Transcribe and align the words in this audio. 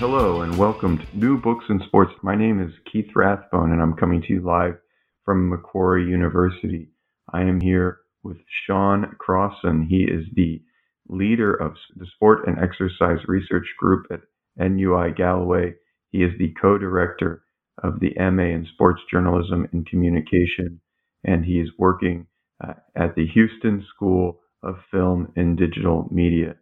Hello 0.00 0.40
and 0.40 0.56
welcome 0.56 0.96
to 0.96 1.04
New 1.12 1.38
Books 1.38 1.66
in 1.68 1.78
Sports. 1.86 2.14
My 2.22 2.34
name 2.34 2.58
is 2.58 2.72
Keith 2.90 3.10
Rathbone 3.14 3.70
and 3.70 3.82
I'm 3.82 3.92
coming 3.92 4.22
to 4.22 4.32
you 4.32 4.40
live 4.40 4.78
from 5.26 5.50
Macquarie 5.50 6.08
University. 6.08 6.88
I 7.34 7.42
am 7.42 7.60
here 7.60 7.98
with 8.22 8.38
Sean 8.64 9.14
Crosson. 9.20 9.86
He 9.86 10.04
is 10.04 10.24
the 10.34 10.62
leader 11.10 11.52
of 11.52 11.74
the 11.96 12.06
Sport 12.14 12.48
and 12.48 12.58
Exercise 12.58 13.18
Research 13.28 13.66
Group 13.78 14.06
at 14.10 14.20
NUI 14.56 15.10
Galway. 15.10 15.74
He 16.12 16.22
is 16.22 16.32
the 16.38 16.54
co-director 16.58 17.42
of 17.82 18.00
the 18.00 18.14
MA 18.16 18.54
in 18.54 18.66
Sports 18.72 19.02
Journalism 19.12 19.68
and 19.70 19.86
Communication, 19.86 20.80
and 21.24 21.44
he 21.44 21.60
is 21.60 21.68
working 21.78 22.26
uh, 22.66 22.72
at 22.96 23.16
the 23.16 23.26
Huston 23.26 23.84
School 23.94 24.40
of 24.62 24.76
Film 24.90 25.30
and 25.36 25.58
Digital 25.58 26.08
Media. 26.10 26.54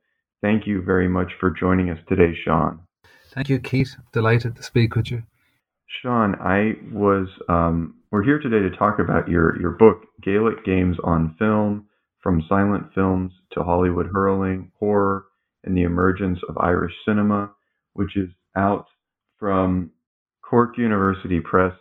Thank 0.43 0.67
you 0.67 0.83
very 0.83 1.07
much 1.07 1.31
for 1.39 1.53
joining 1.53 1.89
us 1.91 1.99
today, 2.09 2.37
Sean. 2.45 2.81
Thank 3.31 3.49
you, 3.49 3.59
Keith. 3.59 3.97
Delighted 4.13 4.57
to 4.57 4.63
speak 4.63 4.97
with 4.97 5.11
you. 5.11 5.23
Sean, 6.03 6.35
I 6.37 6.75
was 6.93 7.29
um, 7.49 7.95
we're 8.11 8.23
here 8.23 8.39
today 8.39 8.61
to 8.61 8.77
talk 8.77 8.99
about 8.99 9.29
your 9.29 9.61
your 9.61 9.73
book, 9.73 10.07
Gaelic 10.23 10.65
Games 10.65 10.97
on 11.05 11.35
Film: 11.39 11.87
From 12.23 12.45
Silent 12.49 12.93
Films 12.95 13.33
to 13.53 13.63
Hollywood 13.63 14.09
Hurling, 14.13 14.73
Horror, 14.79 15.27
and 15.65 15.77
the 15.77 15.83
Emergence 15.83 16.39
of 16.49 16.57
Irish 16.59 16.93
Cinema, 17.07 17.51
which 17.93 18.17
is 18.17 18.29
out 18.57 18.87
from 19.39 19.91
Cork 20.43 20.79
University 20.79 21.41
Press. 21.41 21.75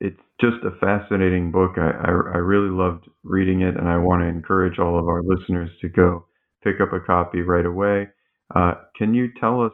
It's 0.00 0.20
just 0.40 0.64
a 0.64 0.78
fascinating 0.78 1.50
book. 1.50 1.72
I, 1.76 1.90
I, 1.90 2.10
I 2.10 2.38
really 2.38 2.70
loved 2.70 3.08
reading 3.24 3.62
it, 3.62 3.76
and 3.76 3.88
I 3.88 3.96
want 3.98 4.22
to 4.22 4.28
encourage 4.28 4.78
all 4.78 4.98
of 4.98 5.06
our 5.08 5.22
listeners 5.22 5.70
to 5.80 5.88
go 5.88 6.26
pick 6.62 6.80
up 6.80 6.92
a 6.92 7.00
copy 7.00 7.42
right 7.42 7.66
away. 7.66 8.08
Uh, 8.54 8.74
can 8.96 9.14
you 9.14 9.28
tell 9.40 9.62
us 9.62 9.72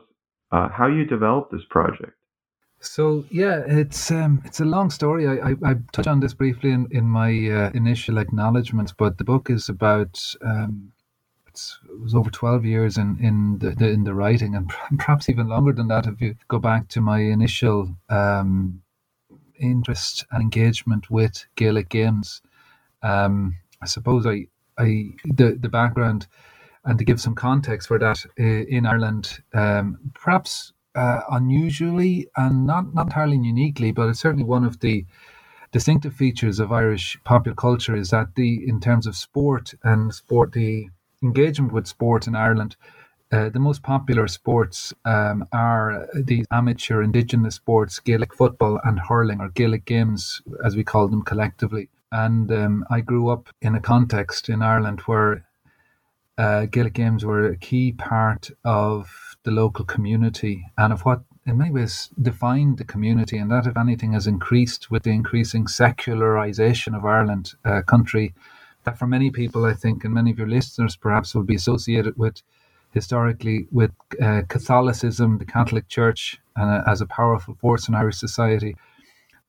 uh, 0.55 0.69
how 0.69 0.87
you 0.87 1.05
developed 1.05 1.51
this 1.51 1.65
project? 1.69 2.13
So 2.79 3.25
yeah, 3.31 3.63
it's 3.67 4.11
um, 4.11 4.41
it's 4.45 4.61
a 4.61 4.65
long 4.65 4.91
story. 4.91 5.27
I, 5.27 5.51
I, 5.51 5.55
I 5.65 5.75
touch 5.93 6.07
on 6.07 6.21
this 6.21 6.35
briefly 6.35 6.71
in 6.71 6.87
in 6.91 7.07
my 7.07 7.31
uh, 7.31 7.71
initial 7.75 8.19
acknowledgements, 8.19 8.93
but 8.93 9.19
the 9.19 9.25
book 9.25 9.51
is 9.51 9.69
about 9.69 10.23
um, 10.43 10.93
it 11.49 11.61
was 12.01 12.15
over 12.15 12.31
twelve 12.31 12.65
years 12.65 12.99
in 12.99 13.19
in 13.21 13.59
the, 13.59 13.71
the 13.71 13.89
in 13.89 14.05
the 14.05 14.15
writing, 14.15 14.55
and 14.55 14.69
perhaps 14.99 15.29
even 15.29 15.49
longer 15.49 15.73
than 15.73 15.89
that 15.89 16.07
if 16.07 16.21
you 16.21 16.37
go 16.49 16.59
back 16.59 16.89
to 16.89 17.01
my 17.01 17.19
initial 17.19 17.97
um, 18.11 18.83
interest 19.59 20.25
and 20.31 20.43
engagement 20.43 21.11
with 21.11 21.47
Gaelic 21.57 21.89
games. 21.89 22.43
Um, 23.03 23.57
I 23.83 23.87
suppose 23.87 24.25
I 24.27 24.47
I 24.79 25.11
the 25.25 25.57
the 25.59 25.71
background 25.71 26.29
and 26.85 26.99
to 26.99 27.05
give 27.05 27.21
some 27.21 27.35
context 27.35 27.89
for 27.89 27.99
that 27.99 28.25
uh, 28.39 28.43
in 28.43 28.87
Ireland, 28.87 29.43
um, 29.55 29.99
perhaps 30.15 30.73
uh, 30.95 31.21
unusually 31.31 32.29
and 32.37 32.67
not, 32.67 32.95
not 32.95 33.07
entirely 33.07 33.39
uniquely, 33.39 33.91
but 33.93 34.09
it's 34.09 34.21
certainly 34.21 34.45
one 34.45 34.65
of 34.65 34.81
the 34.81 35.05
distinctive 35.73 36.15
features 36.15 36.61
of 36.61 36.71
Irish 36.71 37.19
popular 37.25 37.57
culture 37.57 37.97
is 37.97 38.11
that 38.11 38.37
the 38.37 38.63
in 38.69 38.81
terms 38.81 39.07
of 39.07 39.17
sport 39.17 39.75
and 39.83 40.15
sport 40.15 40.53
the 40.53 40.89
engagement 41.23 41.73
with 41.73 41.87
sport 41.87 42.27
in 42.27 42.37
Ireland. 42.37 42.77
Uh, 43.33 43.49
the 43.49 43.59
most 43.59 43.83
popular 43.83 44.29
sports 44.29 44.95
um, 45.05 45.45
are 45.53 46.07
the 46.15 46.45
amateur 46.53 47.03
indigenous 47.03 47.57
sports, 47.57 47.99
Gaelic 47.99 48.33
football 48.33 48.79
and 48.85 49.01
hurling, 49.01 49.41
or 49.41 49.49
Gaelic 49.49 49.85
games, 49.85 50.41
as 50.65 50.77
we 50.77 50.85
call 50.85 51.09
them 51.09 51.23
collectively. 51.23 51.89
And 52.13 52.53
um, 52.53 52.85
I 52.91 53.01
grew 53.01 53.29
up 53.31 53.49
in 53.61 53.75
a 53.75 53.81
context 53.81 54.49
in 54.49 54.63
Ireland 54.63 55.01
where 55.07 55.45
uh, 56.39 56.67
Gaelic 56.67 56.95
games 56.95 57.25
were 57.25 57.47
a 57.47 57.57
key 57.57 57.93
part 57.93 58.51
of 58.65 59.37
the 59.45 59.51
local 59.51 59.85
community 59.85 60.67
and 60.77 60.93
of 60.93 61.03
what, 61.03 61.23
in 61.47 61.59
many 61.59 61.71
ways, 61.71 62.11
defined 62.21 62.79
the 62.79 62.85
community, 62.85 63.37
and 63.39 63.51
that, 63.51 63.67
if 63.67 63.77
anything, 63.77 64.13
has 64.15 64.27
increased 64.27 64.91
with 64.91 65.03
the 65.03 65.11
increasing 65.11 65.67
secularization 65.67 66.95
of 66.95 67.05
Ireland, 67.05 67.53
a 67.65 67.83
country 67.83 68.35
that, 68.85 68.99
for 68.99 69.07
many 69.07 69.31
people, 69.31 69.65
I 69.65 69.75
think, 69.75 70.05
and 70.05 70.15
many 70.15 70.31
of 70.31 70.39
your 70.39 70.49
listeners 70.49 70.97
perhaps 70.97 71.35
will 71.35 71.43
be 71.43 71.55
associated 71.55 72.17
with 72.17 72.43
historically 72.93 73.67
with 73.73 73.91
uh, 74.23 74.43
Catholicism, 74.49 75.39
the 75.39 75.45
Catholic 75.45 75.89
Church, 75.89 76.41
uh, 76.57 76.83
as 76.87 77.01
a 77.01 77.07
powerful 77.07 77.55
force 77.55 77.89
in 77.89 77.95
Irish 77.95 78.17
society. 78.17 78.77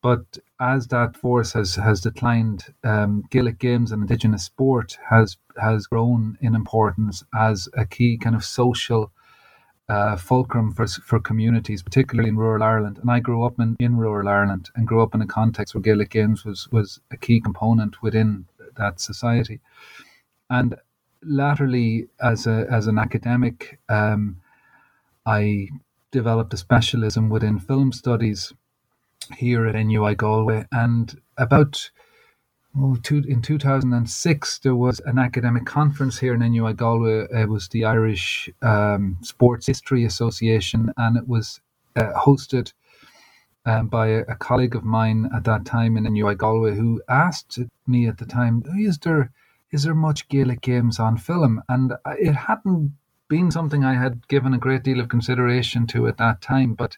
But 0.05 0.37
as 0.59 0.89
that 0.89 1.17
force 1.17 1.53
has 1.53 1.73
has 1.77 1.99
declined, 1.99 2.65
um, 2.83 3.23
Gaelic 3.31 3.57
games 3.57 3.91
and 3.91 4.03
Indigenous 4.03 4.43
sport 4.43 4.99
has 5.09 5.37
has 5.59 5.87
grown 5.87 6.37
in 6.41 6.53
importance 6.53 7.23
as 7.33 7.67
a 7.73 7.87
key 7.87 8.15
kind 8.15 8.35
of 8.35 8.45
social 8.45 9.11
uh, 9.89 10.15
fulcrum 10.15 10.71
for 10.73 10.85
for 10.85 11.19
communities, 11.19 11.81
particularly 11.81 12.29
in 12.29 12.37
rural 12.37 12.61
Ireland. 12.61 12.99
And 12.99 13.09
I 13.09 13.19
grew 13.19 13.43
up 13.43 13.59
in, 13.59 13.75
in 13.79 13.97
rural 13.97 14.29
Ireland 14.29 14.69
and 14.75 14.87
grew 14.87 15.01
up 15.01 15.15
in 15.15 15.23
a 15.23 15.33
context 15.39 15.73
where 15.73 15.81
Gaelic 15.81 16.11
games 16.11 16.45
was 16.45 16.69
was 16.71 16.99
a 17.09 17.17
key 17.17 17.41
component 17.41 18.03
within 18.03 18.45
that 18.77 18.99
society. 18.99 19.59
And 20.51 20.75
latterly, 21.23 22.09
as 22.21 22.45
a 22.45 22.67
as 22.69 22.85
an 22.85 22.99
academic, 22.99 23.79
um, 23.89 24.37
I 25.25 25.69
developed 26.11 26.53
a 26.53 26.57
specialism 26.57 27.27
within 27.27 27.57
film 27.57 27.91
studies 27.91 28.53
here 29.33 29.67
at 29.67 29.75
NUI 29.75 30.15
Galway, 30.15 30.65
and 30.71 31.19
about 31.37 31.89
oh, 32.77 32.97
two, 33.01 33.23
in 33.27 33.41
2006 33.41 34.59
there 34.59 34.75
was 34.75 34.99
an 35.05 35.17
academic 35.17 35.65
conference 35.65 36.19
here 36.19 36.33
in 36.33 36.39
NUI 36.39 36.73
Galway. 36.73 37.27
It 37.31 37.49
was 37.49 37.67
the 37.69 37.85
Irish 37.85 38.49
um, 38.61 39.17
Sports 39.21 39.67
History 39.67 40.05
Association, 40.05 40.91
and 40.97 41.17
it 41.17 41.27
was 41.27 41.61
uh, 41.95 42.13
hosted 42.13 42.73
um, 43.65 43.87
by 43.87 44.07
a, 44.07 44.19
a, 44.27 44.35
colleague 44.35 44.75
of 44.75 44.83
mine 44.83 45.29
at 45.35 45.43
that 45.45 45.65
time 45.65 45.97
in 45.97 46.03
NUI 46.03 46.35
Galway, 46.35 46.75
who 46.75 47.01
asked 47.09 47.59
me 47.87 48.07
at 48.07 48.17
the 48.17 48.25
time, 48.25 48.63
"Is 48.77 48.99
there 48.99 49.31
is 49.71 49.83
there 49.83 49.95
much 49.95 50.27
Gaelic 50.29 50.61
games 50.61 50.99
on 50.99 51.17
film?" 51.17 51.61
And 51.69 51.93
it 52.19 52.33
hadn't 52.33 52.93
been 53.27 53.49
something 53.51 53.83
I 53.83 53.95
had 53.95 54.27
given 54.27 54.53
a 54.53 54.59
great 54.59 54.83
deal 54.83 54.99
of 54.99 55.09
consideration 55.09 55.87
to 55.87 56.07
at 56.07 56.17
that 56.17 56.41
time, 56.41 56.73
but 56.73 56.97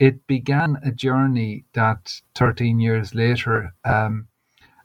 it 0.00 0.26
began 0.26 0.78
a 0.82 0.90
journey 0.90 1.64
that 1.74 2.20
13 2.34 2.80
years 2.80 3.14
later, 3.14 3.74
um, 3.84 4.26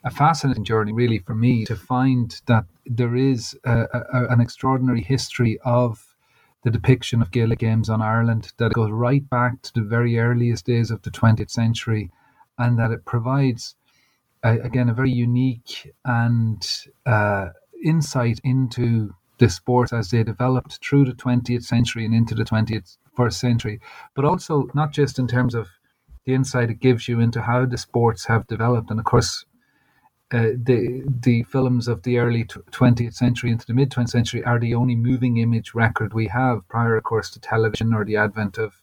a 0.03 0.12
fascinating 0.12 0.65
journey 0.65 0.91
really 0.91 1.19
for 1.19 1.33
me 1.33 1.65
to 1.65 1.75
find 1.75 2.41
that 2.47 2.65
there 2.85 3.15
is 3.15 3.57
a, 3.63 3.88
a, 3.94 4.27
an 4.29 4.41
extraordinary 4.41 5.01
history 5.01 5.57
of 5.63 6.15
the 6.63 6.69
depiction 6.69 7.21
of 7.21 7.31
Gaelic 7.31 7.59
games 7.59 7.89
on 7.89 8.01
Ireland, 8.01 8.51
that 8.57 8.73
goes 8.73 8.91
right 8.91 9.27
back 9.29 9.62
to 9.62 9.73
the 9.73 9.83
very 9.83 10.19
earliest 10.19 10.65
days 10.65 10.91
of 10.91 11.01
the 11.03 11.12
20th 11.12 11.51
century, 11.51 12.12
and 12.57 12.77
that 12.77 12.91
it 12.91 13.06
provides, 13.06 13.75
again, 14.44 14.89
a 14.89 14.94
very 14.94 15.12
unique 15.12 15.94
and 16.03 16.67
uh, 17.06 17.50
insight 17.83 18.41
into 18.44 19.13
the 19.38 19.50
sports 19.50 19.94
as 19.94 20.09
they 20.09 20.23
developed 20.23 20.79
through 20.83 21.06
the 21.06 21.13
20th 21.13 21.63
century 21.63 22.03
and 22.03 22.15
into 22.15 22.33
the 22.33 22.44
21st 23.15 23.33
century, 23.33 23.79
but 24.15 24.25
also 24.25 24.69
not 24.73 24.91
just 24.91 25.19
in 25.19 25.27
terms 25.27 25.56
of 25.56 25.69
the 26.25 26.33
insight 26.33 26.69
it 26.69 26.79
gives 26.79 27.07
you 27.07 27.19
into 27.19 27.41
how 27.41 27.65
the 27.65 27.77
sports 27.77 28.25
have 28.25 28.47
developed. 28.47 28.89
And 28.89 29.00
of 29.00 29.06
course, 29.06 29.45
uh, 30.33 30.51
the 30.57 31.03
the 31.21 31.44
films 31.44 31.88
of 31.88 32.01
the 32.03 32.17
early 32.17 32.44
20th 32.44 33.13
century 33.13 33.51
into 33.51 33.65
the 33.67 33.73
mid 33.73 33.91
20th 33.91 34.09
century 34.09 34.44
are 34.44 34.59
the 34.59 34.73
only 34.73 34.95
moving 34.95 35.38
image 35.38 35.75
record 35.75 36.13
we 36.13 36.27
have 36.27 36.67
prior, 36.67 36.97
of 36.97 37.03
course, 37.03 37.29
to 37.29 37.39
television 37.39 37.94
or 37.94 38.03
the 38.03 38.17
advent 38.17 38.57
of 38.57 38.81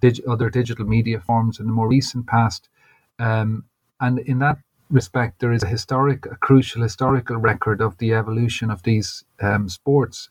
dig- 0.00 0.26
other 0.26 0.48
digital 0.48 0.86
media 0.86 1.20
forms 1.20 1.60
in 1.60 1.66
the 1.66 1.72
more 1.72 1.88
recent 1.88 2.26
past. 2.26 2.70
Um, 3.18 3.64
and 4.00 4.18
in 4.20 4.38
that 4.38 4.58
respect, 4.90 5.40
there 5.40 5.52
is 5.52 5.62
a 5.62 5.68
historic, 5.68 6.24
a 6.26 6.36
crucial 6.36 6.82
historical 6.82 7.36
record 7.36 7.82
of 7.82 7.98
the 7.98 8.14
evolution 8.14 8.70
of 8.70 8.82
these 8.82 9.24
um, 9.40 9.68
sports. 9.68 10.28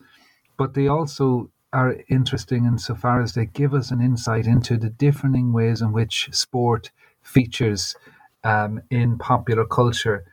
But 0.56 0.74
they 0.74 0.88
also 0.88 1.51
are 1.72 1.96
interesting 2.08 2.64
insofar 2.64 3.22
as 3.22 3.34
they 3.34 3.46
give 3.46 3.74
us 3.74 3.90
an 3.90 4.00
insight 4.00 4.46
into 4.46 4.76
the 4.76 4.90
differing 4.90 5.52
ways 5.52 5.80
in 5.80 5.92
which 5.92 6.28
sport 6.32 6.90
features 7.22 7.96
um, 8.44 8.82
in 8.90 9.18
popular 9.18 9.64
culture, 9.64 10.24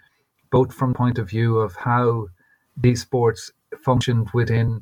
both 0.51 0.73
from 0.73 0.93
point 0.93 1.17
of 1.17 1.29
view 1.29 1.57
of 1.57 1.75
how 1.75 2.27
these 2.75 3.01
sports 3.01 3.51
functioned 3.83 4.29
within 4.33 4.81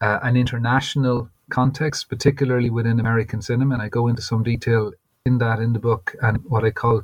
uh, 0.00 0.18
an 0.22 0.36
international 0.36 1.30
context, 1.50 2.08
particularly 2.08 2.70
within 2.70 3.00
American 3.00 3.40
cinema. 3.40 3.74
And 3.74 3.82
I 3.82 3.88
go 3.88 4.08
into 4.08 4.22
some 4.22 4.42
detail 4.42 4.92
in 5.24 5.38
that 5.38 5.60
in 5.60 5.72
the 5.72 5.78
book 5.78 6.14
and 6.20 6.38
what 6.44 6.64
I 6.64 6.70
call 6.70 7.02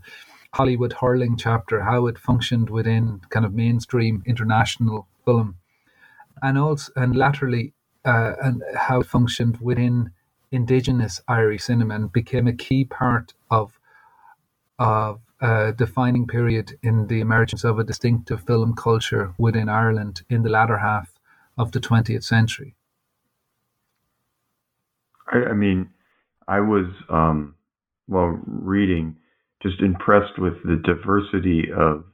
Hollywood 0.52 0.92
hurling 0.92 1.36
chapter, 1.36 1.80
how 1.80 2.06
it 2.06 2.18
functioned 2.18 2.68
within 2.70 3.20
kind 3.30 3.46
of 3.46 3.54
mainstream 3.54 4.22
international 4.26 5.06
film, 5.24 5.56
and 6.42 6.58
also 6.58 6.92
and 6.96 7.14
laterally 7.14 7.72
uh, 8.04 8.32
and 8.42 8.62
how 8.74 9.00
it 9.00 9.06
functioned 9.06 9.58
within 9.60 10.10
indigenous 10.50 11.20
Irish 11.28 11.64
cinema 11.64 11.94
and 11.94 12.12
became 12.12 12.46
a 12.46 12.52
key 12.52 12.84
part 12.84 13.34
of 13.50 13.78
of 14.78 15.20
a 15.40 15.72
defining 15.76 16.26
period 16.26 16.78
in 16.82 17.06
the 17.06 17.20
emergence 17.20 17.64
of 17.64 17.78
a 17.78 17.84
distinctive 17.84 18.42
film 18.42 18.74
culture 18.74 19.34
within 19.38 19.68
Ireland 19.68 20.22
in 20.30 20.42
the 20.42 20.48
latter 20.48 20.78
half 20.78 21.18
of 21.58 21.72
the 21.72 21.80
20th 21.80 22.24
century. 22.24 22.74
I, 25.30 25.50
I 25.50 25.52
mean, 25.52 25.90
I 26.48 26.60
was 26.60 26.86
um, 27.08 27.54
while 28.06 28.40
reading 28.46 29.16
just 29.62 29.80
impressed 29.80 30.38
with 30.38 30.54
the 30.64 30.82
diversity 30.84 31.70
of 31.76 32.04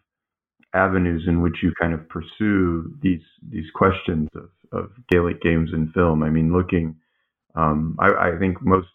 avenues 0.75 1.25
in 1.27 1.41
which 1.41 1.57
you 1.63 1.73
kind 1.81 1.95
of 1.95 2.09
pursue 2.09 2.93
these 3.01 3.23
these 3.49 3.71
questions 3.75 4.29
of, 4.35 4.51
of 4.73 4.91
Gaelic 5.09 5.43
games 5.43 5.71
in 5.73 5.93
film. 5.93 6.23
I 6.23 6.31
mean, 6.31 6.53
looking, 6.53 6.97
um, 7.55 7.97
I, 7.99 8.31
I 8.31 8.39
think 8.39 8.63
most 8.63 8.89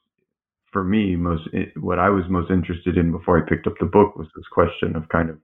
for 0.72 0.84
me, 0.84 1.16
most 1.16 1.48
what 1.76 2.00
I 2.00 2.10
was 2.10 2.24
most 2.30 2.50
interested 2.50 2.98
in 2.98 3.12
before 3.12 3.38
I 3.38 3.48
picked 3.48 3.68
up 3.68 3.74
the 3.80 3.86
book 3.86 4.16
was 4.16 4.28
this 4.36 4.48
question 4.52 4.96
of 4.96 5.10
kind 5.10 5.30
of 5.30 5.38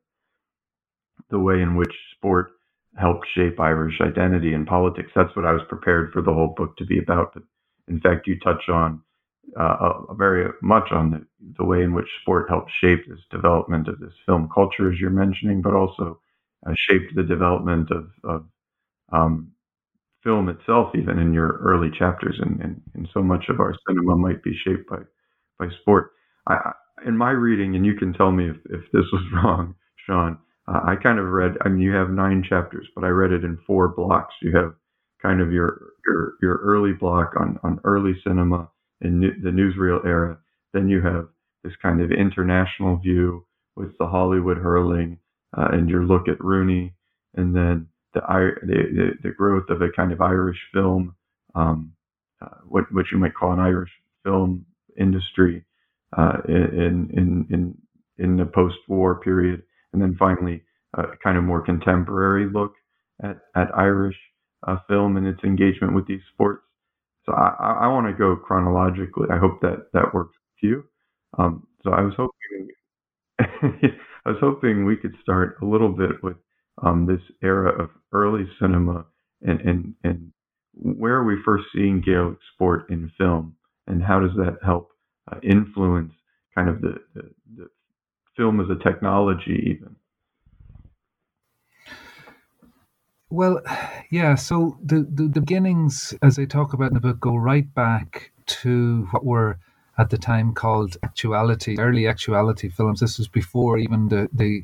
the 1.30 1.40
way 1.40 1.62
in 1.62 1.76
which 1.76 1.94
sport 2.16 2.52
helped 2.98 3.28
shape 3.36 3.60
Irish 3.60 4.00
identity 4.02 4.54
and 4.54 4.66
politics. 4.66 5.12
That's 5.16 5.36
what 5.36 5.46
I 5.46 5.52
was 5.52 5.62
prepared 5.68 6.12
for 6.12 6.22
the 6.22 6.34
whole 6.34 6.54
book 6.56 6.78
to 6.78 6.86
be 6.86 7.00
about. 7.00 7.34
But 7.34 7.44
in 7.88 8.00
fact, 8.00 8.28
you 8.28 8.40
touch 8.40 8.70
on 8.70 9.02
uh, 9.56 10.14
very 10.14 10.52
much 10.62 10.92
on 10.92 11.12
the, 11.12 11.26
the, 11.58 11.64
way 11.64 11.82
in 11.82 11.94
which 11.94 12.08
sport 12.22 12.50
helped 12.50 12.72
shape 12.72 13.08
this 13.08 13.20
development 13.32 13.88
of 13.88 14.00
this 14.00 14.14
film 14.26 14.50
culture, 14.54 14.92
as 14.92 15.00
you're 15.00 15.10
mentioning, 15.10 15.62
but 15.62 15.74
also 15.74 16.20
uh, 16.66 16.74
shaped 16.76 17.16
the 17.16 17.24
development 17.24 17.90
of, 17.92 18.10
of 18.24 18.46
um, 19.12 19.52
film 20.24 20.50
itself, 20.50 20.90
even 20.96 21.20
in 21.20 21.34
your 21.34 21.60
early 21.64 21.90
chapters. 21.98 22.38
And, 22.42 22.60
and, 22.62 22.82
and, 22.96 23.08
so 23.14 23.22
much 23.22 23.46
of 23.50 23.60
our 23.60 23.74
cinema 23.88 24.16
might 24.16 24.44
be 24.44 24.58
shaped 24.64 24.90
by, 24.90 24.98
by 25.60 25.68
sport. 25.82 26.12
I, 26.48 26.72
in 27.06 27.16
my 27.16 27.32
reading, 27.32 27.76
and 27.76 27.86
you 27.86 27.96
can 27.96 28.14
tell 28.14 28.32
me 28.32 28.50
if, 28.50 28.58
if 28.66 28.82
this 28.92 29.06
was 29.14 29.24
wrong, 29.34 29.76
Sean, 30.06 30.38
uh, 30.68 30.82
I 30.86 30.96
kind 30.96 31.20
of 31.20 31.26
read, 31.28 31.54
I 31.62 31.70
mean, 31.70 31.82
you 31.82 31.94
have 31.94 32.10
nine 32.10 32.44
chapters, 32.48 32.88
but 32.96 33.04
I 33.04 33.10
read 33.10 33.32
it 33.32 33.44
in 33.44 33.58
four 33.66 33.90
blocks. 33.90 34.34
You 34.42 34.56
have 34.56 34.74
kind 35.22 35.42
of 35.42 35.52
your, 35.52 35.82
your, 36.06 36.34
your 36.42 36.58
early 36.58 36.94
block 36.94 37.34
on, 37.40 37.60
on 37.64 37.80
early 37.84 38.14
cinema 38.26 38.70
in 39.02 39.22
the 39.22 39.50
newsreel 39.50 40.06
era. 40.06 40.38
Then 40.74 40.90
you 40.90 41.02
have 41.02 41.28
this 41.64 41.74
kind 41.82 42.02
of 42.02 42.12
international 42.12 42.98
view 42.98 43.46
with 43.76 43.98
the 43.98 44.08
Hollywood 44.08 44.58
hurling 44.58 45.20
uh, 45.56 45.68
and 45.72 45.90
your 45.90 46.04
look 46.04 46.28
at 46.28 46.44
Rooney, 46.44 46.94
and 47.36 47.56
then 47.56 47.88
the, 48.22 48.84
the, 48.94 49.10
the 49.24 49.32
growth 49.36 49.70
of 49.70 49.82
a 49.82 49.90
kind 49.96 50.12
of 50.12 50.22
Irish 50.22 50.58
film, 50.74 51.16
um, 51.56 51.94
uh, 52.42 52.58
what 52.68 52.92
what 52.92 53.06
you 53.12 53.18
might 53.18 53.36
call 53.36 53.54
an 53.54 53.60
Irish 53.60 53.92
film 54.24 54.66
industry 55.00 55.66
uh, 56.18 56.38
in 56.48 57.10
in 57.14 57.48
in 57.50 57.78
in 58.18 58.38
the 58.38 58.46
post-war 58.46 59.20
period, 59.22 59.64
and 59.94 60.02
then 60.02 60.16
finally 60.18 60.64
a 60.96 61.04
kind 61.24 61.38
of 61.38 61.44
more 61.44 61.62
contemporary 61.62 62.50
look 62.52 62.74
at 63.24 63.40
at 63.56 63.76
Irish 63.76 64.18
uh, 64.68 64.78
film 64.88 65.18
and 65.18 65.28
its 65.28 65.44
engagement 65.44 65.94
with 65.94 66.08
these 66.08 66.22
sports. 66.34 66.64
So 67.26 67.34
I, 67.34 67.80
I 67.82 67.88
want 67.88 68.08
to 68.08 68.14
go 68.14 68.36
chronologically. 68.36 69.28
I 69.32 69.38
hope 69.38 69.62
that 69.62 69.88
that 69.94 70.14
works 70.14 70.36
with 70.36 70.70
you. 70.70 70.84
Um, 71.38 71.68
so 71.84 71.92
I 71.92 72.02
was 72.02 72.14
hoping 72.18 72.70
I 73.40 74.30
was 74.30 74.38
hoping 74.42 74.86
we 74.86 74.98
could 74.98 75.16
start 75.22 75.58
a 75.62 75.66
little 75.66 75.90
bit 75.90 76.24
with 76.24 76.38
um, 76.82 77.06
this 77.06 77.22
era 77.42 77.84
of 77.84 77.90
early 78.12 78.46
cinema 78.60 79.06
and, 79.42 79.62
and 79.62 79.94
and 80.04 80.32
where 80.74 81.16
are 81.16 81.24
we 81.24 81.38
first 81.44 81.66
seeing 81.74 82.02
Gaelic 82.02 82.38
sport 82.54 82.90
in 82.90 83.12
film, 83.18 83.56
and 83.88 84.04
how 84.04 84.20
does 84.20 84.36
that 84.38 84.58
help 84.64 84.92
uh, 85.32 85.40
influence 85.42 86.14
kind 86.56 86.70
of 86.70 86.82
the, 86.82 86.96
the, 87.16 87.30
the 87.56 87.68
film 88.36 88.60
as 88.60 88.68
a 88.70 88.84
technology 88.84 89.76
even? 89.76 89.96
Well, 93.30 93.62
yeah. 94.10 94.36
So 94.36 94.78
the, 94.84 95.06
the, 95.12 95.28
the 95.28 95.42
beginnings, 95.42 96.14
as 96.22 96.40
I 96.40 96.46
talk 96.46 96.74
about 96.74 96.90
in 96.90 96.94
the 96.94 97.02
book, 97.02 97.20
go 97.20 97.36
right 97.36 97.72
back 97.74 98.32
to 98.46 99.08
what 99.12 99.26
were 99.26 99.60
at 99.98 100.12
the 100.12 100.18
time 100.18 100.54
called 100.54 100.96
actuality, 101.04 101.78
early 101.78 102.08
actuality 102.08 102.70
films. 102.70 103.00
This 103.00 103.18
was 103.18 103.28
before 103.28 103.78
even 103.78 104.08
the 104.10 104.30
the 104.32 104.64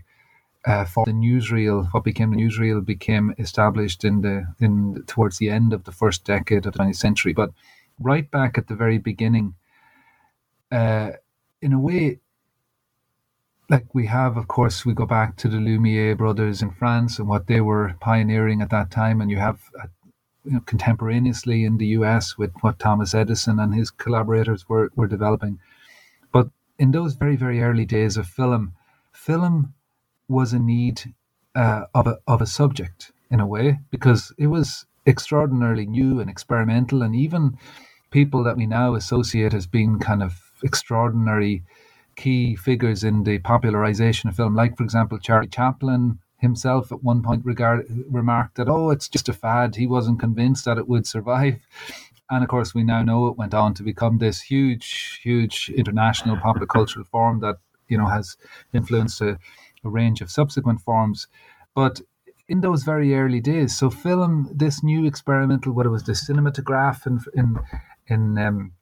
uh, 0.65 0.85
for 0.85 1.05
the 1.05 1.11
newsreel, 1.11 1.87
what 1.91 2.03
became 2.03 2.31
the 2.31 2.37
newsreel 2.37 2.85
became 2.85 3.33
established 3.37 4.03
in 4.03 4.21
the 4.21 4.45
in 4.59 5.03
towards 5.07 5.37
the 5.37 5.49
end 5.49 5.73
of 5.73 5.83
the 5.83 5.91
first 5.91 6.23
decade 6.23 6.65
of 6.65 6.73
the 6.73 6.79
20th 6.79 6.95
century. 6.95 7.33
But 7.33 7.51
right 7.99 8.29
back 8.29 8.57
at 8.57 8.67
the 8.67 8.75
very 8.75 8.97
beginning, 8.97 9.55
uh, 10.71 11.11
in 11.61 11.73
a 11.73 11.79
way, 11.79 12.19
like 13.69 13.93
we 13.93 14.05
have, 14.07 14.37
of 14.37 14.47
course, 14.47 14.85
we 14.85 14.93
go 14.93 15.05
back 15.05 15.35
to 15.37 15.49
the 15.49 15.57
Lumiere 15.57 16.15
brothers 16.15 16.61
in 16.61 16.71
France 16.71 17.19
and 17.19 17.27
what 17.27 17.47
they 17.47 17.61
were 17.61 17.95
pioneering 17.99 18.61
at 18.61 18.69
that 18.69 18.89
time, 18.91 19.19
and 19.19 19.29
you 19.29 19.37
have 19.37 19.59
uh, 19.81 19.87
you 20.45 20.53
know, 20.53 20.59
contemporaneously 20.61 21.63
in 21.63 21.77
the 21.77 21.87
US 21.87 22.37
with 22.37 22.51
what 22.61 22.79
Thomas 22.79 23.13
Edison 23.13 23.59
and 23.59 23.73
his 23.73 23.91
collaborators 23.91 24.67
were, 24.67 24.91
were 24.95 25.07
developing. 25.07 25.59
But 26.31 26.49
in 26.77 26.91
those 26.91 27.13
very, 27.15 27.35
very 27.35 27.61
early 27.61 27.85
days 27.85 28.17
of 28.17 28.27
film, 28.27 28.73
film 29.11 29.73
was 30.27 30.53
in 30.53 30.65
need 30.65 31.13
uh, 31.55 31.83
of, 31.93 32.07
a, 32.07 32.17
of 32.27 32.41
a 32.41 32.47
subject 32.47 33.11
in 33.29 33.39
a 33.39 33.47
way 33.47 33.79
because 33.91 34.33
it 34.37 34.47
was 34.47 34.85
extraordinarily 35.05 35.85
new 35.85 36.19
and 36.19 36.29
experimental, 36.29 37.01
and 37.01 37.15
even 37.15 37.57
people 38.11 38.43
that 38.43 38.57
we 38.57 38.65
now 38.65 38.95
associate 38.95 39.53
as 39.53 39.67
being 39.67 39.99
kind 39.99 40.23
of 40.23 40.39
extraordinary 40.63 41.63
key 42.15 42.55
figures 42.55 43.03
in 43.03 43.23
the 43.23 43.39
popularization 43.39 44.29
of 44.29 44.35
film, 44.35 44.55
like, 44.55 44.77
for 44.77 44.83
example, 44.83 45.17
Charlie 45.17 45.47
Chaplin 45.47 46.19
himself 46.37 46.91
at 46.91 47.03
one 47.03 47.23
point 47.23 47.43
regard, 47.45 47.85
remarked 48.09 48.55
that, 48.55 48.69
oh, 48.69 48.91
it's 48.91 49.09
just 49.09 49.29
a 49.29 49.33
fad. 49.33 49.75
He 49.75 49.87
wasn't 49.87 50.19
convinced 50.19 50.65
that 50.65 50.77
it 50.77 50.87
would 50.87 51.07
survive. 51.07 51.59
And 52.29 52.43
of 52.43 52.49
course, 52.49 52.73
we 52.73 52.83
now 52.83 53.01
know 53.01 53.27
it 53.27 53.37
went 53.37 53.53
on 53.53 53.73
to 53.75 53.83
become 53.83 54.17
this 54.17 54.41
huge, 54.41 55.19
huge 55.23 55.71
international 55.75 56.37
popular 56.37 56.67
cultural 56.67 57.05
form 57.05 57.39
that, 57.39 57.57
you 57.87 57.97
know, 57.97 58.07
has 58.07 58.37
influenced 58.73 59.21
a, 59.21 59.39
a 59.83 59.89
range 59.89 60.21
of 60.21 60.31
subsequent 60.31 60.81
forms. 60.81 61.27
But 61.75 62.01
in 62.47 62.61
those 62.61 62.83
very 62.83 63.15
early 63.15 63.39
days, 63.39 63.75
so 63.77 63.89
film, 63.89 64.49
this 64.53 64.83
new 64.83 65.05
experimental, 65.05 65.73
what 65.73 65.85
it 65.85 65.89
was 65.89 66.03
the 66.03 66.13
cinematograph 66.13 67.07
in, 67.07 67.19
in, 67.33 67.59
in 68.07 68.37
um, 68.37 68.73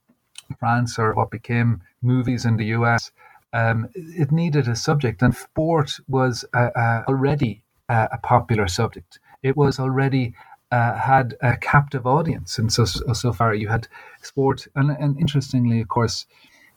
France 0.60 0.98
or 0.98 1.14
what 1.14 1.32
became 1.32 1.82
movies 2.02 2.46
in 2.46 2.58
the 2.58 2.66
US, 2.66 3.12
um, 3.54 3.90
it 3.94 4.32
needed 4.32 4.68
a 4.68 4.76
subject, 4.76 5.22
and 5.22 5.36
sport 5.36 6.00
was 6.08 6.46
uh, 6.54 6.70
uh, 6.76 7.04
already 7.08 7.64
uh, 7.90 8.08
a 8.12 8.18
popular 8.18 8.68
subject. 8.68 9.20
It 9.44 9.58
was 9.58 9.80
already 9.80 10.34
uh, 10.72 10.96
had 10.96 11.36
a 11.42 11.58
captive 11.58 12.08
audience, 12.08 12.58
and 12.58 12.72
so 12.72 12.86
so 12.86 13.34
far 13.34 13.54
you 13.54 13.68
had 13.68 13.88
sport, 14.22 14.68
and 14.76 14.90
and 14.92 15.20
interestingly, 15.20 15.82
of 15.82 15.90
course, 15.90 16.26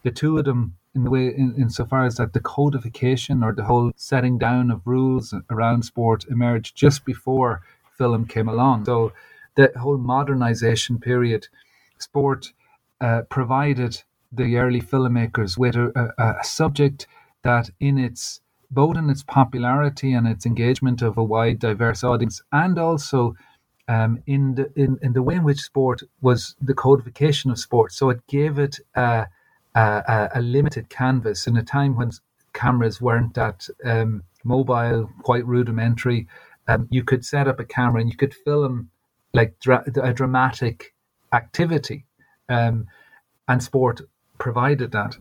the 0.03 0.11
two 0.11 0.37
of 0.37 0.45
them 0.45 0.77
in 0.95 1.05
the 1.05 1.11
way 1.11 1.27
in, 1.27 1.55
insofar 1.59 2.05
as 2.07 2.17
that 2.17 2.33
the 2.33 2.41
codification 2.41 3.43
or 3.43 3.53
the 3.53 3.65
whole 3.65 3.93
setting 3.97 4.39
down 4.39 4.71
of 4.71 4.87
rules 4.87 5.35
around 5.51 5.85
sport 5.85 6.25
emerged 6.31 6.77
just 6.77 7.05
before 7.05 7.63
film 7.99 8.27
came 8.27 8.49
along. 8.49 8.85
So 8.85 9.13
the 9.57 9.73
whole 9.77 9.99
modernization 9.99 10.99
period, 10.99 11.49
sport 11.99 12.53
uh, 13.01 13.23
provided 13.29 14.03
the 14.33 14.57
early 14.57 14.81
filmmakers 14.81 15.57
with 15.57 15.77
a, 15.77 16.13
a, 16.19 16.41
a 16.41 16.45
subject 16.45 17.07
that 17.43 17.71
in 17.81 17.99
its 17.99 18.41
both 18.71 18.97
in 18.97 19.09
its 19.09 19.23
popularity 19.23 20.13
and 20.13 20.27
its 20.27 20.47
engagement 20.47 21.01
of 21.03 21.17
a 21.17 21.23
wide, 21.23 21.61
diverse 21.61 22.03
audience, 22.03 22.43
and 22.51 22.79
also 22.79 23.37
um, 23.87 24.23
in 24.27 24.55
the 24.57 24.73
in, 24.75 24.99
in 25.03 25.13
the 25.13 25.23
way 25.23 25.37
in 25.37 25.45
which 25.45 25.61
sport 25.61 26.03
was 26.21 26.57
the 26.61 26.75
codification 26.75 27.51
of 27.51 27.59
sport. 27.59 27.93
So 27.93 28.11
it 28.11 28.27
gave 28.27 28.59
it 28.59 28.81
a, 28.97 29.27
a, 29.75 30.31
a 30.37 30.43
limited 30.43 30.89
canvas 30.89 31.47
in 31.47 31.57
a 31.57 31.63
time 31.63 31.97
when 31.97 32.11
cameras 32.53 33.01
weren't 33.01 33.35
that 33.35 33.69
um, 33.85 34.23
mobile, 34.45 35.11
quite 35.23 35.47
rudimentary. 35.47 36.27
Um, 36.69 36.89
you 36.91 37.05
could 37.05 37.25
set 37.25 37.49
up 37.49 37.61
a 37.61 37.65
camera 37.65 38.01
and 38.01 38.11
you 38.11 38.17
could 38.17 38.35
film 38.35 38.91
like 39.33 39.59
dra- 39.61 39.85
a 40.03 40.13
dramatic 40.13 40.95
activity, 41.33 42.07
um, 42.49 42.87
and 43.49 43.63
sport 43.63 44.01
provided 44.39 44.93
that. 44.93 45.17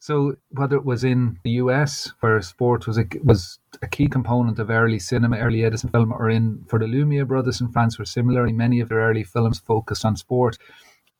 So 0.00 0.34
whether 0.50 0.74
it 0.74 0.84
was 0.84 1.04
in 1.04 1.38
the 1.44 1.50
US, 1.62 2.12
where 2.20 2.42
sport 2.42 2.88
was 2.88 2.98
a, 2.98 3.04
was 3.22 3.60
a 3.82 3.86
key 3.86 4.08
component 4.08 4.58
of 4.58 4.68
early 4.68 4.98
cinema, 4.98 5.38
early 5.38 5.64
Edison 5.64 5.90
film, 5.90 6.12
or 6.12 6.28
in 6.28 6.64
for 6.66 6.80
the 6.80 6.88
Lumiere 6.88 7.24
brothers 7.24 7.60
in 7.60 7.68
France, 7.68 7.98
where 7.98 8.06
similarly 8.06 8.52
many 8.52 8.80
of 8.80 8.88
their 8.88 8.98
early 8.98 9.22
films 9.22 9.60
focused 9.60 10.04
on 10.04 10.16
sport, 10.16 10.58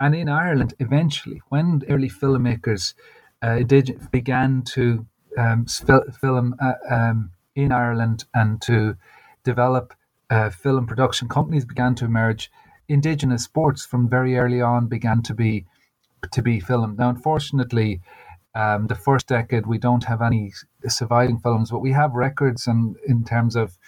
and 0.03 0.17
in 0.17 0.29
Ireland, 0.29 0.75
eventually, 0.81 1.41
when 1.49 1.83
early 1.89 2.11
filmmakers 2.11 2.95
uh, 3.41 3.61
did, 3.61 4.11
began 4.11 4.63
to 4.75 5.07
um, 5.39 5.67
film 6.21 6.57
uh, 6.61 6.73
um, 6.91 7.31
in 7.55 7.71
Ireland 7.71 8.25
and 8.35 8.61
to 8.63 8.97
develop 9.45 9.95
uh, 10.29 10.51
film 10.51 10.87
production 10.87 11.29
companies 11.29 11.65
began 11.65 11.95
to 11.95 12.05
emerge. 12.05 12.51
Indigenous 12.89 13.45
sports 13.45 13.87
from 13.87 14.09
very 14.09 14.37
early 14.37 14.61
on 14.61 14.89
began 14.89 15.23
to 15.23 15.35
be 15.35 15.67
to 16.33 16.43
be 16.43 16.59
filmed. 16.59 16.99
Now, 16.99 17.09
unfortunately, 17.09 18.01
um, 18.57 18.89
the 18.89 18.97
first 18.97 19.29
decade 19.29 19.67
we 19.67 19.79
don't 19.79 20.05
have 20.05 20.21
any 20.21 20.53
surviving 20.89 21.39
films, 21.39 21.71
but 21.71 21.79
we 21.79 21.93
have 21.93 22.13
records 22.13 22.67
and 22.67 22.97
in 23.07 23.25
terms 23.25 23.55
of 23.55 23.79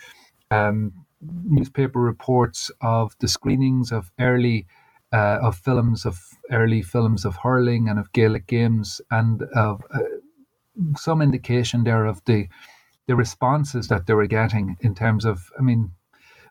um, 0.53 0.93
newspaper 1.21 2.01
reports 2.01 2.71
of 2.81 3.17
the 3.19 3.29
screenings 3.29 3.91
of 3.91 4.13
early 4.21 4.67
uh, 5.15 5.39
of 5.43 5.57
films 5.57 6.05
of 6.05 6.19
early 6.51 6.83
films 6.83 7.25
of 7.25 7.37
hurling 7.37 7.89
and 7.89 7.99
of 7.99 8.13
Gaelic 8.13 8.47
games 8.47 9.01
and 9.11 9.43
of 9.55 9.81
uh, 9.95 10.01
some 10.97 11.23
indication 11.23 11.85
there 11.85 12.05
of 12.05 12.21
the 12.25 12.49
the 13.07 13.15
responses 13.15 13.89
that 13.89 14.07
they 14.07 14.15
were 14.15 14.27
getting 14.27 14.77
in 14.81 14.95
terms 14.95 15.25
of 15.25 15.53
I 15.59 15.63
mean 15.63 15.93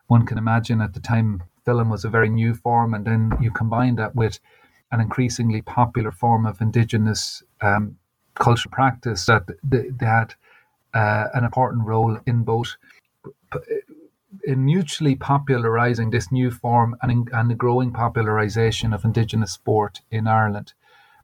one 0.06 0.24
can 0.24 0.38
imagine 0.38 0.80
at 0.80 0.94
the 0.94 1.00
time 1.00 1.42
film 1.66 1.90
was 1.90 2.04
a 2.04 2.10
very 2.10 2.30
new 2.30 2.54
form 2.54 2.94
and 2.94 3.04
then 3.04 3.32
you 3.40 3.50
combine 3.50 3.96
that 3.96 4.14
with 4.14 4.38
an 4.92 5.00
increasingly 5.00 5.60
popular 5.60 6.12
form 6.12 6.46
of 6.46 6.60
indigenous 6.60 7.42
um, 7.60 7.96
cultural 8.34 8.70
practice 8.72 9.26
that 9.26 9.44
they, 9.62 9.90
had 10.00 10.34
uh, 10.94 11.26
an 11.34 11.44
important 11.44 11.86
role 11.86 12.18
in 12.26 12.44
both 12.44 12.76
mutually 14.46 15.14
popularizing 15.14 16.10
this 16.10 16.30
new 16.30 16.50
form 16.50 16.96
and, 17.02 17.28
and 17.32 17.50
the 17.50 17.54
growing 17.54 17.92
popularization 17.92 18.92
of 18.92 19.04
indigenous 19.04 19.52
sport 19.52 20.00
in 20.10 20.26
Ireland. 20.26 20.72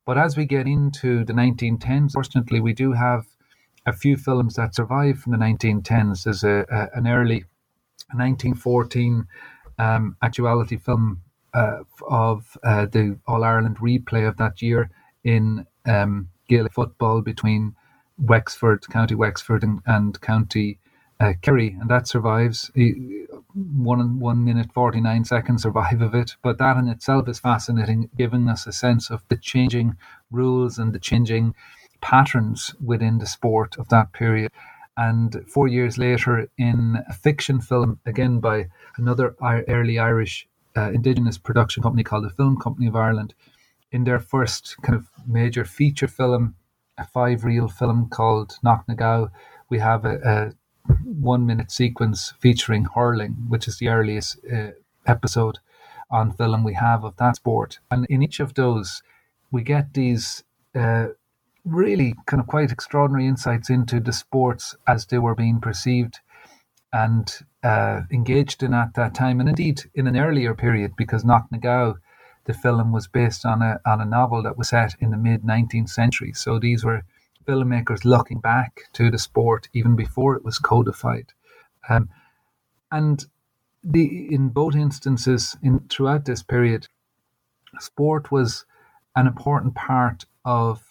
But 0.04 0.18
as 0.18 0.36
we 0.36 0.46
get 0.46 0.66
into 0.66 1.24
the 1.24 1.32
1910s, 1.32 2.12
fortunately, 2.12 2.60
we 2.60 2.72
do 2.72 2.92
have 2.92 3.26
a 3.86 3.92
few 3.92 4.16
films 4.16 4.54
that 4.54 4.74
survive 4.74 5.18
from 5.18 5.32
the 5.32 5.38
1910s. 5.38 6.24
There's 6.24 6.44
a, 6.44 6.64
a 6.70 6.98
an 6.98 7.06
early 7.06 7.44
1914 8.12 9.26
um, 9.78 10.16
actuality 10.22 10.76
film 10.76 11.22
uh, 11.54 11.78
of 12.08 12.56
uh, 12.62 12.86
the 12.86 13.18
All 13.26 13.44
Ireland 13.44 13.78
replay 13.78 14.28
of 14.28 14.36
that 14.36 14.62
year 14.62 14.90
in 15.24 15.66
um, 15.86 16.28
Gaelic 16.48 16.72
football 16.72 17.22
between 17.22 17.74
Wexford, 18.18 18.86
County 18.88 19.14
Wexford, 19.14 19.62
and, 19.62 19.80
and 19.86 20.20
County 20.20 20.78
uh, 21.20 21.34
Kerry, 21.42 21.76
and 21.80 21.90
that 21.90 22.08
survives. 22.08 22.70
One 23.54 24.20
one 24.20 24.44
minute 24.44 24.72
forty 24.72 25.00
nine 25.00 25.24
seconds 25.24 25.62
survive 25.62 26.00
of 26.00 26.14
it, 26.14 26.36
but 26.42 26.58
that 26.58 26.76
in 26.76 26.88
itself 26.88 27.28
is 27.28 27.40
fascinating, 27.40 28.08
giving 28.16 28.48
us 28.48 28.66
a 28.66 28.72
sense 28.72 29.10
of 29.10 29.24
the 29.28 29.36
changing 29.36 29.96
rules 30.30 30.78
and 30.78 30.92
the 30.92 31.00
changing 31.00 31.54
patterns 32.00 32.74
within 32.84 33.18
the 33.18 33.26
sport 33.26 33.76
of 33.76 33.88
that 33.88 34.12
period. 34.12 34.52
And 34.96 35.44
four 35.48 35.66
years 35.66 35.98
later, 35.98 36.48
in 36.58 36.98
a 37.08 37.12
fiction 37.12 37.60
film, 37.60 37.98
again 38.06 38.38
by 38.40 38.68
another 38.96 39.34
early 39.42 39.98
Irish 39.98 40.46
uh, 40.76 40.92
indigenous 40.92 41.38
production 41.38 41.82
company 41.82 42.04
called 42.04 42.24
the 42.24 42.30
Film 42.30 42.56
Company 42.56 42.86
of 42.86 42.94
Ireland, 42.94 43.34
in 43.90 44.04
their 44.04 44.20
first 44.20 44.76
kind 44.82 44.94
of 44.96 45.08
major 45.26 45.64
feature 45.64 46.08
film, 46.08 46.54
a 46.98 47.04
five 47.06 47.44
reel 47.44 47.68
film 47.68 48.08
called 48.08 48.58
Knocknagow, 48.64 49.30
we 49.70 49.78
have 49.78 50.04
a, 50.04 50.18
a 50.24 50.52
one 51.04 51.46
minute 51.46 51.70
sequence 51.70 52.34
featuring 52.40 52.86
hurling, 52.94 53.32
which 53.48 53.68
is 53.68 53.78
the 53.78 53.88
earliest 53.88 54.38
uh, 54.52 54.70
episode 55.06 55.58
on 56.10 56.32
film 56.32 56.64
we 56.64 56.74
have 56.74 57.04
of 57.04 57.16
that 57.16 57.36
sport. 57.36 57.78
And 57.90 58.06
in 58.06 58.22
each 58.22 58.40
of 58.40 58.54
those, 58.54 59.02
we 59.50 59.62
get 59.62 59.94
these 59.94 60.42
uh, 60.74 61.08
really 61.64 62.14
kind 62.26 62.40
of 62.40 62.46
quite 62.46 62.72
extraordinary 62.72 63.26
insights 63.26 63.70
into 63.70 64.00
the 64.00 64.12
sports 64.12 64.74
as 64.86 65.06
they 65.06 65.18
were 65.18 65.34
being 65.34 65.60
perceived 65.60 66.20
and 66.92 67.32
uh, 67.62 68.02
engaged 68.10 68.62
in 68.62 68.74
at 68.74 68.94
that 68.94 69.14
time, 69.14 69.38
and 69.38 69.48
indeed 69.48 69.82
in 69.94 70.06
an 70.08 70.16
earlier 70.16 70.54
period, 70.54 70.92
because 70.96 71.22
Knocknagow 71.24 71.98
the 72.44 72.54
film 72.54 72.90
was 72.90 73.06
based 73.06 73.44
on 73.44 73.62
a 73.62 73.80
on 73.86 74.00
a 74.00 74.04
novel 74.04 74.42
that 74.42 74.58
was 74.58 74.70
set 74.70 74.94
in 75.00 75.10
the 75.10 75.16
mid 75.16 75.42
19th 75.42 75.90
century. 75.90 76.32
So 76.32 76.58
these 76.58 76.84
were 76.84 77.04
filmmakers 77.46 78.04
looking 78.04 78.40
back 78.40 78.82
to 78.92 79.10
the 79.10 79.18
sport 79.18 79.68
even 79.72 79.96
before 79.96 80.36
it 80.36 80.44
was 80.44 80.58
codified, 80.58 81.32
um, 81.88 82.08
and 82.90 83.26
the 83.82 84.32
in 84.34 84.48
both 84.48 84.74
instances 84.74 85.56
in 85.62 85.80
throughout 85.88 86.24
this 86.24 86.42
period, 86.42 86.88
sport 87.78 88.30
was 88.30 88.64
an 89.16 89.26
important 89.26 89.74
part 89.74 90.24
of 90.44 90.82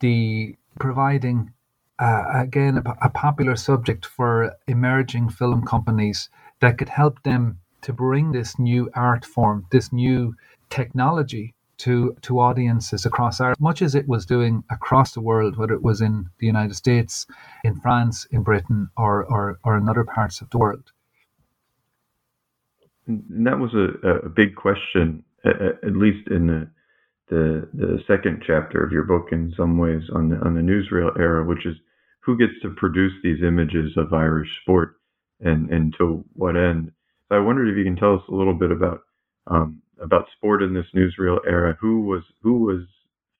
the 0.00 0.56
providing 0.78 1.52
uh, 1.98 2.24
again 2.34 2.78
a, 2.78 3.06
a 3.06 3.10
popular 3.10 3.56
subject 3.56 4.04
for 4.04 4.54
emerging 4.66 5.28
film 5.28 5.64
companies 5.64 6.28
that 6.60 6.78
could 6.78 6.88
help 6.88 7.22
them 7.22 7.58
to 7.82 7.92
bring 7.92 8.32
this 8.32 8.58
new 8.58 8.90
art 8.94 9.24
form, 9.24 9.66
this 9.70 9.92
new 9.92 10.34
technology 10.70 11.54
to 11.78 12.16
to 12.22 12.40
audiences 12.40 13.04
across 13.06 13.40
Ireland, 13.40 13.60
much 13.60 13.82
as 13.82 13.94
it 13.94 14.08
was 14.08 14.26
doing 14.26 14.64
across 14.70 15.12
the 15.12 15.20
world, 15.20 15.56
whether 15.56 15.74
it 15.74 15.82
was 15.82 16.00
in 16.00 16.30
the 16.38 16.46
United 16.46 16.74
States, 16.74 17.26
in 17.64 17.80
France, 17.80 18.26
in 18.30 18.42
Britain, 18.42 18.88
or 18.96 19.24
or, 19.24 19.58
or 19.64 19.76
in 19.76 19.88
other 19.88 20.04
parts 20.04 20.40
of 20.40 20.50
the 20.50 20.58
world. 20.58 20.92
And 23.06 23.46
that 23.46 23.58
was 23.58 23.72
a, 23.74 24.26
a 24.26 24.28
big 24.28 24.56
question, 24.56 25.22
at 25.44 25.96
least 25.96 26.28
in 26.28 26.46
the, 26.46 26.70
the 27.28 27.68
the 27.74 27.98
second 28.06 28.42
chapter 28.46 28.82
of 28.82 28.92
your 28.92 29.04
book. 29.04 29.28
In 29.32 29.52
some 29.56 29.78
ways, 29.78 30.02
on 30.14 30.30
the 30.30 30.36
on 30.36 30.54
the 30.54 30.60
newsreel 30.60 31.16
era, 31.18 31.44
which 31.44 31.66
is 31.66 31.76
who 32.20 32.36
gets 32.36 32.54
to 32.62 32.70
produce 32.70 33.12
these 33.22 33.42
images 33.42 33.92
of 33.96 34.12
Irish 34.12 34.48
sport, 34.62 34.94
and 35.40 35.70
and 35.70 35.94
to 35.98 36.24
what 36.32 36.56
end. 36.56 36.92
So 37.28 37.36
I 37.36 37.40
wondered 37.40 37.68
if 37.68 37.76
you 37.76 37.84
can 37.84 37.96
tell 37.96 38.14
us 38.14 38.22
a 38.28 38.34
little 38.34 38.54
bit 38.54 38.70
about 38.70 39.00
um, 39.48 39.82
about 40.00 40.26
sport 40.36 40.62
in 40.62 40.74
this 40.74 40.86
newsreel 40.94 41.38
era. 41.46 41.76
Who 41.80 42.02
was 42.02 42.22
who 42.42 42.64
was 42.64 42.82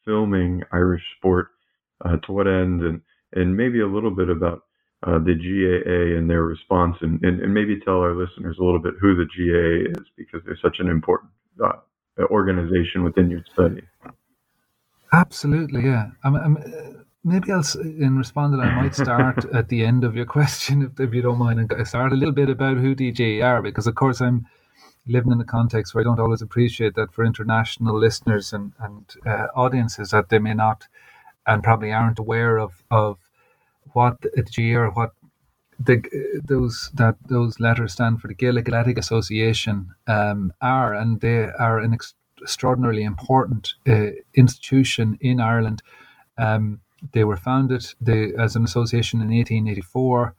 filming 0.05 0.63
Irish 0.73 1.03
sport? 1.19 1.49
Uh, 2.05 2.17
to 2.27 2.33
what 2.33 2.47
end? 2.47 2.83
And 2.83 3.01
and 3.33 3.57
maybe 3.57 3.81
a 3.81 3.87
little 3.87 4.15
bit 4.15 4.29
about 4.29 4.63
uh, 5.07 5.19
the 5.19 5.35
GAA 5.35 6.19
and 6.19 6.29
their 6.29 6.43
response, 6.43 6.97
and, 7.01 7.23
and, 7.23 7.41
and, 7.41 7.53
maybe 7.53 7.79
tell 7.81 8.01
our 8.01 8.15
listeners 8.15 8.57
a 8.59 8.65
little 8.65 8.81
bit 8.81 8.95
who 9.01 9.15
the 9.15 9.27
GAA 9.27 10.01
is 10.01 10.07
because 10.17 10.41
they're 10.47 10.59
such 10.63 10.77
an 10.79 10.89
important 10.89 11.31
uh, 11.63 11.73
organization 12.31 13.05
within 13.05 13.31
your 13.31 13.43
study. 13.53 13.83
Absolutely, 15.13 15.85
yeah. 15.85 16.11
I'm, 16.25 16.35
I'm, 16.35 16.57
uh, 16.57 17.03
maybe 17.25 17.53
I'll, 17.53 17.65
in 17.83 18.17
responding, 18.17 18.61
I 18.61 18.75
might 18.75 18.95
start 18.95 19.45
at 19.55 19.69
the 19.69 19.85
end 19.85 20.03
of 20.03 20.17
your 20.17 20.27
question, 20.27 20.83
if, 20.83 20.99
if 20.99 21.15
you 21.15 21.23
don't 21.23 21.39
mind, 21.39 21.61
and 21.61 21.87
start 21.87 22.13
a 22.13 22.17
little 22.17 22.35
bit 22.35 22.49
about 22.49 22.79
who 22.79 22.95
the 22.95 23.13
GAA 23.13 23.47
are, 23.47 23.63
because 23.63 23.87
of 23.87 23.95
course 23.95 24.21
I'm 24.23 24.47
living 25.07 25.33
in 25.33 25.41
a 25.41 25.45
context 25.45 25.95
where 25.95 26.03
I 26.03 26.05
don't 26.05 26.21
always 26.21 26.43
appreciate 26.43 26.95
that 26.95 27.13
for 27.13 27.25
international 27.25 27.99
listeners 27.99 28.53
and, 28.53 28.73
and 28.81 29.05
uh, 29.25 29.47
audiences 29.55 30.11
that 30.11 30.29
they 30.29 30.39
may 30.39 30.55
not 30.55 30.87
and 31.47 31.63
probably 31.63 31.93
aren't 31.93 32.19
aware 32.19 32.59
of, 32.59 32.83
of 32.91 33.19
what 33.93 34.21
the 34.21 34.43
GAA 34.43 34.81
or 34.81 34.91
what 34.91 35.13
the 35.79 36.03
those 36.45 36.91
that 36.95 37.17
those 37.29 37.61
letters 37.61 37.93
stand 37.93 38.21
for 38.21 38.29
the 38.29 38.35
Gaelic 38.35 38.69
Athletic 38.69 38.99
Association 38.99 39.91
um, 40.07 40.53
are, 40.61 40.95
and 40.95 41.21
they 41.21 41.51
are 41.59 41.79
an 41.79 41.93
ex- 41.93 42.15
extraordinarily 42.41 43.03
important 43.03 43.75
uh, 43.87 44.11
institution 44.35 45.19
in 45.21 45.41
Ireland. 45.41 45.83
Um, 46.39 46.81
they 47.13 47.25
were 47.25 47.37
founded 47.37 47.87
they, 48.01 48.33
as 48.39 48.57
an 48.57 48.65
association 48.65 49.21
in 49.21 49.29
1884, 49.29 50.35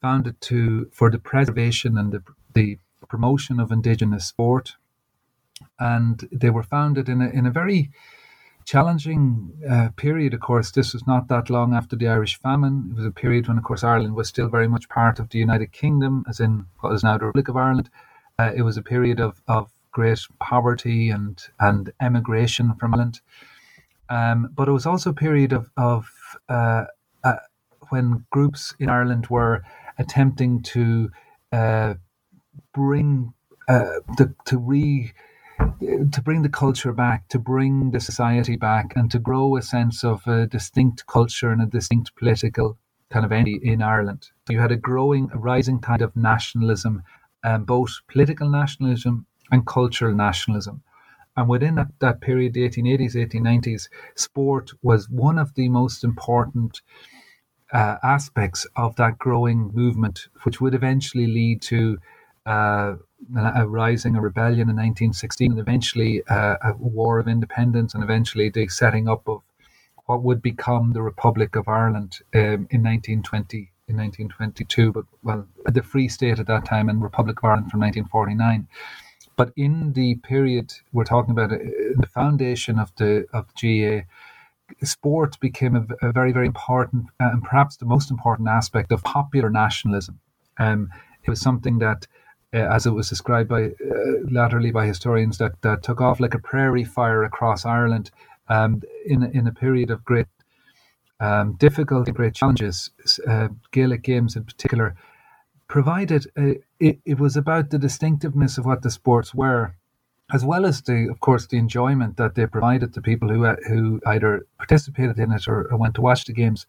founded 0.00 0.40
to 0.42 0.90
for 0.92 1.10
the 1.10 1.18
preservation 1.18 1.96
and 1.96 2.12
the, 2.12 2.22
the 2.54 2.78
promotion 3.08 3.60
of 3.60 3.72
indigenous 3.72 4.26
sport, 4.26 4.76
and 5.78 6.28
they 6.32 6.50
were 6.50 6.62
founded 6.62 7.08
in 7.08 7.20
a 7.22 7.28
in 7.28 7.46
a 7.46 7.50
very 7.50 7.90
challenging 8.66 9.52
uh, 9.68 9.88
period, 9.96 10.34
of 10.34 10.40
course. 10.40 10.72
This 10.72 10.92
was 10.92 11.06
not 11.06 11.28
that 11.28 11.48
long 11.48 11.72
after 11.72 11.96
the 11.96 12.08
Irish 12.08 12.38
famine. 12.40 12.88
It 12.90 12.96
was 12.96 13.06
a 13.06 13.10
period 13.10 13.48
when, 13.48 13.58
of 13.58 13.64
course, 13.64 13.84
Ireland 13.84 14.14
was 14.14 14.28
still 14.28 14.48
very 14.48 14.68
much 14.68 14.88
part 14.88 15.18
of 15.18 15.30
the 15.30 15.38
United 15.38 15.72
Kingdom, 15.72 16.24
as 16.28 16.40
in 16.40 16.66
what 16.80 16.92
is 16.92 17.04
now 17.04 17.16
the 17.16 17.26
Republic 17.26 17.48
of 17.48 17.56
Ireland. 17.56 17.88
Uh, 18.38 18.52
it 18.54 18.62
was 18.62 18.76
a 18.76 18.82
period 18.82 19.20
of, 19.20 19.40
of 19.46 19.70
great 19.92 20.18
poverty 20.40 21.10
and, 21.10 21.42
and 21.60 21.92
emigration 22.00 22.74
from 22.74 22.92
Ireland. 22.92 23.20
Um, 24.10 24.50
but 24.54 24.68
it 24.68 24.72
was 24.72 24.84
also 24.84 25.10
a 25.10 25.14
period 25.14 25.52
of, 25.52 25.70
of 25.76 26.06
uh, 26.48 26.84
uh 27.24 27.36
when 27.88 28.24
groups 28.30 28.74
in 28.78 28.88
Ireland 28.88 29.28
were 29.28 29.62
attempting 29.98 30.62
to 30.62 31.10
uh, 31.52 31.94
bring, 32.74 33.32
uh, 33.68 34.00
the, 34.16 34.34
to 34.46 34.58
re 34.58 35.12
to 35.78 36.22
bring 36.22 36.42
the 36.42 36.48
culture 36.48 36.92
back, 36.92 37.28
to 37.28 37.38
bring 37.38 37.90
the 37.90 38.00
society 38.00 38.56
back, 38.56 38.92
and 38.94 39.10
to 39.10 39.18
grow 39.18 39.56
a 39.56 39.62
sense 39.62 40.04
of 40.04 40.26
a 40.26 40.46
distinct 40.46 41.06
culture 41.06 41.50
and 41.50 41.62
a 41.62 41.66
distinct 41.66 42.14
political 42.16 42.78
kind 43.10 43.24
of 43.24 43.32
entity 43.32 43.60
in 43.62 43.82
Ireland. 43.82 44.28
You 44.48 44.60
had 44.60 44.72
a 44.72 44.76
growing, 44.76 45.30
a 45.32 45.38
rising 45.38 45.80
tide 45.80 46.02
of 46.02 46.16
nationalism, 46.16 47.02
um, 47.44 47.64
both 47.64 48.00
political 48.08 48.48
nationalism 48.48 49.26
and 49.50 49.66
cultural 49.66 50.14
nationalism. 50.14 50.82
And 51.36 51.48
within 51.48 51.74
that, 51.76 51.88
that 52.00 52.20
period, 52.20 52.54
the 52.54 52.68
1880s, 52.68 53.14
1890s, 53.14 53.88
sport 54.14 54.70
was 54.82 55.08
one 55.08 55.38
of 55.38 55.54
the 55.54 55.68
most 55.68 56.02
important 56.02 56.80
uh, 57.72 57.96
aspects 58.02 58.66
of 58.76 58.96
that 58.96 59.18
growing 59.18 59.70
movement, 59.74 60.28
which 60.44 60.60
would 60.60 60.74
eventually 60.74 61.26
lead 61.26 61.60
to 61.62 61.98
uh, 62.46 62.94
a 63.56 63.66
rising, 63.66 64.14
a 64.14 64.20
rebellion 64.20 64.68
in 64.68 64.76
1916, 64.76 65.50
and 65.50 65.60
eventually 65.60 66.22
uh, 66.28 66.56
a 66.62 66.74
war 66.78 67.18
of 67.18 67.28
independence, 67.28 67.94
and 67.94 68.02
eventually 68.02 68.48
the 68.48 68.68
setting 68.68 69.08
up 69.08 69.28
of 69.28 69.42
what 70.06 70.22
would 70.22 70.40
become 70.40 70.92
the 70.92 71.02
Republic 71.02 71.56
of 71.56 71.66
Ireland 71.66 72.20
um, 72.34 72.68
in 72.70 72.82
1920, 72.82 73.72
in 73.88 73.96
1922, 73.96 74.92
but 74.92 75.04
well, 75.22 75.46
the 75.64 75.82
Free 75.82 76.08
State 76.08 76.38
at 76.38 76.46
that 76.46 76.64
time 76.64 76.88
and 76.88 77.02
Republic 77.02 77.38
of 77.38 77.44
Ireland 77.44 77.70
from 77.70 77.80
1949. 77.80 78.68
But 79.36 79.52
in 79.56 79.92
the 79.92 80.14
period 80.16 80.72
we're 80.92 81.04
talking 81.04 81.32
about, 81.32 81.52
uh, 81.52 81.58
the 81.98 82.08
foundation 82.12 82.78
of 82.78 82.94
the 82.96 83.26
of 83.32 83.46
the 83.60 84.02
GAA, 84.02 84.06
sport 84.84 85.38
became 85.40 85.76
a, 85.76 86.08
a 86.08 86.12
very, 86.12 86.32
very 86.32 86.46
important 86.46 87.06
uh, 87.20 87.30
and 87.32 87.42
perhaps 87.42 87.76
the 87.76 87.84
most 87.84 88.10
important 88.10 88.48
aspect 88.48 88.92
of 88.92 89.02
popular 89.02 89.50
nationalism. 89.50 90.20
Um, 90.58 90.90
it 91.24 91.30
was 91.30 91.40
something 91.40 91.78
that 91.78 92.06
uh, 92.56 92.74
as 92.74 92.86
it 92.86 92.92
was 92.92 93.08
described 93.08 93.50
by 93.50 93.64
uh, 93.64 93.70
latterly 94.30 94.70
by 94.70 94.86
historians, 94.86 95.36
that, 95.38 95.60
that 95.60 95.82
took 95.82 96.00
off 96.00 96.20
like 96.20 96.34
a 96.34 96.38
prairie 96.38 96.84
fire 96.84 97.22
across 97.22 97.66
Ireland 97.66 98.10
um, 98.48 98.82
in 99.04 99.22
in 99.38 99.46
a 99.46 99.52
period 99.52 99.90
of 99.90 100.04
great 100.04 100.26
um, 101.20 101.52
difficulty, 101.54 102.12
great 102.12 102.34
challenges. 102.34 102.90
Uh, 103.28 103.48
Gaelic 103.72 104.02
games 104.02 104.36
in 104.36 104.44
particular 104.44 104.96
provided 105.68 106.26
a, 106.38 106.56
it, 106.80 106.98
it 107.04 107.18
was 107.18 107.36
about 107.36 107.70
the 107.70 107.78
distinctiveness 107.78 108.56
of 108.56 108.64
what 108.64 108.82
the 108.82 108.90
sports 108.90 109.34
were, 109.34 109.74
as 110.32 110.42
well 110.44 110.64
as 110.64 110.80
the 110.82 111.08
of 111.10 111.20
course 111.20 111.46
the 111.46 111.58
enjoyment 111.58 112.16
that 112.16 112.36
they 112.36 112.46
provided 112.46 112.94
to 112.94 113.02
people 113.02 113.28
who 113.28 113.44
who 113.68 114.00
either 114.06 114.46
participated 114.56 115.18
in 115.18 115.30
it 115.32 115.46
or, 115.46 115.70
or 115.70 115.76
went 115.76 115.94
to 115.94 116.00
watch 116.00 116.24
the 116.24 116.32
games, 116.32 116.66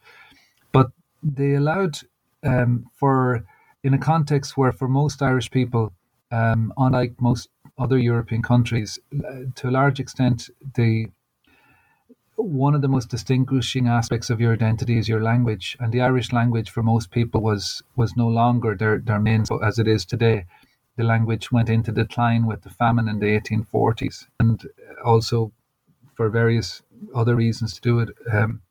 but 0.74 0.92
they 1.24 1.54
allowed 1.54 2.00
um, 2.44 2.88
for 3.00 3.46
in 3.88 3.94
a 3.94 3.98
context 3.98 4.58
where, 4.58 4.74
for 4.74 4.90
most 4.90 5.22
Irish 5.22 5.50
people, 5.50 5.94
um, 6.30 6.74
unlike 6.76 7.14
most 7.22 7.48
other 7.78 7.98
European 7.98 8.42
countries, 8.42 9.00
uh, 9.26 9.44
to 9.56 9.70
a 9.70 9.76
large 9.80 10.02
extent, 10.02 10.50
the 10.76 11.08
one 12.36 12.76
of 12.76 12.82
the 12.82 12.94
most 12.96 13.10
distinguishing 13.10 13.88
aspects 13.88 14.30
of 14.30 14.42
your 14.42 14.52
identity 14.54 14.98
is 14.98 15.08
your 15.08 15.24
language, 15.24 15.78
and 15.80 15.94
the 15.94 16.02
Irish 16.02 16.34
language 16.34 16.70
for 16.70 16.84
most 16.84 17.12
people 17.12 17.42
was 17.42 17.82
was 17.96 18.18
no 18.18 18.28
longer 18.28 18.76
their 18.76 19.00
their 19.00 19.22
main 19.22 19.46
as 19.64 19.80
it 19.80 19.88
is 19.88 20.06
today. 20.06 20.46
The 20.98 21.06
language 21.06 21.50
went 21.54 21.70
into 21.70 21.92
decline 21.94 22.46
with 22.46 22.64
the 22.64 22.70
famine 22.82 23.08
in 23.08 23.20
the 23.20 23.40
1840s, 23.40 24.28
and 24.42 24.68
also 25.06 25.54
for 26.16 26.30
various 26.30 26.82
other 27.16 27.36
reasons 27.36 27.74
to 27.76 27.82
do 27.82 28.00
it. 28.00 28.10
Um, 28.34 28.62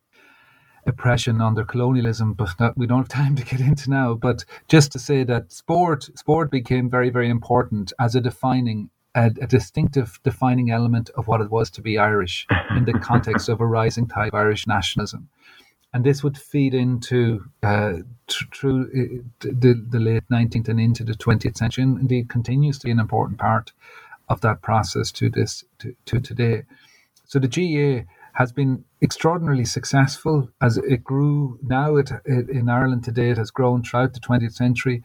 oppression 0.87 1.41
under 1.41 1.65
colonialism, 1.65 2.33
but 2.33 2.77
we 2.77 2.87
don't 2.87 2.99
have 2.99 3.09
time 3.09 3.37
to 3.37 3.45
get 3.45 3.61
into 3.61 3.91
now. 3.91 4.15
But 4.15 4.45
just 4.69 4.93
to 4.93 4.99
say 4.99 5.25
that 5.25 5.53
sport 5.53 6.05
sport 6.19 6.51
became 6.51 6.91
very 6.91 7.11
very 7.11 7.29
important 7.29 7.93
as 7.99 8.15
a 8.15 8.21
defining 8.21 8.91
a, 9.15 9.27
a 9.41 9.47
distinctive 9.47 10.21
defining 10.23 10.71
element 10.71 11.11
of 11.17 11.27
what 11.27 11.41
it 11.41 11.51
was 11.51 11.71
to 11.71 11.83
be 11.83 11.99
Irish 11.99 12.47
in 12.77 12.85
the 12.85 12.93
context 12.93 13.49
of 13.49 13.61
a 13.61 13.67
rising 13.67 14.07
tide 14.07 14.29
of 14.29 14.35
Irish 14.35 14.67
nationalism. 14.67 15.29
And 15.95 16.05
this 16.05 16.23
would 16.23 16.37
feed 16.37 16.75
into 16.75 17.45
uh, 17.63 17.95
through 18.29 18.83
uh, 18.83 19.23
the, 19.41 19.83
the 19.89 19.99
late 19.99 20.25
19th 20.31 20.69
and 20.69 20.79
into 20.79 21.05
the 21.05 21.15
20th 21.15 21.57
century, 21.57 21.85
and 21.85 21.99
indeed 21.99 22.29
continues 22.29 22.79
to 22.79 22.87
be 22.87 22.91
an 22.91 23.01
important 23.01 23.39
part 23.39 23.73
of 24.29 24.41
that 24.43 24.61
process 24.61 25.11
to 25.13 25.31
this 25.31 25.65
to, 25.79 25.97
to 26.05 26.21
today. 26.21 26.65
So 27.25 27.39
the 27.39 27.49
GAA 27.49 28.05
has 28.35 28.53
been 28.53 28.85
extraordinarily 29.03 29.65
successful 29.65 30.49
as 30.61 30.79
it 30.79 31.05
grew. 31.05 31.59
Now, 31.63 31.97
it, 31.97 32.11
it, 32.25 32.49
in 32.49 32.69
Ireland 32.69 33.05
today, 33.05 33.31
it 33.31 33.39
has 33.39 33.51
grown 33.51 33.83
throughout 33.83 34.15
the 34.15 34.21
20th 34.21 34.55
century. 34.55 35.03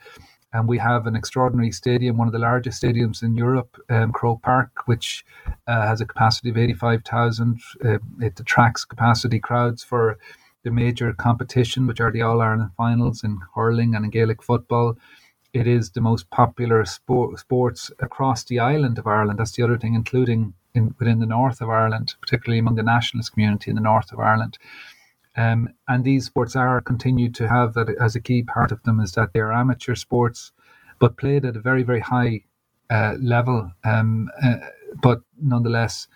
And 0.53 0.67
we 0.67 0.79
have 0.79 1.07
an 1.07 1.15
extraordinary 1.15 1.71
stadium, 1.71 2.17
one 2.17 2.27
of 2.27 2.33
the 2.33 2.39
largest 2.39 2.81
stadiums 2.81 3.23
in 3.23 3.35
Europe, 3.35 3.77
um, 3.89 4.11
Croke 4.11 4.41
Park, 4.41 4.85
which 4.85 5.25
uh, 5.67 5.87
has 5.87 6.01
a 6.01 6.05
capacity 6.05 6.49
of 6.49 6.57
85,000. 6.57 7.61
Uh, 7.83 7.97
it 8.19 8.37
attracts 8.37 8.83
capacity 8.83 9.39
crowds 9.39 9.81
for 9.81 10.17
the 10.63 10.71
major 10.71 11.13
competition, 11.13 11.87
which 11.87 12.01
are 12.01 12.11
the 12.11 12.21
All 12.21 12.41
Ireland 12.41 12.71
finals 12.75 13.23
in 13.23 13.39
hurling 13.55 13.95
and 13.95 14.03
in 14.03 14.11
Gaelic 14.11 14.43
football. 14.43 14.97
It 15.53 15.67
is 15.67 15.91
the 15.91 16.01
most 16.01 16.29
popular 16.29 16.83
sport, 16.85 17.39
sports 17.39 17.91
across 17.99 18.43
the 18.43 18.59
island 18.59 18.97
of 18.97 19.07
Ireland. 19.07 19.39
That's 19.39 19.53
the 19.53 19.63
other 19.63 19.77
thing, 19.77 19.95
including 19.95 20.53
in, 20.73 20.95
within 20.99 21.19
the 21.19 21.25
north 21.25 21.61
of 21.61 21.69
Ireland, 21.69 22.15
particularly 22.21 22.59
among 22.59 22.75
the 22.75 22.83
nationalist 22.83 23.33
community 23.33 23.69
in 23.69 23.75
the 23.75 23.81
north 23.81 24.11
of 24.11 24.19
Ireland. 24.19 24.57
Um, 25.35 25.69
and 25.87 26.03
these 26.03 26.25
sports 26.25 26.55
are 26.55 26.81
continued 26.81 27.35
to 27.35 27.47
have 27.47 27.73
that 27.73 27.89
as 27.99 28.15
a 28.15 28.19
key 28.19 28.43
part 28.43 28.71
of 28.71 28.83
them 28.83 28.99
is 28.99 29.13
that 29.13 29.33
they 29.33 29.39
are 29.39 29.53
amateur 29.53 29.95
sports, 29.95 30.51
but 30.99 31.17
played 31.17 31.45
at 31.45 31.55
a 31.55 31.61
very 31.61 31.83
very 31.83 32.01
high 32.01 32.43
uh, 32.89 33.15
level, 33.21 33.71
um, 33.85 34.29
uh, 34.43 34.57
but 35.01 35.21
nonetheless 35.41 36.07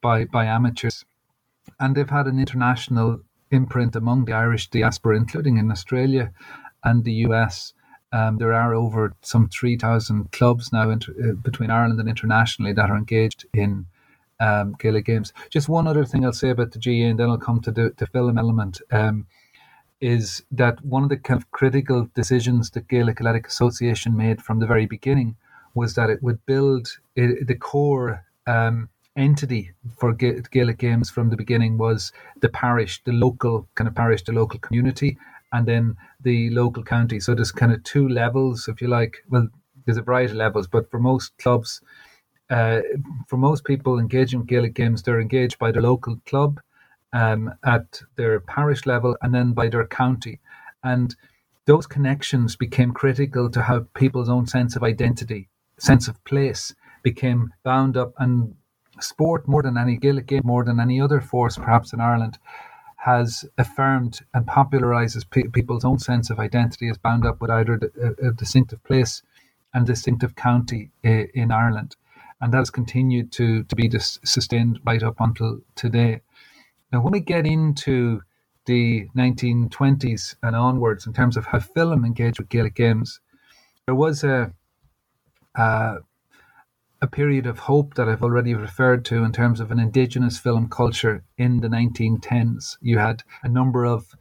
by 0.00 0.24
by 0.24 0.44
amateurs. 0.44 1.04
And 1.80 1.96
they've 1.96 2.08
had 2.08 2.26
an 2.26 2.38
international 2.38 3.20
imprint 3.50 3.96
among 3.96 4.24
the 4.24 4.32
Irish 4.32 4.70
diaspora, 4.70 5.16
including 5.16 5.56
in 5.58 5.70
Australia 5.70 6.32
and 6.84 7.04
the 7.04 7.12
US. 7.26 7.72
Um, 8.12 8.38
there 8.38 8.52
are 8.52 8.74
over 8.74 9.14
some 9.22 9.48
3,000 9.48 10.32
clubs 10.32 10.72
now 10.72 10.90
inter- 10.90 11.14
uh, 11.22 11.32
between 11.34 11.70
Ireland 11.70 12.00
and 12.00 12.08
internationally 12.08 12.72
that 12.72 12.90
are 12.90 12.96
engaged 12.96 13.46
in 13.54 13.86
um, 14.40 14.74
Gaelic 14.78 15.04
games. 15.04 15.32
Just 15.50 15.68
one 15.68 15.86
other 15.86 16.04
thing 16.04 16.24
I'll 16.24 16.32
say 16.32 16.50
about 16.50 16.72
the 16.72 16.78
GA, 16.78 17.10
and 17.10 17.18
then 17.18 17.30
I'll 17.30 17.38
come 17.38 17.60
to 17.60 17.70
the, 17.70 17.92
the 17.96 18.06
film 18.06 18.38
element. 18.38 18.80
Um, 18.90 19.26
is 20.00 20.42
that 20.50 20.82
one 20.84 21.02
of 21.02 21.10
the 21.10 21.16
kind 21.18 21.38
of 21.38 21.50
critical 21.50 22.08
decisions 22.14 22.70
that 22.70 22.88
Gaelic 22.88 23.20
Athletic 23.20 23.46
Association 23.46 24.16
made 24.16 24.40
from 24.42 24.58
the 24.58 24.66
very 24.66 24.86
beginning 24.86 25.36
was 25.74 25.94
that 25.94 26.10
it 26.10 26.22
would 26.22 26.44
build 26.46 26.88
it, 27.16 27.46
the 27.46 27.54
core 27.54 28.24
um, 28.46 28.88
entity 29.16 29.72
for 29.98 30.12
Gaelic 30.14 30.78
games 30.78 31.10
from 31.10 31.28
the 31.28 31.36
beginning 31.36 31.76
was 31.76 32.12
the 32.40 32.48
parish, 32.48 33.02
the 33.04 33.12
local 33.12 33.68
kind 33.74 33.88
of 33.88 33.94
parish, 33.94 34.24
the 34.24 34.32
local 34.32 34.58
community, 34.58 35.18
and 35.52 35.66
then 35.66 35.96
the 36.22 36.50
local 36.50 36.82
county. 36.82 37.20
So 37.20 37.34
there's 37.34 37.52
kind 37.52 37.72
of 37.72 37.82
two 37.84 38.08
levels, 38.08 38.68
if 38.68 38.80
you 38.80 38.88
like. 38.88 39.18
Well, 39.28 39.48
there's 39.84 39.98
a 39.98 40.02
variety 40.02 40.32
of 40.32 40.38
levels, 40.38 40.66
but 40.66 40.90
for 40.90 40.98
most 40.98 41.36
clubs, 41.38 41.80
uh, 42.50 42.80
for 43.28 43.36
most 43.36 43.64
people 43.64 43.98
engaging 43.98 44.40
with 44.40 44.48
Gaelic 44.48 44.74
games, 44.74 45.02
they're 45.02 45.20
engaged 45.20 45.58
by 45.58 45.70
their 45.70 45.82
local 45.82 46.16
club 46.26 46.60
um, 47.12 47.52
at 47.64 48.02
their 48.16 48.40
parish 48.40 48.86
level 48.86 49.16
and 49.22 49.34
then 49.34 49.52
by 49.52 49.68
their 49.68 49.86
county. 49.86 50.40
And 50.82 51.14
those 51.66 51.86
connections 51.86 52.56
became 52.56 52.92
critical 52.92 53.48
to 53.50 53.62
how 53.62 53.86
people's 53.94 54.28
own 54.28 54.46
sense 54.46 54.74
of 54.76 54.82
identity, 54.82 55.48
sense 55.78 56.08
of 56.08 56.22
place 56.24 56.74
became 57.02 57.52
bound 57.62 57.96
up. 57.96 58.12
And 58.18 58.54
sport, 58.98 59.46
more 59.46 59.62
than 59.62 59.78
any 59.78 59.96
Gaelic 59.96 60.26
game, 60.26 60.42
more 60.44 60.64
than 60.64 60.80
any 60.80 61.00
other 61.00 61.20
force 61.20 61.56
perhaps 61.56 61.92
in 61.92 62.00
Ireland, 62.00 62.38
has 62.96 63.44
affirmed 63.56 64.20
and 64.34 64.46
popularizes 64.46 65.28
pe- 65.30 65.44
people's 65.44 65.84
own 65.84 65.98
sense 65.98 66.28
of 66.28 66.38
identity 66.38 66.88
as 66.88 66.98
bound 66.98 67.24
up 67.24 67.40
with 67.40 67.50
either 67.50 67.80
a, 68.02 68.28
a 68.28 68.32
distinctive 68.32 68.82
place 68.84 69.22
and 69.72 69.86
distinctive 69.86 70.34
county 70.34 70.90
in, 71.02 71.28
in 71.34 71.52
Ireland. 71.52 71.96
And 72.40 72.52
that 72.52 72.58
has 72.58 72.70
continued 72.70 73.32
to, 73.32 73.64
to 73.64 73.76
be 73.76 73.90
sustained 73.98 74.80
right 74.84 75.02
up 75.02 75.16
until 75.20 75.60
today. 75.74 76.20
Now, 76.92 77.02
when 77.02 77.12
we 77.12 77.20
get 77.20 77.46
into 77.46 78.22
the 78.66 79.08
1920s 79.16 80.36
and 80.42 80.56
onwards, 80.56 81.06
in 81.06 81.12
terms 81.12 81.36
of 81.36 81.46
how 81.46 81.60
film 81.60 82.04
engaged 82.04 82.38
with 82.38 82.48
Gaelic 82.48 82.74
games, 82.74 83.20
there 83.86 83.94
was 83.94 84.24
a, 84.24 84.52
a, 85.54 85.96
a 87.02 87.06
period 87.06 87.46
of 87.46 87.58
hope 87.60 87.94
that 87.94 88.08
I've 88.08 88.22
already 88.22 88.54
referred 88.54 89.04
to 89.06 89.24
in 89.24 89.32
terms 89.32 89.60
of 89.60 89.70
an 89.70 89.78
indigenous 89.78 90.38
film 90.38 90.68
culture 90.68 91.24
in 91.38 91.60
the 91.60 91.68
1910s. 91.68 92.76
You 92.80 92.98
had 92.98 93.22
a 93.42 93.48
number 93.48 93.84
of 93.84 94.14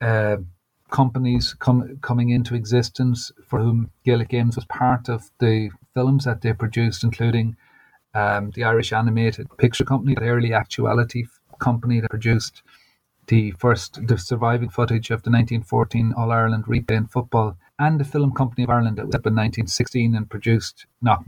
uh, 0.00 0.36
companies 0.90 1.54
com- 1.58 1.98
coming 2.02 2.30
into 2.30 2.54
existence 2.54 3.32
for 3.46 3.58
whom 3.58 3.90
Gaelic 4.04 4.28
Games 4.28 4.56
was 4.56 4.64
part 4.66 5.08
of 5.08 5.30
the 5.40 5.70
films 5.94 6.24
that 6.24 6.42
they 6.42 6.52
produced, 6.52 7.04
including 7.04 7.56
um, 8.14 8.50
the 8.54 8.64
Irish 8.64 8.92
Animated 8.92 9.48
Picture 9.56 9.84
Company, 9.84 10.14
the 10.14 10.28
early 10.28 10.52
actuality 10.52 11.24
company 11.58 12.00
that 12.00 12.10
produced 12.10 12.62
the 13.26 13.52
first, 13.52 14.06
the 14.06 14.18
surviving 14.18 14.68
footage 14.68 15.10
of 15.10 15.22
the 15.22 15.30
1914 15.30 16.12
All 16.16 16.30
Ireland 16.30 16.66
replay 16.66 16.96
in 16.96 17.06
football, 17.06 17.56
and 17.78 17.98
the 17.98 18.04
Film 18.04 18.32
Company 18.32 18.64
of 18.64 18.70
Ireland 18.70 18.98
that 18.98 19.06
was 19.06 19.14
up 19.14 19.26
in 19.26 19.34
1916 19.34 20.14
and 20.14 20.28
produced 20.28 20.86
Knock 21.00 21.24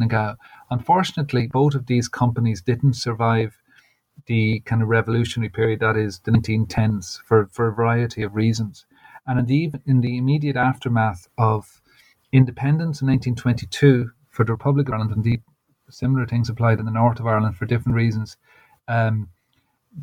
Unfortunately, 0.71 1.47
both 1.47 1.75
of 1.75 1.87
these 1.87 2.09
companies 2.09 2.61
didn't 2.61 2.95
survive 2.95 3.57
the 4.27 4.61
kind 4.61 4.83
of 4.83 4.89
revolutionary 4.89 5.49
period 5.49 5.81
that 5.81 5.97
is 5.97 6.21
the 6.21 6.33
1910s 6.33 7.21
for, 7.23 7.47
for 7.53 7.69
a 7.69 7.73
variety 7.73 8.23
of 8.23 8.35
reasons. 8.35 8.87
And 9.27 9.39
indeed, 9.39 9.81
in 9.87 10.01
the 10.01 10.19
immediate 10.19 10.57
aftermath 10.57 11.29
of 11.39 11.81
independence 12.33 13.01
in 13.01 13.09
1922 13.09 14.11
for 14.37 14.44
the 14.44 14.53
Republic 14.53 14.87
of 14.88 14.94
Ireland, 14.94 15.12
indeed, 15.16 15.42
similar 15.88 16.27
things 16.27 16.51
applied 16.51 16.79
in 16.79 16.85
the 16.85 16.92
north 16.92 17.18
of 17.18 17.27
Ireland 17.27 17.57
for 17.57 17.64
different 17.64 17.96
reasons. 17.96 18.37
Um, 18.87 19.31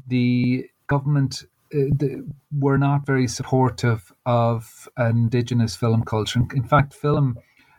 the 0.07 0.65
government 0.87 1.43
uh, 1.73 2.07
were 2.57 2.79
not 2.79 3.05
very 3.05 3.27
supportive 3.27 4.11
of 4.25 4.89
indigenous 4.97 5.75
film 5.75 6.03
culture. 6.03 6.41
In 6.55 6.63
fact, 6.63 6.93
film 6.95 7.37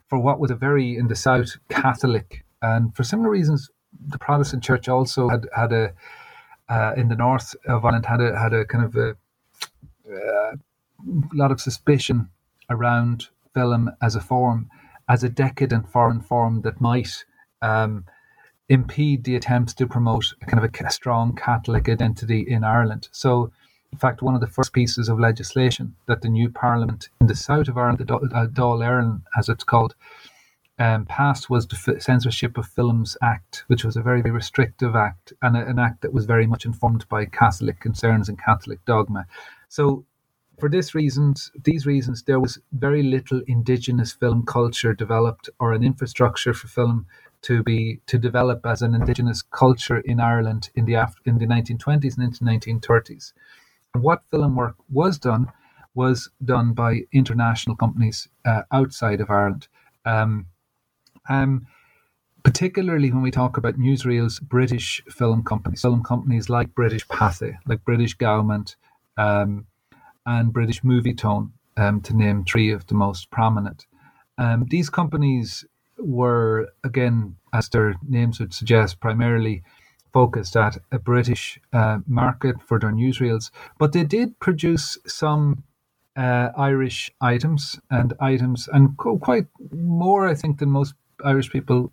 for 0.09 0.19
what 0.21 0.39
was 0.39 0.53
a 0.53 0.55
very 0.55 0.97
in 0.97 1.09
the 1.09 1.17
south 1.17 1.57
Catholic, 1.69 2.45
and 2.63 2.95
for 2.95 3.03
similar 3.03 3.31
reasons, 3.31 3.69
the 4.07 4.19
Protestant 4.19 4.63
Church 4.63 4.89
also 4.89 5.29
had 5.29 5.49
had 5.55 5.73
a 5.73 5.93
uh, 6.69 6.93
in 6.97 7.09
the 7.09 7.17
north 7.17 7.55
of 7.67 7.85
Ireland 7.85 8.07
had 8.07 8.21
a 8.21 8.39
had 8.39 8.53
a 8.53 8.65
kind 8.65 8.85
of 8.85 8.95
a, 8.97 9.17
uh, 10.09 10.53
lot 11.33 11.51
of 11.51 11.61
suspicion 11.61 12.29
around 12.71 13.29
film 13.55 13.91
as 14.01 14.15
a 14.15 14.21
form, 14.21 14.69
as 15.09 15.23
a 15.23 15.29
decadent 15.29 15.89
foreign 15.89 16.21
form 16.21 16.63
that 16.63 16.81
might 16.81 17.25
um, 17.63 18.05
impede 18.69 19.25
the 19.25 19.37
attempts 19.37 19.75
to 19.75 19.87
promote 19.87 20.33
a 20.43 20.47
kind 20.47 20.65
of 20.65 20.71
a, 20.73 20.91
strong 20.91 21.35
Catholic 21.35 21.89
identity 21.89 22.41
in 22.41 22.65
Ireland. 22.65 23.09
So, 23.13 23.53
in 23.93 23.99
fact, 23.99 24.23
one 24.23 24.35
of 24.35 24.41
the 24.41 24.47
first 24.47 24.73
pieces 24.73 25.09
of 25.09 25.21
legislation 25.21 25.95
that 26.07 26.23
the 26.23 26.29
new 26.29 26.51
Parliament 26.51 27.09
in 27.21 27.27
the 27.27 27.37
south 27.37 27.69
of 27.69 27.79
Ireland, 27.79 27.99
the 27.99 28.05
Dáil 28.05 28.81
Éireann, 28.81 29.23
as 29.39 29.49
it's 29.49 29.65
called, 29.65 29.95
um, 30.79 31.05
passed 31.05 31.49
was 31.49 31.69
the 31.69 32.01
Censorship 32.01 32.59
of 32.59 32.67
Films 32.67 33.17
Act, 33.23 33.65
which 33.69 33.85
was 33.85 33.97
a 33.97 34.03
very, 34.03 34.23
very 34.23 34.33
restrictive 34.33 34.97
act 34.97 35.33
and 35.43 35.57
a, 35.57 35.65
an 35.67 35.79
act 35.79 36.03
that 36.03 36.13
was 36.13 36.25
very 36.25 36.47
much 36.47 36.65
informed 36.65 37.09
by 37.09 37.27
Catholic 37.27 37.79
concerns 37.79 38.29
and 38.29 38.43
Catholic 38.43 38.85
dogma. 38.85 39.27
So 39.69 40.05
for 40.59 40.69
this 40.69 40.95
reasons, 40.95 41.51
these 41.65 41.87
reasons, 41.87 42.23
there 42.23 42.41
was 42.41 42.59
very 42.73 43.03
little 43.03 43.43
indigenous 43.47 44.13
film 44.13 44.45
culture 44.45 44.95
developed 44.95 45.49
or 45.59 45.73
an 45.73 45.83
infrastructure 45.83 46.55
for 46.55 46.69
film 46.69 47.07
to 47.43 47.63
be 47.63 48.01
to 48.07 48.19
develop 48.19 48.65
as 48.65 48.81
an 48.81 48.95
indigenous 48.95 49.43
culture 49.43 49.99
in 49.99 50.19
Ireland 50.19 50.71
in 50.75 50.87
the 50.87 50.95
in 51.27 51.39
the 51.39 51.47
1920s 51.47 52.17
and 52.17 52.25
into 52.25 52.45
1930s. 52.45 53.33
And 53.95 54.03
what 54.03 54.23
film 54.31 54.57
work 54.57 54.77
was 54.91 55.19
done 55.19 55.53
was 55.95 56.31
done 56.45 56.73
by 56.73 57.03
international 57.13 57.77
companies 57.77 58.29
uh, 58.45 58.63
outside 58.73 59.21
of 59.21 59.31
Ireland. 59.31 59.69
Um, 60.05 60.47
um, 61.29 61.67
particularly 62.43 63.11
when 63.11 63.23
we 63.23 63.31
talk 63.31 63.57
about 63.57 63.79
newsreels, 63.79 64.41
British 64.43 65.03
film 65.09 65.43
companies, 65.43 65.83
film 65.83 66.03
companies 66.03 66.49
like 66.49 66.75
British 66.75 67.07
Pathé, 67.07 67.57
like 67.67 67.85
British 67.85 68.17
Gaumont, 68.17 68.77
um, 69.17 69.67
and 70.27 70.53
British 70.53 70.83
Movietone, 70.83 71.51
um, 71.77 72.01
to 72.03 72.17
name 72.17 72.45
three 72.45 72.73
of 72.73 72.87
the 72.87 72.95
most 72.95 73.31
prominent. 73.31 73.87
Um, 74.39 74.67
these 74.69 74.91
companies 74.91 75.65
were, 75.99 76.69
again, 76.83 77.37
as 77.53 77.69
their 77.69 77.95
names 78.09 78.41
would 78.41 78.53
suggest, 78.55 79.01
primarily 79.01 79.63
focused 80.13 80.57
at 80.57 80.79
a 80.93 80.99
British 80.99 81.59
uh, 81.73 81.99
market 82.07 82.57
for 82.63 82.79
their 82.79 82.93
newsreels, 82.93 83.51
but 83.79 83.93
they 83.93 84.05
did 84.05 84.39
produce 84.39 84.99
some 85.07 85.65
uh, 86.17 86.51
Irish 86.57 87.11
items 87.21 87.81
and 87.91 88.15
items, 88.21 88.69
and 88.73 88.97
quite 88.97 89.47
more, 89.73 90.29
I 90.29 90.35
think, 90.35 90.59
than 90.59 90.71
most 90.71 90.95
Irish 91.25 91.51
people 91.51 91.93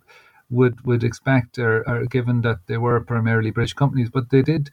would 0.50 0.84
would 0.86 1.02
expect, 1.02 1.58
or, 1.58 1.88
or 1.88 2.04
given 2.06 2.42
that 2.42 2.58
they 2.66 2.78
were 2.78 3.00
primarily 3.00 3.50
British 3.50 3.72
companies. 3.72 4.10
But 4.10 4.30
they 4.30 4.42
did 4.42 4.70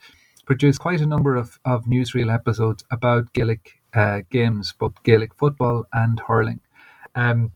produced 0.50 0.80
quite 0.80 1.00
a 1.00 1.06
number 1.06 1.36
of, 1.36 1.60
of 1.64 1.86
newsreel 1.86 2.34
episodes 2.34 2.84
about 2.90 3.32
Gaelic 3.34 3.80
uh, 3.94 4.22
games, 4.32 4.74
both 4.80 5.04
Gaelic 5.04 5.36
football 5.36 5.86
and 5.94 6.20
hurling. 6.28 6.60
Um, 7.14 7.52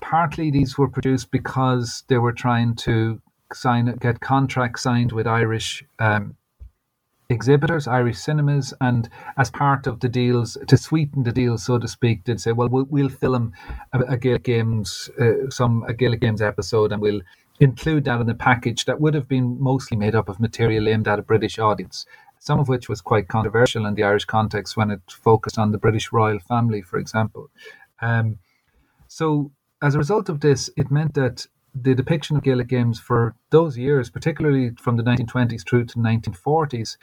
partly 0.00 0.48
these 0.52 0.78
were 0.78 0.88
produced 0.88 1.32
because 1.32 2.04
they 2.06 2.18
were 2.18 2.32
trying 2.32 2.76
to 2.76 3.20
sign 3.52 3.86
get 3.96 4.20
contracts 4.20 4.82
signed 4.82 5.10
with 5.10 5.26
Irish 5.26 5.84
um, 5.98 6.36
exhibitors, 7.28 7.88
Irish 7.88 8.18
cinemas, 8.18 8.72
and 8.80 9.08
as 9.36 9.50
part 9.50 9.88
of 9.88 9.98
the 9.98 10.08
deals 10.08 10.56
to 10.68 10.76
sweeten 10.76 11.24
the 11.24 11.32
deal, 11.32 11.58
so 11.58 11.80
to 11.80 11.88
speak, 11.88 12.22
did 12.22 12.40
say, 12.40 12.52
well, 12.52 12.68
we'll, 12.68 12.86
we'll 12.90 13.08
film 13.08 13.52
a, 13.92 13.98
a 14.14 14.16
Gaelic 14.16 14.44
games, 14.44 15.10
uh, 15.20 15.50
some 15.50 15.82
a 15.88 15.92
Gaelic 15.92 16.20
games 16.20 16.40
episode, 16.40 16.92
and 16.92 17.02
we'll 17.02 17.22
include 17.60 18.04
that 18.04 18.20
in 18.20 18.26
the 18.26 18.34
package 18.34 18.84
that 18.84 19.00
would 19.00 19.14
have 19.14 19.28
been 19.28 19.60
mostly 19.60 19.96
made 19.96 20.14
up 20.14 20.28
of 20.28 20.40
material 20.40 20.88
aimed 20.88 21.08
at 21.08 21.18
a 21.18 21.22
British 21.22 21.58
audience, 21.58 22.04
some 22.38 22.58
of 22.58 22.68
which 22.68 22.88
was 22.88 23.00
quite 23.00 23.28
controversial 23.28 23.86
in 23.86 23.94
the 23.94 24.02
Irish 24.02 24.24
context 24.24 24.76
when 24.76 24.90
it 24.90 25.00
focused 25.08 25.58
on 25.58 25.72
the 25.72 25.78
British 25.78 26.12
royal 26.12 26.38
family, 26.40 26.82
for 26.82 26.98
example. 26.98 27.50
Um, 28.00 28.38
so, 29.06 29.52
as 29.82 29.94
a 29.94 29.98
result 29.98 30.28
of 30.28 30.40
this, 30.40 30.70
it 30.76 30.90
meant 30.90 31.14
that 31.14 31.46
the 31.74 31.94
depiction 31.94 32.36
of 32.36 32.42
Gaelic 32.42 32.68
games 32.68 33.00
for 33.00 33.34
those 33.50 33.76
years, 33.76 34.08
particularly 34.10 34.70
from 34.80 34.96
the 34.96 35.02
1920s 35.02 35.66
through 35.66 35.86
to 35.86 35.94
the 35.94 36.00
1940s, 36.08 36.96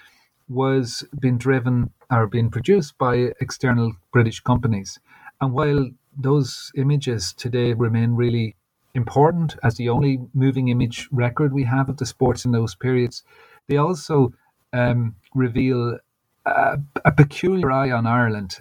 was 0.48 1.04
being 1.20 1.38
driven 1.38 1.92
or 2.10 2.28
being 2.28 2.50
produced 2.50 2.98
by 2.98 3.32
external 3.40 3.94
British 4.12 4.40
companies. 4.42 5.00
And 5.40 5.54
while 5.54 5.90
those 6.18 6.72
images 6.76 7.34
today 7.34 7.74
remain 7.74 8.16
really 8.16 8.56
important 8.94 9.56
as 9.64 9.76
the 9.76 9.90
only 9.90 10.20
moving 10.34 10.68
image 10.68 11.08
record 11.12 11.54
we 11.54 11.64
have 11.64 11.90
of 11.90 11.98
the 11.98 12.06
sports 12.06 12.46
in 12.46 12.52
those 12.52 12.76
periods. 12.76 13.24
They 13.68 13.78
also 13.78 14.34
um, 14.74 15.16
reveal 15.34 16.00
a, 16.46 16.80
a, 17.06 17.12
peculiar 17.12 17.72
eye 17.72 17.92
on 17.92 18.08
Ireland, 18.08 18.58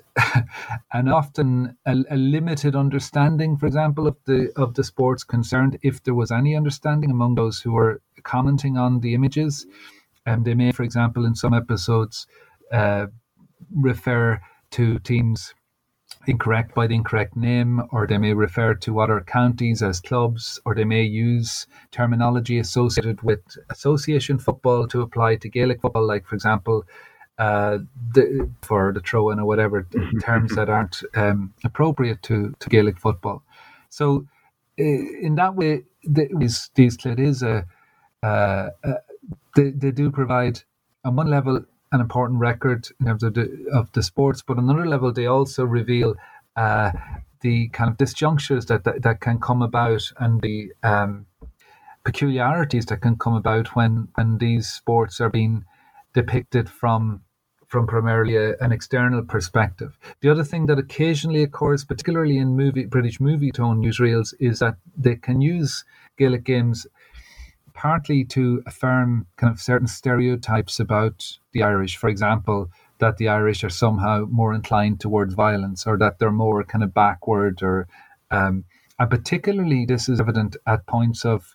and 0.93 1.11
often 1.11 1.77
a, 1.87 1.97
a, 2.11 2.17
limited 2.17 2.77
understanding, 2.77 3.57
for 3.57 3.67
example, 3.67 4.07
of 4.07 4.17
the 4.27 4.53
of 4.57 4.75
the 4.75 4.85
sports 4.85 5.25
concerned, 5.25 5.79
if 5.83 6.03
there 6.03 6.15
was 6.15 6.31
any 6.31 6.55
understanding 6.55 7.11
among 7.11 7.37
those 7.37 7.61
who 7.61 7.73
were 7.73 8.03
commenting 8.23 8.77
on 8.77 9.01
the 9.01 9.15
images. 9.15 9.67
And 10.27 10.45
they 10.45 10.55
may, 10.55 10.73
for 10.73 10.83
example, 10.83 11.25
in 11.25 11.35
some 11.35 11.55
episodes, 11.55 12.27
uh, 12.71 13.07
refer 13.75 14.41
to 14.73 14.99
teams 14.99 15.55
incorrect 16.27 16.75
by 16.75 16.87
the 16.87 16.95
incorrect 16.95 17.37
name, 17.37 17.83
or 17.93 18.07
they 18.07 18.19
may 18.19 18.35
refer 18.35 18.75
to 18.75 19.01
other 19.01 19.21
counties 19.21 19.83
as 19.83 20.01
clubs, 20.01 20.61
or 20.65 20.75
they 20.75 20.85
may 20.85 21.03
use 21.03 21.67
terminology 21.91 22.59
associated 22.59 23.23
with 23.23 23.41
association 23.71 24.39
football 24.39 24.87
to 24.89 25.01
apply 25.01 25.37
to 25.37 25.49
Gaelic 25.49 25.81
football, 25.81 26.07
like, 26.07 26.27
for 26.27 26.35
example, 26.35 26.85
uh, 27.39 27.79
the, 28.13 28.51
for 28.61 28.93
the 28.93 29.01
throw 29.01 29.31
in 29.31 29.41
or 29.41 29.47
whatever 29.47 29.87
terms 30.23 30.55
that 30.57 30.69
aren't 30.69 31.03
um, 31.15 31.55
appropriate 31.65 32.23
to, 32.23 32.55
to 32.59 32.69
Gaelic 32.69 32.99
football. 32.99 33.43
So, 33.89 34.27
in 34.77 35.35
that 35.37 35.57
way, 35.57 35.85
these, 36.05 36.71
these 36.75 36.97
it 37.05 37.19
is 37.19 37.43
a, 37.43 37.67
uh, 38.23 38.71
uh, 38.85 38.95
they, 39.57 39.71
they 39.71 39.91
do 39.91 40.11
provide, 40.11 40.63
on 41.05 41.17
one 41.17 41.29
level, 41.29 41.65
an 41.93 42.01
important 42.01 42.41
record 42.41 42.89
in 43.01 43.07
terms 43.07 43.23
of 43.23 43.35
the 43.35 43.67
of 43.73 43.91
the 43.93 44.03
sports, 44.03 44.43
but 44.47 44.59
on 44.59 44.69
another 44.69 44.87
level, 44.87 45.13
they 45.13 45.27
also 45.27 45.65
reveal 45.65 46.15
uh, 46.57 46.93
the 47.41 47.69
kind 47.69 47.91
of 47.91 47.97
disjunctures 47.97 48.67
that, 48.67 48.85
that, 48.85 49.03
that 49.03 49.21
can 49.21 49.41
come 49.41 49.63
about 49.63 50.03
and 50.19 50.41
the 50.43 50.73
um, 50.83 51.27
peculiarities 52.05 52.87
that 52.87 53.01
can 53.01 53.17
come 53.17 53.35
about 53.35 53.75
when 53.75 54.09
when 54.15 54.39
these 54.39 54.69
sports 54.69 55.21
are 55.21 55.31
being 55.31 55.65
depicted 56.15 56.69
from 56.69 57.23
from 57.67 57.87
primarily 57.87 58.37
a, 58.37 58.57
an 58.59 58.73
external 58.73 59.23
perspective. 59.23 59.97
The 60.23 60.31
other 60.31 60.43
thing 60.43 60.67
that 60.67 60.79
occasionally 60.79 61.45
occurs, 61.45 61.85
particularly 61.85 62.37
in 62.37 62.57
movie 62.57 62.85
British 62.85 63.19
Movietone 63.19 63.79
newsreels, 63.79 64.35
is 64.41 64.59
that 64.59 64.75
they 64.97 65.15
can 65.15 65.41
use 65.41 65.85
Gaelic 66.19 66.45
games 66.45 66.87
partly 67.81 68.23
to 68.27 68.63
affirm 68.67 69.27
kind 69.39 69.51
of 69.51 69.59
certain 69.59 69.89
stereotypes 69.89 70.79
about 70.79 71.39
the 71.53 71.63
Irish. 71.63 71.97
For 71.97 72.11
example, 72.11 72.71
that 72.99 73.17
the 73.17 73.29
Irish 73.29 73.65
are 73.65 73.71
somehow 73.71 74.27
more 74.31 74.53
inclined 74.53 75.01
towards 75.01 75.33
violence, 75.33 75.87
or 75.87 75.97
that 75.97 76.19
they're 76.19 76.31
more 76.31 76.63
kind 76.63 76.85
of 76.85 76.93
backward, 76.93 77.63
or 77.63 77.89
um, 78.31 78.65
and 78.99 79.09
particularly 79.09 79.87
this 79.87 80.11
is 80.11 80.21
evident 80.21 80.59
at 80.67 80.87
points 80.87 81.25
of 81.25 81.55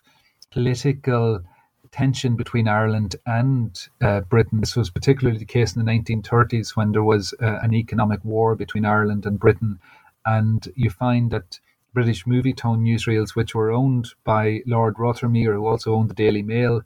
political 0.50 1.44
tension 1.92 2.34
between 2.34 2.66
Ireland 2.66 3.14
and 3.24 3.78
uh, 4.02 4.22
Britain. 4.22 4.58
This 4.58 4.74
was 4.74 4.90
particularly 4.90 5.38
the 5.38 5.44
case 5.44 5.76
in 5.76 5.84
the 5.84 5.92
1930s 5.92 6.74
when 6.74 6.90
there 6.90 7.04
was 7.04 7.34
uh, 7.40 7.60
an 7.62 7.72
economic 7.72 8.24
war 8.24 8.56
between 8.56 8.84
Ireland 8.84 9.26
and 9.26 9.38
Britain. 9.38 9.78
And 10.24 10.66
you 10.74 10.90
find 10.90 11.30
that 11.30 11.60
British 11.96 12.26
movie 12.26 12.52
Movietone 12.52 12.82
newsreels, 12.82 13.30
which 13.30 13.54
were 13.54 13.72
owned 13.72 14.08
by 14.22 14.60
Lord 14.66 14.96
Rothermere, 14.96 15.54
who 15.54 15.66
also 15.66 15.94
owned 15.94 16.10
the 16.10 16.14
Daily 16.14 16.42
Mail, 16.42 16.82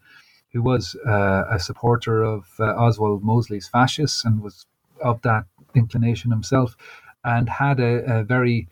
who 0.53 0.63
was 0.63 0.97
uh, 1.05 1.43
a 1.51 1.59
supporter 1.59 2.23
of 2.23 2.45
uh, 2.61 2.67
Oswald 2.77 3.25
Mosley's 3.25 3.67
fascists 3.67 4.25
and 4.25 4.41
was 4.41 4.67
of 5.03 5.21
that 5.23 5.47
inclination 5.75 6.31
himself, 6.31 6.77
and 7.25 7.49
had 7.49 7.81
a, 7.81 8.21
a 8.21 8.23
very, 8.23 8.69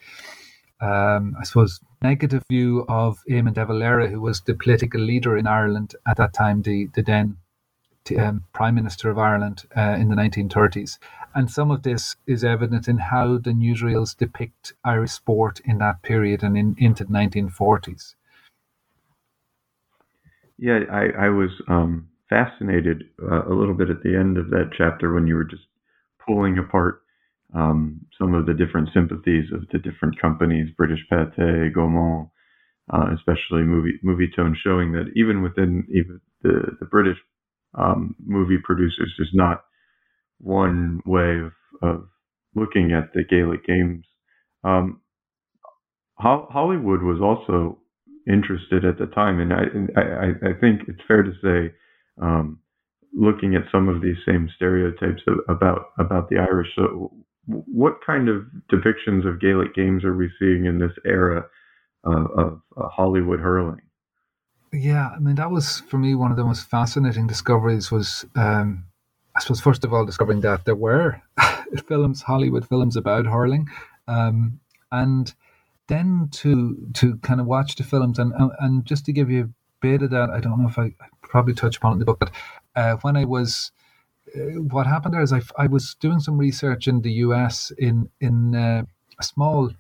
um, 0.81 1.35
I 1.41 1.43
suppose, 1.43 1.81
negative 2.03 2.45
view 2.49 2.85
of 2.89 3.19
Eamon 3.29 3.55
de 3.55 3.67
Valera, 3.67 4.07
who 4.09 4.21
was 4.21 4.41
the 4.43 4.55
political 4.55 5.01
leader 5.01 5.37
in 5.37 5.49
Ireland 5.49 5.97
at 6.07 6.19
that 6.19 6.35
time, 6.35 6.63
the, 6.63 6.89
the 6.95 7.03
then 7.03 7.37
um, 8.19 8.45
Prime 8.53 8.75
Minister 8.75 9.11
of 9.11 9.19
Ireland 9.19 9.65
uh, 9.77 9.97
in 9.99 10.09
the 10.09 10.17
1930s. 10.17 10.99
And 11.35 11.51
some 11.51 11.71
of 11.71 11.83
this 11.83 12.17
is 12.27 12.43
evident 12.43 12.89
in 12.89 12.99
how 12.99 13.39
the 13.39 13.51
newsreels 13.51 14.17
depict 14.17 14.73
Irish 14.85 15.13
sport 15.13 15.61
in 15.65 15.79
that 15.79 16.03
period 16.03 16.43
and 16.43 16.57
in, 16.57 16.75
into 16.79 17.05
the 17.05 17.13
1940s. 17.13 18.15
Yeah, 20.59 20.81
I, 20.91 21.27
I 21.27 21.29
was 21.29 21.51
um, 21.69 22.09
fascinated 22.29 23.05
uh, 23.23 23.45
a 23.47 23.55
little 23.55 23.75
bit 23.75 23.91
at 23.91 24.03
the 24.03 24.17
end 24.17 24.37
of 24.37 24.51
that 24.51 24.71
chapter 24.77 25.13
when 25.13 25.27
you 25.27 25.35
were 25.35 25.45
just 25.45 25.63
pulling 26.27 26.59
apart 26.59 27.03
um, 27.55 28.01
some 28.19 28.35
of 28.35 28.47
the 28.47 28.55
different 28.55 28.91
sympathies 28.93 29.51
of 29.53 29.67
the 29.73 29.79
different 29.79 30.21
companies, 30.21 30.69
British 30.77 31.01
Pathé, 31.11 31.73
Gaumont, 31.73 32.31
uh, 32.93 33.07
especially 33.15 33.63
movie 33.63 33.99
Movietone, 34.05 34.55
showing 34.63 34.93
that 34.93 35.11
even 35.15 35.43
within 35.43 35.87
even 35.89 36.21
the 36.43 36.77
the 36.81 36.87
British 36.87 37.19
um, 37.75 38.15
movie 38.25 38.59
producers, 38.63 39.15
there's 39.19 39.31
not 39.35 39.65
one 40.39 41.01
way 41.05 41.39
of, 41.41 41.53
of 41.83 42.09
looking 42.55 42.93
at 42.93 43.13
the 43.13 43.25
Gaelic 43.29 43.67
games. 43.67 44.05
Um, 44.65 45.01
Hollywood 46.17 47.03
was 47.03 47.21
also 47.21 47.79
interested 48.27 48.85
at 48.85 48.99
the 48.99 49.07
time, 49.07 49.39
and 49.41 49.53
I 49.53 50.01
I, 50.01 50.51
I 50.51 50.61
think 50.61 50.83
it's 50.89 51.01
fair 51.07 51.23
to 51.23 51.33
say. 51.43 51.75
Um, 52.21 52.61
looking 53.15 53.55
at 53.55 53.63
some 53.73 53.89
of 53.89 54.03
these 54.03 54.17
same 54.27 54.49
stereotypes 54.57 55.23
about 55.49 55.87
about 55.99 56.29
the 56.29 56.39
Irish. 56.39 56.69
So, 56.77 57.13
what 57.47 57.99
kind 58.05 58.29
of 58.29 58.43
depictions 58.73 59.27
of 59.27 59.41
Gaelic 59.41 59.75
games 59.75 60.05
are 60.05 60.15
we 60.15 60.31
seeing 60.39 60.67
in 60.67 60.79
this 60.79 60.93
era 61.07 61.47
uh, 62.07 62.25
of 62.37 62.61
uh, 62.77 62.89
Hollywood 62.89 63.41
hurling? 63.41 63.81
Yeah, 64.73 65.09
I 65.15 65.19
mean 65.19 65.37
that 65.37 65.51
was 65.51 65.81
for 65.81 65.99
me 65.99 66.15
one 66.15 66.31
of 66.31 66.37
the 66.37 66.45
most 66.45 66.69
fascinating 66.69 67.27
discoveries. 67.27 67.91
Was 67.91 68.25
um, 68.37 68.85
I 69.35 69.41
suppose 69.41 69.61
first 69.61 69.85
of 69.85 69.95
all 69.95 70.05
discovering 70.05 70.41
that 70.43 70.65
there 70.65 70.75
were 70.75 71.23
films, 71.87 72.23
Hollywood 72.23 72.69
films 72.69 72.97
about 72.97 73.27
hurling, 73.27 73.69
um, 74.09 74.61
and 74.93 75.33
then 75.87 76.29
to 76.33 76.77
to 76.95 77.17
kind 77.19 77.41
of 77.41 77.47
watch 77.47 77.77
the 77.77 77.85
films 77.85 78.19
and 78.19 78.33
and 78.61 78.85
just 78.85 79.07
to 79.07 79.13
give 79.13 79.31
you 79.31 79.45
a 79.45 79.49
bit 79.81 80.03
of 80.03 80.11
that. 80.11 80.29
I 80.31 80.41
don't 80.41 80.61
know 80.61 80.69
if 80.69 80.79
I, 80.79 80.95
I 81.01 81.07
probably 81.23 81.55
touch 81.55 81.79
upon 81.79 81.93
it 81.93 81.95
in 81.95 81.99
the 82.01 82.05
book, 82.05 82.19
but 82.21 82.31
uh, 82.77 82.97
when 82.97 83.17
I 83.17 83.25
was 83.25 83.73
uh, 84.37 84.61
what 84.61 84.87
happened 84.87 85.15
there 85.15 85.23
is 85.23 85.33
I, 85.33 85.41
I 85.57 85.67
was 85.67 85.95
doing 85.95 86.21
some 86.21 86.37
research 86.37 86.87
in 86.89 87.01
the 87.01 87.13
US 87.25 87.73
in 87.79 88.11
in 88.21 88.55
uh, 88.55 88.83
a 89.19 89.23
small 89.23 89.71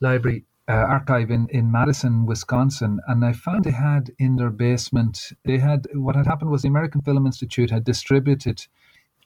library 0.00 0.44
uh, 0.68 0.72
archive 0.72 1.30
in, 1.30 1.46
in 1.50 1.70
Madison, 1.70 2.24
Wisconsin, 2.26 3.00
and 3.06 3.24
I 3.24 3.32
found 3.32 3.64
they 3.64 3.70
had 3.70 4.10
in 4.18 4.36
their 4.36 4.50
basement 4.50 5.32
they 5.44 5.58
had 5.58 5.86
what 5.94 6.16
had 6.16 6.26
happened 6.26 6.50
was 6.50 6.62
the 6.62 6.68
American 6.68 7.02
Film 7.02 7.26
Institute 7.26 7.70
had 7.70 7.84
distributed 7.84 8.66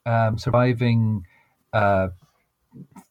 um, 0.04 0.36
surviving 0.38 1.24
uh, 1.72 2.08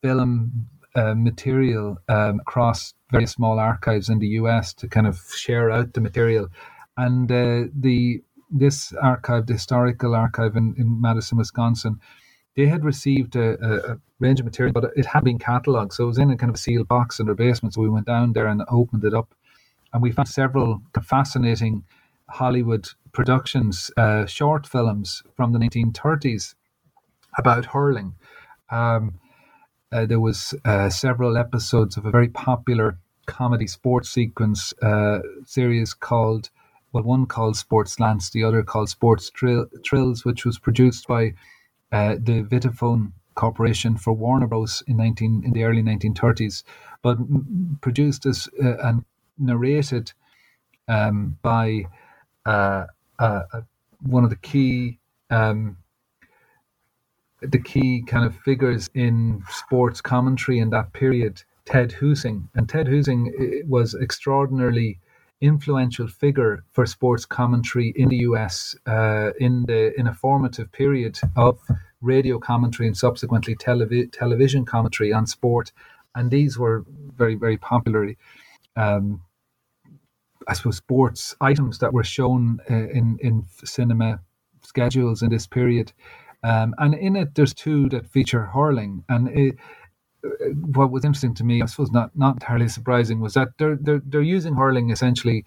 film 0.02 0.68
uh, 0.96 1.14
material 1.16 1.98
um, 2.10 2.40
across 2.42 2.94
various 3.12 3.32
small 3.32 3.60
archives 3.60 4.10
in 4.10 4.20
the 4.20 4.28
US 4.40 4.74
to 4.74 4.88
kind 4.88 5.08
of 5.08 5.20
share 5.34 5.72
out 5.72 5.94
the 5.94 6.02
material, 6.02 6.50
and 6.98 7.32
uh, 7.32 7.64
the 7.74 8.22
this 8.50 8.94
archive, 9.02 9.46
the 9.46 9.54
historical 9.54 10.16
archive 10.16 10.56
in, 10.56 10.74
in 10.78 11.02
Madison, 11.02 11.38
Wisconsin, 11.38 12.00
they 12.58 12.66
had 12.66 12.84
received 12.84 13.36
a, 13.36 13.92
a, 13.92 13.98
range 14.20 14.40
of 14.40 14.46
material, 14.46 14.74
but 14.74 14.92
it 14.96 15.06
had 15.06 15.24
been 15.24 15.38
catalogued. 15.38 15.94
So 15.94 16.06
it 16.06 16.08
was 16.08 16.18
in 16.18 16.32
a 16.32 16.36
kind 16.36 16.50
of 16.50 16.56
a 16.56 16.60
sealed 16.60 16.88
box 16.88 17.20
in 17.20 17.28
their 17.28 17.36
basement. 17.36 17.76
So 17.76 17.82
we 17.82 17.90
went 17.90 18.08
down 18.08 18.34
there 18.34 18.48
and 18.48 18.64
opened 18.68 19.04
it 19.04 19.14
up. 19.14 19.36
And 19.94 20.02
we 20.02 20.12
found 20.12 20.28
several 20.28 20.82
fascinating 21.04 21.84
Hollywood 22.30 22.90
productions, 23.14 23.92
uh, 23.96 24.26
short 24.26 24.66
films 24.66 25.22
from 25.36 25.54
the 25.54 25.60
1930s 25.60 26.56
about 27.38 27.66
hurling. 27.66 28.16
Um, 28.72 29.20
uh, 29.92 30.08
there 30.08 30.20
was 30.20 30.56
uh, 30.66 30.90
several 30.90 31.38
episodes 31.38 31.96
of 31.96 32.08
a 32.08 32.12
very 32.12 32.28
popular 32.28 32.98
comedy 33.28 33.68
sports 33.68 34.10
sequence 34.10 34.74
uh, 34.82 35.20
series 35.46 35.94
called 35.94 36.50
well, 36.92 37.04
one 37.04 37.28
called 37.28 37.56
Sports 37.56 37.94
Slants, 37.98 38.32
the 38.32 38.44
other 38.44 38.64
called 38.64 38.90
Sports 38.90 39.30
Trill- 39.30 39.68
Trills, 39.84 40.26
which 40.26 40.46
was 40.46 40.58
produced 40.58 41.08
by 41.08 41.34
uh, 41.92 42.16
the 42.20 42.44
Vitaphone 42.44 43.14
Corporation 43.36 43.98
for 43.98 44.14
Warner 44.14 44.48
Bros. 44.48 44.84
in 44.88 44.98
nineteen 44.98 45.44
in 45.46 45.54
the 45.54 45.64
early 45.64 45.84
1930s, 45.84 46.64
but 47.04 47.18
m- 47.20 47.80
produced 47.82 48.26
as 48.26 48.50
uh, 48.64 48.78
and 48.84 49.06
narrated 49.38 50.14
um, 50.88 51.38
by 51.42 51.86
uh, 52.46 52.86
uh, 53.20 53.44
uh, 53.54 53.62
one 54.02 54.24
of 54.24 54.30
the 54.30 54.36
key 54.38 55.00
um, 55.30 55.78
the 57.42 57.60
key 57.60 58.04
kind 58.08 58.26
of 58.26 58.36
figures 58.38 58.90
in 58.94 59.44
sports 59.50 60.02
commentary 60.02 60.60
in 60.60 60.70
that 60.72 60.94
period, 60.94 61.44
Ted 61.66 61.92
Husing, 61.94 62.50
and 62.56 62.68
Ted 62.68 62.88
Husing 62.88 63.34
uh, 63.40 63.68
was 63.68 63.96
extraordinarily 63.96 65.00
influential 65.42 66.08
figure 66.08 66.64
for 66.72 66.86
sports 66.86 67.26
commentary 67.26 67.94
in 67.96 68.10
the 68.10 68.18
US 68.18 68.76
uh, 68.88 69.32
in 69.40 69.66
the 69.68 69.98
in 70.00 70.08
a 70.08 70.14
formative 70.14 70.72
period 70.72 71.20
of 71.36 71.60
radio 72.02 72.40
commentary 72.40 72.88
and 72.88 72.98
subsequently 72.98 73.56
televi- 73.56 74.12
television 74.12 74.66
commentary 74.66 75.14
on 75.14 75.26
sport, 75.28 75.72
and 76.16 76.32
these 76.32 76.58
were 76.58 76.86
very 77.16 77.36
very 77.36 77.58
popular. 77.58 78.14
Um, 78.76 79.22
I 80.48 80.54
suppose 80.54 80.78
sports 80.78 81.36
items 81.42 81.80
that 81.80 81.94
were 81.94 82.04
shown 82.04 82.60
uh, 82.70 82.90
in 82.90 83.18
in 83.22 83.46
cinema 83.64 84.20
schedules 84.64 85.22
in 85.22 85.30
this 85.30 85.46
period, 85.48 85.92
um, 86.44 86.74
and 86.80 86.96
in 86.96 87.16
it 87.16 87.36
there's 87.36 87.54
two 87.54 87.90
that 87.90 88.08
feature 88.08 88.46
hurling, 88.46 89.04
and 89.10 89.28
it, 89.30 89.56
what 90.72 90.92
was 90.92 91.06
interesting 91.06 91.34
to 91.36 91.44
me, 91.44 91.62
I 91.62 91.66
suppose 91.66 91.92
not 91.92 92.12
not 92.16 92.36
entirely 92.36 92.68
surprising, 92.68 93.20
was 93.20 93.34
that 93.34 93.50
they're 93.58 93.78
they're 93.80 94.02
they're 94.06 94.22
using 94.22 94.56
hurling 94.56 94.90
essentially 94.90 95.46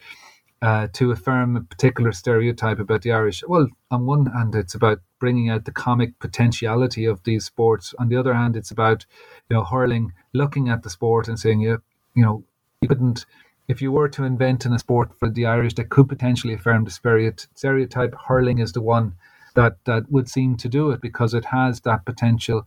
uh, 0.63 0.89
to 0.93 1.11
affirm 1.11 1.57
a 1.57 1.61
particular 1.63 2.13
stereotype 2.13 2.79
about 2.79 3.03
the 3.03 3.13
Irish. 3.13 3.43
Well, 3.47 3.69
on 3.91 4.07
one 4.07 4.27
hand, 4.27 4.55
it's 4.55 4.75
about 4.75 5.01
bringing 5.19 5.49
out 5.49 5.65
the 5.65 5.73
comic 5.73 6.19
potentiality 6.19 7.07
of 7.07 7.23
these 7.25 7.45
sports. 7.45 7.95
On 7.99 8.09
the 8.09 8.17
other 8.17 8.35
hand, 8.35 8.57
it's 8.57 8.71
about 8.71 9.07
you 9.49 9.57
know 9.57 9.65
hurling, 9.65 10.13
looking 10.33 10.69
at 10.69 10.83
the 10.83 10.91
sport 10.91 11.29
and 11.29 11.39
saying, 11.39 11.61
you 11.61 11.83
you 12.15 12.23
know, 12.23 12.45
you 12.81 12.89
couldn't. 12.89 13.27
If 13.69 13.81
you 13.81 13.93
were 13.93 14.09
to 14.09 14.25
invent 14.25 14.67
in 14.67 14.73
a 14.73 14.81
sport 14.81 15.17
for 15.19 15.31
the 15.31 15.47
Irish 15.47 15.75
that 15.75 15.91
could 15.91 16.09
potentially 16.09 16.55
affirm 16.55 16.85
the 16.85 17.39
stereotype, 17.55 18.15
hurling 18.27 18.59
is 18.59 18.73
the 18.73 18.83
one 18.83 19.15
that 19.55 19.77
that 19.85 20.11
would 20.11 20.29
seem 20.29 20.57
to 20.57 20.69
do 20.69 20.91
it 20.91 21.01
because 21.01 21.35
it 21.35 21.45
has 21.47 21.81
that 21.83 22.05
potential 22.05 22.67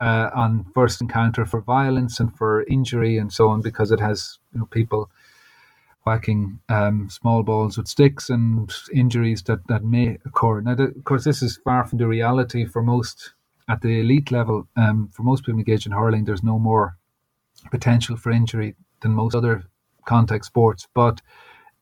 uh, 0.00 0.30
on 0.34 0.64
first 0.74 1.00
encounter 1.00 1.44
for 1.44 1.60
violence 1.60 2.20
and 2.20 2.34
for 2.36 2.64
injury 2.64 3.18
and 3.18 3.32
so 3.32 3.48
on 3.48 3.60
because 3.60 3.90
it 3.90 4.00
has 4.00 4.38
you 4.52 4.60
know 4.60 4.66
people 4.66 5.10
whacking 6.04 6.58
um, 6.68 7.08
small 7.10 7.42
balls 7.42 7.76
with 7.76 7.86
sticks 7.86 8.30
and 8.30 8.72
injuries 8.92 9.42
that, 9.42 9.66
that 9.68 9.84
may 9.84 10.16
occur. 10.24 10.60
Now, 10.60 10.74
the, 10.74 10.84
of 10.84 11.04
course, 11.04 11.24
this 11.24 11.42
is 11.42 11.58
far 11.58 11.84
from 11.84 11.98
the 11.98 12.06
reality 12.06 12.64
for 12.64 12.82
most 12.82 13.34
at 13.68 13.82
the 13.82 14.00
elite 14.00 14.30
level. 14.30 14.66
Um, 14.76 15.08
for 15.12 15.22
most 15.22 15.44
people 15.44 15.58
engaged 15.58 15.86
in 15.86 15.92
hurling, 15.92 16.24
there's 16.24 16.42
no 16.42 16.58
more 16.58 16.96
potential 17.70 18.16
for 18.16 18.32
injury 18.32 18.74
than 19.02 19.12
most 19.12 19.34
other 19.34 19.64
contact 20.06 20.46
sports, 20.46 20.88
but 20.94 21.20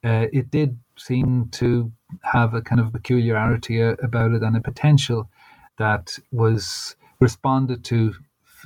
uh, 0.05 0.27
it 0.33 0.51
did 0.51 0.79
seem 0.97 1.49
to 1.51 1.93
have 2.23 2.55
a 2.55 2.61
kind 2.61 2.81
of 2.81 2.93
peculiarity 2.93 3.83
uh, 3.83 3.95
about 4.03 4.33
it 4.33 4.43
and 4.43 4.57
a 4.57 4.61
potential 4.61 5.31
that 5.79 6.19
was 6.33 6.97
responded 7.21 7.85
to 7.85 8.15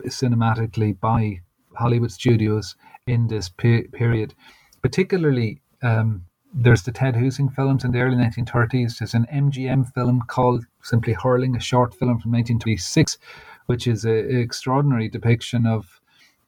cinematically 0.07 0.99
by 0.99 1.41
Hollywood 1.77 2.12
studios 2.12 2.77
in 3.07 3.29
this 3.29 3.49
pe- 3.49 3.85
period. 3.88 4.35
Particularly, 4.83 5.61
um, 5.83 6.25
there's 6.55 6.83
the 6.83 6.93
Ted 6.93 7.17
Husing 7.17 7.49
films 7.49 7.85
in 7.85 7.93
the 7.93 8.01
early 8.01 8.17
1930s. 8.17 8.99
There's 8.99 9.15
an 9.15 9.27
MGM 9.33 9.93
film 9.95 10.23
called 10.27 10.65
simply 10.83 11.15
Hurling, 11.15 11.57
a 11.57 11.61
short 11.61 11.95
film 11.95 12.19
from 12.21 12.33
1926, 12.33 13.19
which 13.67 13.87
is 13.87 14.05
an 14.05 14.38
extraordinary 14.38 15.09
depiction 15.09 15.67
of 15.67 16.01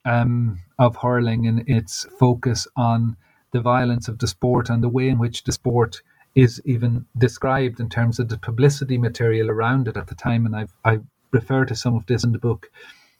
um, 0.05 0.61
of 0.79 0.97
hurling 0.97 1.47
and 1.47 1.67
its 1.67 2.05
focus 2.19 2.69
on 2.77 3.17
the 3.53 3.61
violence 3.61 4.09
of 4.09 4.19
the 4.19 4.27
sport 4.27 4.69
and 4.69 4.83
the 4.83 4.89
way 4.89 5.09
in 5.09 5.19
which 5.19 5.45
the 5.45 5.53
sport 5.53 6.03
is 6.35 6.61
even 6.65 7.07
described 7.17 7.81
in 7.81 7.89
terms 7.89 8.19
of 8.19 8.29
the 8.29 8.37
publicity 8.37 8.99
material 8.99 9.51
around 9.51 9.89
it 9.89 9.97
at 9.97 10.09
the 10.09 10.15
time. 10.15 10.45
And 10.45 10.57
I've, 10.57 10.75
I 10.85 10.99
refer 11.35 11.65
to 11.67 11.77
some 11.77 11.95
of 11.95 12.07
this 12.07 12.25
in 12.25 12.33
the 12.33 12.39
book 12.39 12.71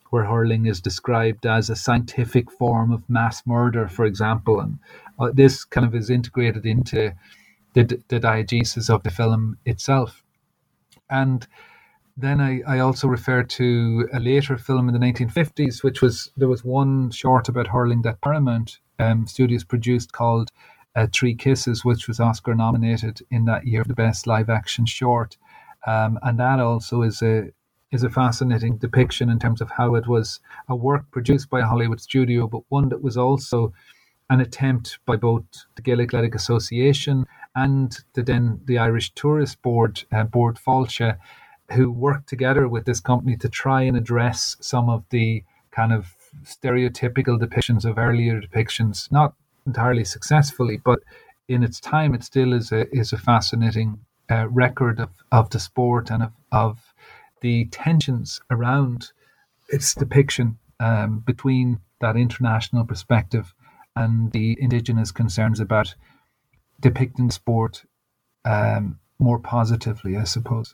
where 0.09 0.23
hurling 0.23 0.65
is 0.65 0.81
described 0.81 1.45
as 1.45 1.69
a 1.69 1.75
scientific 1.75 2.49
form 2.51 2.91
of 2.91 3.07
mass 3.09 3.45
murder, 3.45 3.87
for 3.87 4.05
example. 4.05 4.59
And 4.59 4.79
uh, 5.19 5.31
this 5.33 5.65
kind 5.65 5.85
of 5.85 5.93
is 5.93 6.09
integrated 6.09 6.65
into 6.65 7.13
the, 7.73 7.83
the 8.07 8.19
diegesis 8.19 8.89
of 8.89 9.03
the 9.03 9.11
film 9.11 9.57
itself. 9.65 10.23
And 11.09 11.45
then 12.17 12.39
I, 12.39 12.61
I 12.65 12.79
also 12.79 13.07
refer 13.07 13.43
to 13.43 14.07
a 14.13 14.19
later 14.19 14.57
film 14.57 14.87
in 14.87 14.93
the 14.93 15.05
1950s, 15.05 15.83
which 15.83 16.01
was 16.01 16.31
there 16.37 16.47
was 16.47 16.63
one 16.63 17.11
short 17.11 17.49
about 17.49 17.67
hurling 17.67 18.03
that 18.03 18.21
Paramount 18.21 18.79
um, 18.99 19.27
Studios 19.27 19.65
produced 19.65 20.13
called 20.13 20.49
uh, 20.95 21.07
Three 21.13 21.35
Kisses, 21.35 21.83
which 21.83 22.07
was 22.07 22.19
Oscar 22.19 22.55
nominated 22.55 23.19
in 23.31 23.45
that 23.45 23.67
year 23.67 23.83
for 23.83 23.89
the 23.89 23.95
best 23.95 24.27
live 24.27 24.49
action 24.49 24.85
short. 24.85 25.35
Um, 25.85 26.17
and 26.23 26.39
that 26.39 26.59
also 26.59 27.01
is 27.01 27.21
a 27.21 27.51
is 27.95 28.03
a 28.03 28.09
fascinating 28.09 28.77
depiction 28.77 29.29
in 29.29 29.39
terms 29.39 29.61
of 29.61 29.71
how 29.71 29.95
it 29.95 30.07
was 30.07 30.39
a 30.67 30.75
work 30.75 31.09
produced 31.11 31.49
by 31.49 31.61
a 31.61 31.65
Hollywood 31.65 32.01
studio, 32.01 32.45
but 32.45 32.61
one 32.69 32.89
that 32.89 33.01
was 33.01 33.17
also 33.17 33.73
an 34.29 34.41
attempt 34.41 34.99
by 35.05 35.15
both 35.15 35.45
the 35.75 35.81
Gaelic 35.81 36.09
Athletic 36.09 36.35
Association 36.35 37.25
and 37.55 37.97
the 38.13 38.21
then 38.21 38.59
the 38.65 38.77
Irish 38.77 39.13
Tourist 39.13 39.61
Board, 39.61 40.03
uh, 40.11 40.25
Bord 40.25 40.57
Fáilte, 40.57 41.17
who 41.71 41.89
worked 41.89 42.27
together 42.27 42.67
with 42.67 42.85
this 42.85 42.99
company 42.99 43.37
to 43.37 43.49
try 43.49 43.81
and 43.83 43.95
address 43.97 44.57
some 44.59 44.89
of 44.89 45.03
the 45.09 45.43
kind 45.71 45.93
of 45.93 46.13
stereotypical 46.43 47.39
depictions 47.39 47.85
of 47.85 47.97
earlier 47.97 48.41
depictions, 48.41 49.11
not 49.11 49.33
entirely 49.65 50.03
successfully, 50.03 50.77
but 50.83 50.99
in 51.47 51.63
its 51.63 51.79
time, 51.79 52.13
it 52.13 52.23
still 52.23 52.53
is 52.53 52.71
a 52.71 52.81
is 52.95 53.13
a 53.13 53.17
fascinating 53.17 53.99
uh, 54.29 54.47
record 54.49 54.99
of, 54.99 55.11
of 55.31 55.49
the 55.51 55.59
sport 55.59 56.09
and 56.09 56.23
of, 56.23 56.31
of 56.51 56.84
the 57.45 57.65
tensions 57.65 58.41
around 58.49 59.11
its 59.69 59.93
depiction 59.93 60.57
um, 60.79 61.19
between 61.19 61.79
that 62.01 62.17
international 62.17 62.83
perspective 62.83 63.53
and 63.95 64.31
the 64.31 64.57
indigenous 64.59 65.11
concerns 65.11 65.59
about 65.59 65.93
depicting 66.79 67.29
sport 67.29 67.83
um, 68.45 68.97
more 69.19 69.37
positively, 69.37 70.17
I 70.17 70.23
suppose. 70.23 70.73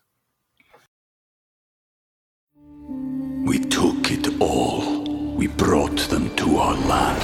We 3.49 3.60
took 3.60 4.10
it 4.10 4.39
all. 4.39 5.03
We 5.36 5.47
brought 5.47 5.99
them 6.07 6.34
to 6.38 6.55
our 6.55 6.77
land. 6.88 7.21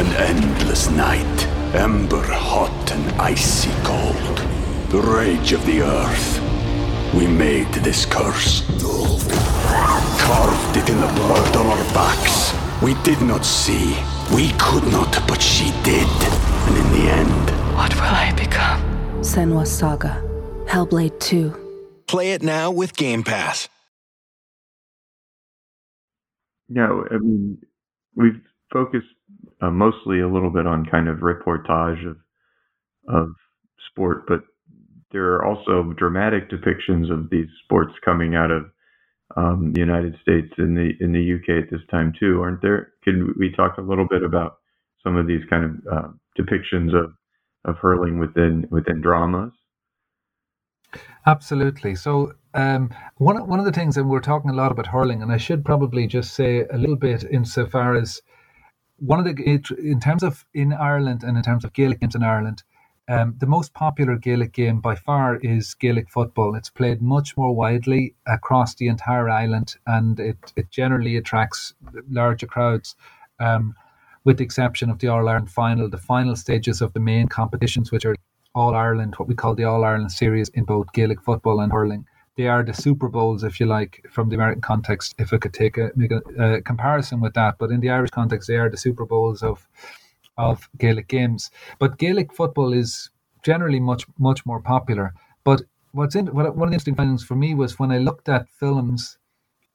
An 0.00 0.06
endless 0.16 0.88
night, 0.88 1.46
ember 1.74 2.22
hot 2.22 2.90
and 2.90 3.20
icy 3.20 3.70
cold. 3.82 4.38
The 4.88 5.02
rage 5.02 5.52
of 5.52 5.66
the 5.66 5.82
earth. 5.82 6.43
We 7.16 7.26
made 7.28 7.72
this 7.74 8.04
curse. 8.06 8.62
Carved 10.18 10.76
it 10.76 10.88
in 10.88 11.00
the 11.00 11.12
blood 11.14 11.56
on 11.56 11.66
our 11.66 11.84
backs. 11.94 12.52
We 12.82 12.94
did 13.04 13.20
not 13.22 13.44
see. 13.44 13.96
We 14.34 14.50
could 14.58 14.84
not, 14.90 15.22
but 15.28 15.40
she 15.40 15.70
did. 15.84 16.08
And 16.66 16.76
in 16.76 16.92
the 16.92 17.10
end. 17.10 17.76
What 17.76 17.94
will 17.94 18.02
I 18.02 18.32
become? 18.36 18.80
Senua's 19.20 19.70
Saga. 19.70 20.20
Hellblade 20.66 21.18
2. 21.20 22.02
Play 22.06 22.32
it 22.32 22.42
now 22.42 22.70
with 22.70 22.96
Game 22.96 23.22
Pass. 23.22 23.68
No, 26.68 27.04
I 27.10 27.18
mean, 27.18 27.58
we've 28.16 28.40
focused 28.72 29.06
uh, 29.60 29.70
mostly 29.70 30.20
a 30.20 30.28
little 30.28 30.50
bit 30.50 30.66
on 30.66 30.84
kind 30.86 31.08
of 31.08 31.18
reportage 31.18 32.04
of 32.08 32.16
of 33.06 33.28
sport, 33.90 34.24
but 34.26 34.40
there 35.14 35.32
are 35.34 35.44
also 35.44 35.94
dramatic 35.96 36.50
depictions 36.50 37.10
of 37.10 37.30
these 37.30 37.46
sports 37.62 37.92
coming 38.04 38.34
out 38.34 38.50
of 38.50 38.64
um, 39.36 39.72
the 39.72 39.80
United 39.80 40.16
States 40.20 40.52
and 40.58 40.76
the 40.76 40.90
in 41.00 41.12
the 41.12 41.34
UK 41.36 41.62
at 41.64 41.70
this 41.70 41.80
time 41.88 42.12
too, 42.18 42.42
aren't 42.42 42.60
there? 42.60 42.92
Can 43.04 43.32
we 43.38 43.50
talk 43.52 43.78
a 43.78 43.80
little 43.80 44.06
bit 44.06 44.24
about 44.24 44.56
some 45.04 45.16
of 45.16 45.28
these 45.28 45.42
kind 45.48 45.64
of 45.64 45.70
uh, 45.90 46.08
depictions 46.38 46.94
of 46.94 47.12
of 47.64 47.78
hurling 47.78 48.18
within 48.18 48.66
within 48.70 49.00
dramas? 49.00 49.52
Absolutely. 51.26 51.94
So 51.94 52.32
um, 52.52 52.92
one 53.16 53.46
one 53.46 53.60
of 53.60 53.64
the 53.64 53.72
things, 53.72 53.96
and 53.96 54.10
we're 54.10 54.20
talking 54.20 54.50
a 54.50 54.54
lot 54.54 54.72
about 54.72 54.88
hurling, 54.88 55.22
and 55.22 55.32
I 55.32 55.38
should 55.38 55.64
probably 55.64 56.08
just 56.08 56.34
say 56.34 56.64
a 56.72 56.76
little 56.76 56.96
bit 56.96 57.22
insofar 57.30 57.94
as 57.94 58.20
one 58.96 59.20
of 59.20 59.24
the 59.24 59.62
in 59.78 60.00
terms 60.00 60.24
of 60.24 60.44
in 60.54 60.72
Ireland 60.72 61.22
and 61.22 61.36
in 61.36 61.42
terms 61.44 61.64
of 61.64 61.72
Gaelic 61.72 62.00
games 62.00 62.16
in 62.16 62.24
Ireland, 62.24 62.64
um, 63.08 63.34
the 63.38 63.46
most 63.46 63.74
popular 63.74 64.16
Gaelic 64.16 64.52
game 64.52 64.80
by 64.80 64.94
far 64.94 65.36
is 65.36 65.74
Gaelic 65.74 66.10
football. 66.10 66.54
It's 66.54 66.70
played 66.70 67.02
much 67.02 67.36
more 67.36 67.54
widely 67.54 68.14
across 68.26 68.74
the 68.74 68.88
entire 68.88 69.28
island, 69.28 69.76
and 69.86 70.18
it 70.18 70.52
it 70.56 70.70
generally 70.70 71.16
attracts 71.16 71.74
larger 72.08 72.46
crowds. 72.46 72.96
Um, 73.40 73.74
with 74.24 74.38
the 74.38 74.44
exception 74.44 74.88
of 74.88 75.00
the 75.00 75.08
All 75.08 75.28
Ireland 75.28 75.50
final, 75.50 75.90
the 75.90 75.98
final 75.98 76.34
stages 76.34 76.80
of 76.80 76.94
the 76.94 77.00
main 77.00 77.28
competitions, 77.28 77.92
which 77.92 78.06
are 78.06 78.16
All 78.54 78.74
Ireland, 78.74 79.14
what 79.16 79.28
we 79.28 79.34
call 79.34 79.54
the 79.54 79.64
All 79.64 79.84
Ireland 79.84 80.12
series 80.12 80.48
in 80.50 80.64
both 80.64 80.92
Gaelic 80.94 81.20
football 81.20 81.60
and 81.60 81.70
hurling 81.70 82.06
they 82.36 82.48
are 82.48 82.64
the 82.64 82.74
Super 82.74 83.08
Bowls, 83.08 83.44
if 83.44 83.60
you 83.60 83.66
like, 83.66 84.04
from 84.10 84.28
the 84.28 84.34
American 84.34 84.60
context. 84.60 85.14
If 85.18 85.32
I 85.32 85.38
could 85.38 85.54
take 85.54 85.78
a 85.78 85.90
make 85.94 86.10
a, 86.10 86.20
a 86.38 86.62
comparison 86.62 87.20
with 87.20 87.34
that, 87.34 87.58
but 87.58 87.70
in 87.70 87.80
the 87.80 87.90
Irish 87.90 88.10
context, 88.10 88.48
they 88.48 88.56
are 88.56 88.68
the 88.68 88.76
Super 88.76 89.06
Bowls 89.06 89.42
of 89.42 89.68
of 90.36 90.68
Gaelic 90.78 91.08
games. 91.08 91.50
But 91.78 91.98
Gaelic 91.98 92.32
football 92.32 92.72
is 92.72 93.10
generally 93.42 93.80
much 93.80 94.06
much 94.18 94.44
more 94.46 94.60
popular. 94.60 95.14
But 95.44 95.62
what's 95.92 96.14
in 96.14 96.26
what, 96.26 96.56
one 96.56 96.68
of 96.68 96.70
the 96.70 96.74
interesting 96.74 96.94
findings 96.96 97.24
for 97.24 97.36
me 97.36 97.54
was 97.54 97.78
when 97.78 97.92
I 97.92 97.98
looked 97.98 98.28
at 98.28 98.48
films, 98.48 99.18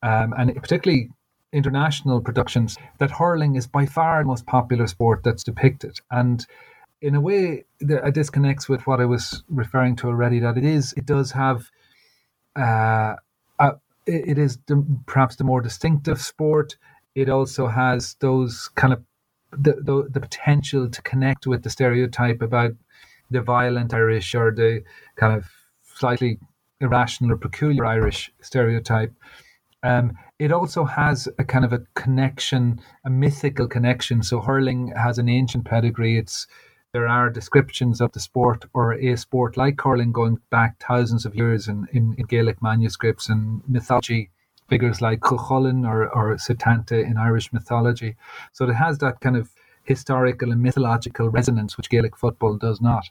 um, 0.04 0.34
and 0.38 0.54
particularly 0.56 1.10
international 1.52 2.22
productions, 2.22 2.78
that 3.00 3.12
hurling 3.12 3.56
is 3.56 3.68
by 3.68 3.86
far 3.86 4.22
the 4.22 4.28
most 4.28 4.46
popular 4.46 4.88
sport 4.88 5.24
that's 5.24 5.44
depicted. 5.44 6.00
And 6.12 6.46
in 7.02 7.16
a 7.16 7.22
way, 7.22 7.64
that 7.80 8.14
this 8.14 8.30
connects 8.30 8.68
with 8.68 8.86
what 8.86 9.00
I 9.00 9.06
was 9.06 9.44
referring 9.50 9.96
to 9.98 10.08
already. 10.08 10.40
That 10.40 10.58
it 10.58 10.66
is, 10.66 10.94
it 10.98 11.06
does 11.06 11.32
have 11.32 11.70
uh, 12.56 13.16
uh, 13.58 13.72
it 14.06 14.38
is 14.38 14.58
the, 14.68 14.86
perhaps 15.06 15.36
the 15.36 15.44
more 15.44 15.62
distinctive 15.62 16.22
sport. 16.22 16.78
It 17.16 17.30
also 17.30 17.68
has 17.68 18.16
those 18.20 18.70
kind 18.76 18.94
of 18.94 19.04
the, 19.52 19.74
the, 19.74 20.08
the 20.10 20.20
potential 20.20 20.90
to 20.90 21.02
connect 21.02 21.48
with 21.48 21.64
the 21.64 21.70
stereotype 21.70 22.42
about 22.42 22.72
the 23.32 23.42
violent 23.42 23.94
Irish 23.94 24.34
or 24.36 24.52
the 24.52 24.84
kind 25.16 25.36
of 25.38 25.50
slightly 25.84 26.40
irrational 26.82 27.34
or 27.34 27.38
peculiar 27.38 27.86
Irish 27.86 28.32
stereotype. 28.42 29.14
Um, 29.84 30.18
it 30.40 30.52
also 30.52 30.84
has 30.86 31.28
a 31.38 31.44
kind 31.44 31.64
of 31.64 31.74
a 31.74 31.84
connection, 31.96 32.82
a 33.06 33.10
mythical 33.10 33.68
connection. 33.68 34.24
So 34.24 34.42
hurling 34.42 34.94
has 34.96 35.18
an 35.18 35.30
ancient 35.30 35.66
pedigree. 35.66 36.18
It's 36.18 36.48
there 36.92 37.08
are 37.08 37.30
descriptions 37.30 38.02
of 38.02 38.12
the 38.14 38.20
sport 38.20 38.66
or 38.74 38.94
a 38.94 39.16
sport 39.16 39.58
like 39.58 39.80
hurling 39.80 40.12
going 40.12 40.40
back 40.50 40.80
thousands 40.80 41.26
of 41.26 41.36
years 41.36 41.68
in, 41.68 41.88
in, 41.94 42.16
in 42.18 42.26
Gaelic 42.26 42.62
manuscripts 42.64 43.30
and 43.30 43.62
mythology, 43.68 44.32
figures 44.70 45.02
like 45.02 45.20
Cuchulainn 45.20 45.88
or, 45.88 46.10
or 46.16 46.36
Setanta 46.36 47.04
in 47.04 47.18
Irish 47.18 47.52
mythology. 47.52 48.16
So 48.54 48.70
it 48.70 48.74
has 48.74 49.00
that 49.00 49.20
kind 49.20 49.36
of 49.36 49.50
historical 49.84 50.52
and 50.52 50.62
mythological 50.62 51.30
resonance, 51.30 51.76
which 51.76 51.90
Gaelic 51.90 52.16
football 52.16 52.58
does 52.58 52.80
not. 52.80 53.10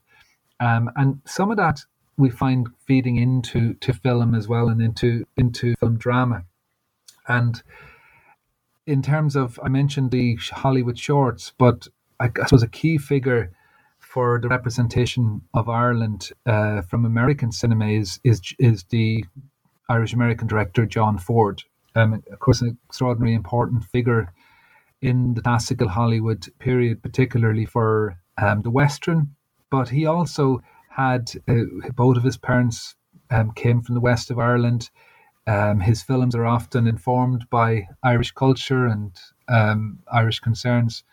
Um, 0.61 0.91
and 0.97 1.21
some 1.25 1.51
of 1.51 1.57
that 1.57 1.81
we 2.17 2.31
find 2.31 2.69
feeding 2.85 3.17
into 3.17 3.75
to 3.75 3.93
film 3.93 4.35
as 4.35 4.49
well 4.49 4.69
and 4.69 4.83
into 4.83 5.27
into 5.37 5.75
film 5.77 5.97
drama. 5.97 6.45
And 7.29 7.63
in 8.87 9.03
terms 9.03 9.37
of, 9.37 9.61
I 9.63 9.69
mentioned 9.69 10.11
the 10.11 10.39
Hollywood 10.51 10.99
shorts, 10.99 11.53
but 11.59 11.89
I, 12.19 12.27
I 12.27 12.45
suppose 12.47 12.63
a 12.63 12.69
key 12.69 12.99
figure 12.99 13.53
for 13.99 14.41
the 14.41 14.49
representation 14.49 15.43
of 15.53 15.69
Ireland 15.69 16.31
uh, 16.47 16.81
from 16.83 17.05
American 17.05 17.53
cinema 17.53 17.89
is 17.89 18.19
is, 18.25 18.41
is 18.59 18.85
the 18.85 19.25
Irish 19.89 20.13
American 20.13 20.47
director 20.47 20.87
John 20.87 21.19
Ford. 21.19 21.63
Um, 21.95 22.23
of 22.31 22.39
course, 22.39 22.61
an 22.61 22.79
extraordinarily 22.89 23.35
important 23.35 23.85
figure 23.85 24.33
in 25.01 25.35
the 25.35 25.43
classical 25.43 25.89
Hollywood 25.89 26.47
period, 26.59 27.03
particularly 27.03 27.65
for 27.65 28.19
um, 28.37 28.63
the 28.63 28.71
Western. 28.71 29.35
But 29.71 29.89
he 29.89 30.07
also 30.07 30.63
had 30.91 31.31
uh, 31.49 31.91
both 31.95 32.17
of 32.17 32.25
his 32.25 32.37
parents 32.37 32.95
um, 33.31 33.53
came 33.53 33.83
from 33.83 33.95
the 33.95 34.01
west 34.01 34.31
of 34.31 34.39
Ireland. 34.39 34.91
Um, 35.47 35.81
his 35.81 36.03
films 36.03 36.35
are 36.35 36.47
often 36.47 36.87
informed 36.87 37.49
by 37.51 37.89
Irish 38.03 38.33
culture 38.33 38.87
and 38.87 39.17
um, 39.49 40.01
Irish 40.13 40.41
concerns, 40.41 41.05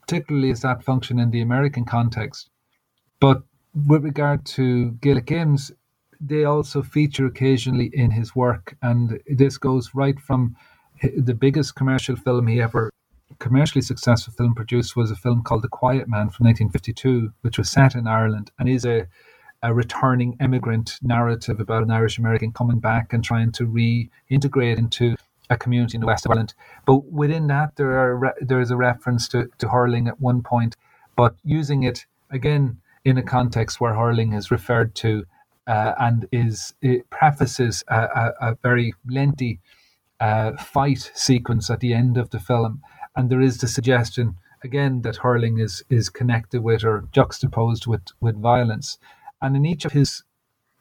particularly 0.00 0.50
as 0.50 0.60
that 0.60 0.82
function 0.82 1.18
in 1.18 1.30
the 1.30 1.40
American 1.40 1.84
context. 1.84 2.50
But 3.20 3.42
with 3.86 4.04
regard 4.04 4.44
to 4.46 4.92
Gaelic 5.00 5.26
games, 5.26 5.72
they 6.20 6.44
also 6.44 6.82
feature 6.82 7.26
occasionally 7.26 7.90
in 7.92 8.10
his 8.10 8.34
work, 8.34 8.76
and 8.82 9.20
this 9.26 9.58
goes 9.58 9.90
right 9.94 10.18
from 10.20 10.56
the 11.16 11.34
biggest 11.34 11.74
commercial 11.74 12.16
film 12.16 12.46
he 12.46 12.60
ever 12.60 12.90
commercially 13.38 13.82
successful 13.82 14.32
film 14.32 14.54
produced 14.54 14.96
was 14.96 15.10
a 15.10 15.16
film 15.16 15.42
called 15.42 15.62
The 15.62 15.68
Quiet 15.68 16.08
Man 16.08 16.30
from 16.30 16.46
1952, 16.46 17.32
which 17.40 17.58
was 17.58 17.70
set 17.70 17.94
in 17.94 18.06
Ireland 18.06 18.50
and 18.58 18.68
is 18.68 18.84
a, 18.84 19.06
a 19.62 19.74
returning 19.74 20.36
immigrant 20.40 20.98
narrative 21.02 21.60
about 21.60 21.82
an 21.82 21.90
Irish 21.90 22.18
American 22.18 22.52
coming 22.52 22.78
back 22.78 23.12
and 23.12 23.24
trying 23.24 23.52
to 23.52 23.66
reintegrate 23.66 24.78
into 24.78 25.16
a 25.50 25.56
community 25.56 25.96
in 25.96 26.00
the 26.00 26.06
west 26.06 26.24
of 26.24 26.30
Ireland. 26.30 26.54
But 26.86 27.04
within 27.10 27.46
that, 27.48 27.76
there 27.76 27.98
are 27.98 28.34
there 28.40 28.60
is 28.60 28.70
a 28.70 28.76
reference 28.76 29.28
to, 29.28 29.50
to 29.58 29.68
hurling 29.68 30.08
at 30.08 30.20
one 30.20 30.42
point, 30.42 30.76
but 31.16 31.34
using 31.44 31.82
it 31.82 32.06
again 32.30 32.78
in 33.04 33.18
a 33.18 33.22
context 33.22 33.80
where 33.80 33.94
hurling 33.94 34.32
is 34.32 34.50
referred 34.50 34.94
to 34.96 35.24
uh, 35.66 35.94
and 35.98 36.26
is 36.32 36.74
it 36.82 37.08
prefaces 37.10 37.84
a, 37.88 37.96
a, 37.96 38.50
a 38.50 38.58
very 38.62 38.92
lengthy 39.08 39.60
uh, 40.20 40.52
fight 40.52 41.10
sequence 41.14 41.70
at 41.70 41.80
the 41.80 41.92
end 41.92 42.16
of 42.16 42.30
the 42.30 42.38
film 42.38 42.82
and 43.16 43.30
there 43.30 43.40
is 43.40 43.58
the 43.58 43.68
suggestion 43.68 44.36
again 44.64 45.02
that 45.02 45.16
hurling 45.16 45.58
is 45.58 45.84
is 45.90 46.08
connected 46.08 46.62
with 46.62 46.84
or 46.84 47.04
juxtaposed 47.12 47.86
with 47.86 48.02
with 48.20 48.40
violence. 48.40 48.98
And 49.42 49.54
in 49.56 49.66
each 49.66 49.84
of 49.84 49.92
his 49.92 50.24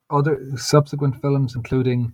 other 0.09 0.39
subsequent 0.55 1.21
films, 1.21 1.55
including 1.55 2.13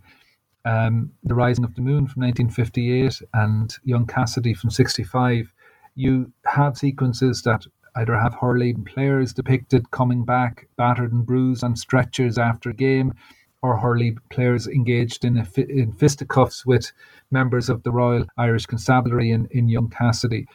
um, 0.64 1.12
The 1.22 1.34
Rising 1.34 1.64
of 1.64 1.74
the 1.74 1.80
Moon 1.80 2.06
from 2.06 2.22
1958 2.22 3.22
and 3.34 3.72
Young 3.84 4.06
Cassidy 4.06 4.54
from 4.54 4.70
65, 4.70 5.52
you 5.94 6.32
have 6.46 6.76
sequences 6.76 7.42
that 7.42 7.66
either 7.96 8.18
have 8.18 8.34
hurling 8.34 8.84
players 8.84 9.32
depicted 9.32 9.90
coming 9.90 10.24
back 10.24 10.68
battered 10.76 11.12
and 11.12 11.26
bruised 11.26 11.64
on 11.64 11.76
stretchers 11.76 12.38
after 12.38 12.70
a 12.70 12.74
game, 12.74 13.14
or 13.62 13.76
hurley 13.76 14.16
players 14.30 14.66
engaged 14.66 15.24
in, 15.24 15.36
a, 15.38 15.60
in 15.60 15.92
fisticuffs 15.92 16.64
with 16.64 16.92
members 17.30 17.68
of 17.68 17.82
the 17.82 17.90
Royal 17.90 18.26
Irish 18.36 18.66
Constabulary 18.66 19.30
in, 19.30 19.46
in 19.50 19.68
Young 19.68 19.88
Cassidy. 19.88 20.46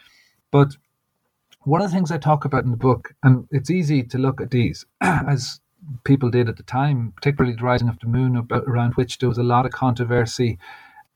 But 0.50 0.76
one 1.62 1.82
of 1.82 1.90
the 1.90 1.94
things 1.94 2.10
I 2.10 2.18
talk 2.18 2.44
about 2.44 2.64
in 2.64 2.70
the 2.70 2.76
book, 2.76 3.14
and 3.22 3.46
it's 3.50 3.70
easy 3.70 4.02
to 4.04 4.18
look 4.18 4.40
at 4.40 4.50
these 4.50 4.86
as 5.00 5.60
people 6.04 6.30
did 6.30 6.48
at 6.48 6.56
the 6.56 6.62
time, 6.62 7.12
particularly 7.16 7.56
the 7.56 7.62
Rising 7.62 7.88
of 7.88 7.98
the 8.00 8.06
Moon, 8.06 8.36
about, 8.36 8.64
around 8.64 8.94
which 8.94 9.18
there 9.18 9.28
was 9.28 9.38
a 9.38 9.42
lot 9.42 9.66
of 9.66 9.72
controversy 9.72 10.58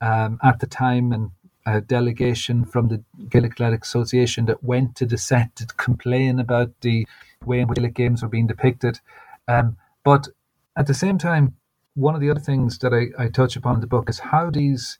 um, 0.01 0.39
at 0.43 0.59
the 0.59 0.67
time, 0.67 1.11
and 1.11 1.31
a 1.65 1.81
delegation 1.81 2.65
from 2.65 2.87
the 2.87 3.03
Gaelic 3.29 3.53
Athletic 3.53 3.83
Association 3.83 4.45
that 4.45 4.63
went 4.63 4.95
to 4.97 5.05
the 5.05 5.17
set 5.17 5.55
to 5.57 5.65
complain 5.77 6.39
about 6.39 6.71
the 6.81 7.07
way 7.45 7.59
in 7.59 7.67
which 7.67 7.77
Gaelic 7.77 7.93
games 7.93 8.21
were 8.21 8.29
being 8.29 8.47
depicted. 8.47 8.99
Um, 9.47 9.77
but 10.03 10.27
at 10.75 10.87
the 10.87 10.93
same 10.93 11.17
time, 11.17 11.55
one 11.95 12.15
of 12.15 12.21
the 12.21 12.29
other 12.29 12.39
things 12.39 12.77
that 12.79 12.93
I, 12.93 13.23
I 13.23 13.27
touch 13.27 13.55
upon 13.55 13.75
in 13.75 13.81
the 13.81 13.87
book 13.87 14.09
is 14.09 14.19
how 14.19 14.49
these 14.49 14.97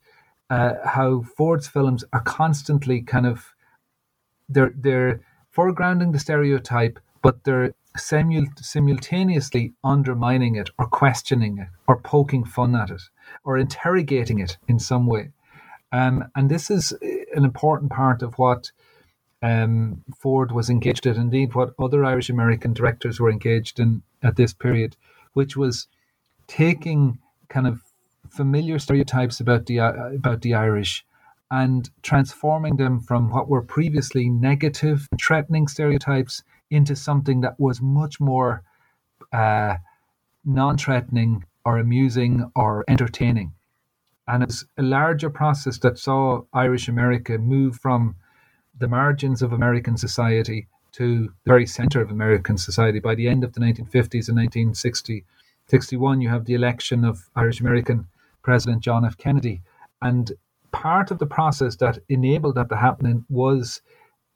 uh, 0.49 0.73
how 0.85 1.21
Ford's 1.21 1.67
films 1.67 2.03
are 2.11 2.21
constantly 2.21 3.01
kind 3.01 3.25
of 3.25 3.53
they're 4.49 4.73
they're 4.75 5.21
foregrounding 5.55 6.11
the 6.11 6.19
stereotype, 6.19 6.99
but 7.21 7.43
they're 7.43 7.73
simul- 7.97 8.47
simultaneously 8.57 9.73
undermining 9.83 10.55
it 10.55 10.69
or 10.77 10.87
questioning 10.87 11.57
it 11.57 11.67
or 11.87 11.97
poking 11.97 12.43
fun 12.43 12.75
at 12.75 12.89
it 12.89 13.01
or 13.43 13.57
interrogating 13.57 14.39
it 14.39 14.57
in 14.67 14.79
some 14.79 15.07
way. 15.07 15.31
Um, 15.91 16.25
and 16.35 16.49
this 16.49 16.71
is 16.71 16.93
an 17.35 17.43
important 17.43 17.91
part 17.91 18.21
of 18.21 18.35
what 18.35 18.71
um, 19.41 20.03
Ford 20.17 20.51
was 20.51 20.69
engaged 20.69 21.05
in, 21.05 21.17
indeed, 21.17 21.55
what 21.55 21.73
other 21.79 22.05
Irish 22.05 22.29
American 22.29 22.73
directors 22.73 23.19
were 23.19 23.29
engaged 23.31 23.79
in 23.79 24.03
at 24.23 24.35
this 24.35 24.53
period, 24.53 24.95
which 25.33 25.57
was 25.57 25.87
taking 26.47 27.17
kind 27.49 27.67
of 27.67 27.81
familiar 28.29 28.79
stereotypes 28.79 29.39
about 29.39 29.65
the 29.65 29.79
uh, 29.79 30.11
about 30.13 30.41
the 30.41 30.53
Irish 30.53 31.05
and 31.49 31.89
transforming 32.01 32.77
them 32.77 32.99
from 33.01 33.29
what 33.29 33.49
were 33.49 33.61
previously 33.61 34.29
negative, 34.29 35.07
threatening 35.19 35.67
stereotypes 35.67 36.43
into 36.69 36.95
something 36.95 37.41
that 37.41 37.59
was 37.59 37.81
much 37.81 38.21
more 38.21 38.63
uh, 39.33 39.75
non-threatening 40.45 41.43
or 41.65 41.77
amusing 41.77 42.49
or 42.55 42.85
entertaining. 42.87 43.51
And 44.27 44.43
it's 44.43 44.65
a 44.77 44.83
larger 44.83 45.29
process 45.29 45.77
that 45.79 45.97
saw 45.97 46.41
Irish 46.53 46.87
America 46.87 47.37
move 47.37 47.77
from 47.77 48.15
the 48.77 48.87
margins 48.87 49.41
of 49.41 49.51
American 49.51 49.97
society 49.97 50.67
to 50.93 51.27
the 51.27 51.33
very 51.45 51.65
center 51.65 52.01
of 52.01 52.11
American 52.11 52.57
society. 52.57 52.99
By 52.99 53.15
the 53.15 53.27
end 53.27 53.43
of 53.43 53.53
the 53.53 53.59
1950s 53.59 54.29
and 54.29 54.37
1960s, 54.37 55.23
61, 55.67 56.21
you 56.21 56.29
have 56.29 56.45
the 56.45 56.53
election 56.53 57.05
of 57.05 57.29
Irish 57.35 57.61
American 57.61 58.07
President 58.41 58.81
John 58.81 59.05
F. 59.05 59.17
Kennedy. 59.17 59.61
And 60.01 60.33
part 60.71 61.11
of 61.11 61.19
the 61.19 61.25
process 61.25 61.75
that 61.77 61.99
enabled 62.09 62.55
that 62.55 62.69
to 62.69 62.75
happen 62.75 63.25
was 63.29 63.81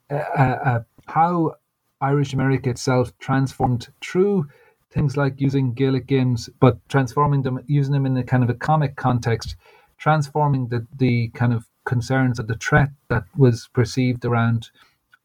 uh, 0.09 0.15
uh, 0.15 0.59
uh, 0.63 0.79
how 1.07 1.55
Irish 2.01 2.33
America 2.33 2.69
itself 2.69 3.17
transformed 3.19 3.87
through 4.01 4.47
things 4.95 5.17
like 5.17 5.41
using 5.41 5.73
Gaelic 5.73 6.07
games, 6.07 6.49
but 6.61 6.79
transforming 6.87 7.43
them, 7.43 7.59
using 7.67 7.93
them 7.93 8.05
in 8.05 8.17
a 8.17 8.23
kind 8.23 8.43
of 8.43 8.49
a 8.49 8.55
comic 8.55 8.95
context, 8.95 9.55
transforming 9.97 10.69
the, 10.69 10.87
the 10.97 11.27
kind 11.29 11.53
of 11.53 11.67
concerns 11.85 12.39
of 12.39 12.47
the 12.47 12.55
threat 12.55 12.89
that 13.09 13.25
was 13.37 13.69
perceived 13.73 14.23
around 14.25 14.71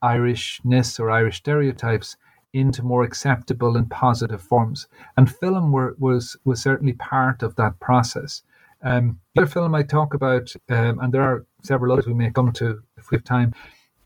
Irishness 0.02 0.98
or 0.98 1.10
Irish 1.10 1.36
stereotypes 1.36 2.16
into 2.52 2.82
more 2.82 3.04
acceptable 3.04 3.76
and 3.76 3.88
positive 3.88 4.42
forms. 4.42 4.88
And 5.16 5.30
film 5.32 5.70
were, 5.70 5.94
was 5.98 6.36
was 6.44 6.60
certainly 6.60 6.94
part 6.94 7.42
of 7.42 7.54
that 7.56 7.78
process. 7.78 8.42
Um, 8.82 9.20
the 9.34 9.42
other 9.42 9.50
film 9.50 9.74
I 9.74 9.84
talk 9.84 10.14
about, 10.14 10.52
um, 10.68 10.98
and 11.00 11.12
there 11.12 11.22
are 11.22 11.46
several 11.62 11.92
others 11.92 12.06
we 12.06 12.14
may 12.14 12.30
come 12.30 12.50
to 12.52 12.82
if 12.96 13.10
we 13.10 13.16
have 13.16 13.24
time, 13.24 13.54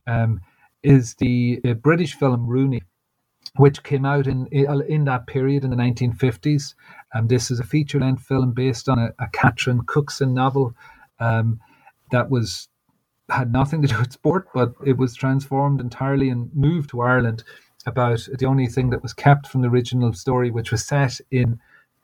um, 0.07 0.41
is 0.83 1.15
the 1.15 1.61
uh, 1.65 1.73
British 1.75 2.15
film 2.15 2.47
Rooney, 2.47 2.83
which 3.57 3.83
came 3.83 4.05
out 4.05 4.27
in 4.27 4.47
in 4.49 5.05
that 5.05 5.27
period 5.27 5.65
in 5.65 5.71
the 5.71 5.77
1950s. 5.77 6.75
Um, 7.15 7.29
this 7.29 7.51
is 7.51 7.61
a 7.61 7.65
feature-length 7.65 8.23
film 8.23 8.53
based 8.53 8.89
on 8.89 8.99
a, 8.99 9.15
a 9.19 9.29
Catherine 9.33 9.83
Cookson 9.87 10.35
novel 10.35 10.75
um, 11.21 11.61
that 12.11 12.31
was 12.31 12.69
had 13.31 13.53
nothing 13.53 13.81
to 13.83 13.89
do 13.89 13.99
with 13.99 14.13
sport, 14.13 14.49
but 14.55 14.75
it 14.85 14.97
was 14.97 15.15
transformed 15.15 15.81
entirely 15.81 16.29
and 16.29 16.51
moved 16.55 16.91
to 16.91 17.01
Ireland 17.01 17.45
about 17.87 18.27
the 18.39 18.47
only 18.47 18.67
thing 18.67 18.91
that 18.91 19.03
was 19.03 19.13
kept 19.13 19.47
from 19.47 19.63
the 19.63 19.69
original 19.69 20.13
story, 20.13 20.51
which 20.51 20.71
was 20.71 20.85
set 20.85 21.21
in 21.31 21.59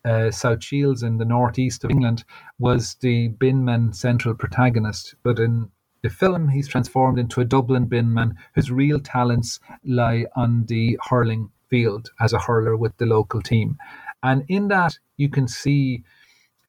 uh, 0.05 0.31
South 0.31 0.63
Shields 0.63 1.03
in 1.03 1.19
the 1.19 1.25
northeast 1.25 1.85
of 1.85 1.91
England, 1.91 2.25
was 2.59 2.95
the 3.01 3.31
binman 3.31 3.95
central 3.95 4.35
protagonist. 4.35 5.15
But 5.23 5.39
in 5.39 5.71
the 6.03 6.11
film, 6.11 6.49
he's 6.49 6.69
transformed 6.69 7.19
into 7.19 7.41
a 7.41 7.45
Dublin 7.45 7.87
bin 7.87 8.13
man 8.13 8.37
whose 8.55 8.71
real 8.71 9.01
talents 9.01 9.61
lie 9.85 10.27
on 10.37 10.67
the 10.67 10.99
hurling 11.09 11.51
field 11.69 12.11
as 12.21 12.33
a 12.33 12.39
hurler 12.39 12.77
with 12.77 12.97
the 12.97 13.07
local 13.07 13.41
team. 13.43 13.77
And 14.23 14.45
in 14.49 14.69
that, 14.69 14.99
you 15.17 15.29
can 15.29 15.49
see 15.49 16.03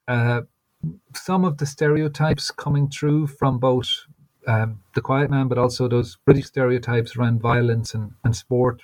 uh, 0.07 0.41
some 1.13 1.45
of 1.45 1.57
the 1.57 1.65
stereotypes 1.65 2.51
coming 2.51 2.89
through 2.89 3.27
from 3.27 3.59
both 3.59 3.87
um, 4.47 4.81
the 4.95 5.01
Quiet 5.01 5.29
Man, 5.29 5.47
but 5.47 5.57
also 5.57 5.87
those 5.87 6.17
British 6.25 6.45
stereotypes 6.45 7.15
around 7.15 7.41
violence 7.41 7.93
and, 7.93 8.11
and 8.23 8.35
sport 8.35 8.81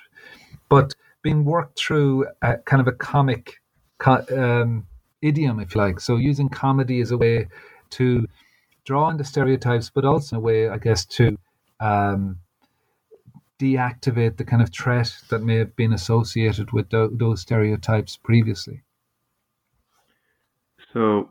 but 0.68 0.94
being 1.22 1.44
worked 1.44 1.78
through 1.78 2.26
a, 2.42 2.58
kind 2.58 2.80
of 2.80 2.86
a 2.86 2.92
comic 2.92 3.60
um, 4.06 4.86
idiom, 5.22 5.60
if 5.60 5.74
you 5.74 5.80
like. 5.80 6.00
So 6.00 6.16
using 6.16 6.48
comedy 6.48 7.00
as 7.00 7.10
a 7.10 7.18
way 7.18 7.48
to 7.90 8.28
draw 8.88 9.04
on 9.04 9.18
the 9.18 9.24
stereotypes, 9.24 9.90
but 9.94 10.06
also 10.06 10.36
in 10.36 10.38
a 10.38 10.40
way, 10.40 10.66
I 10.66 10.78
guess, 10.78 11.04
to 11.04 11.36
um, 11.78 12.38
deactivate 13.60 14.38
the 14.38 14.44
kind 14.44 14.62
of 14.62 14.72
threat 14.72 15.14
that 15.28 15.42
may 15.42 15.56
have 15.56 15.76
been 15.76 15.92
associated 15.92 16.72
with 16.72 16.88
th- 16.88 17.10
those 17.12 17.42
stereotypes 17.42 18.16
previously. 18.16 18.82
So, 20.94 21.28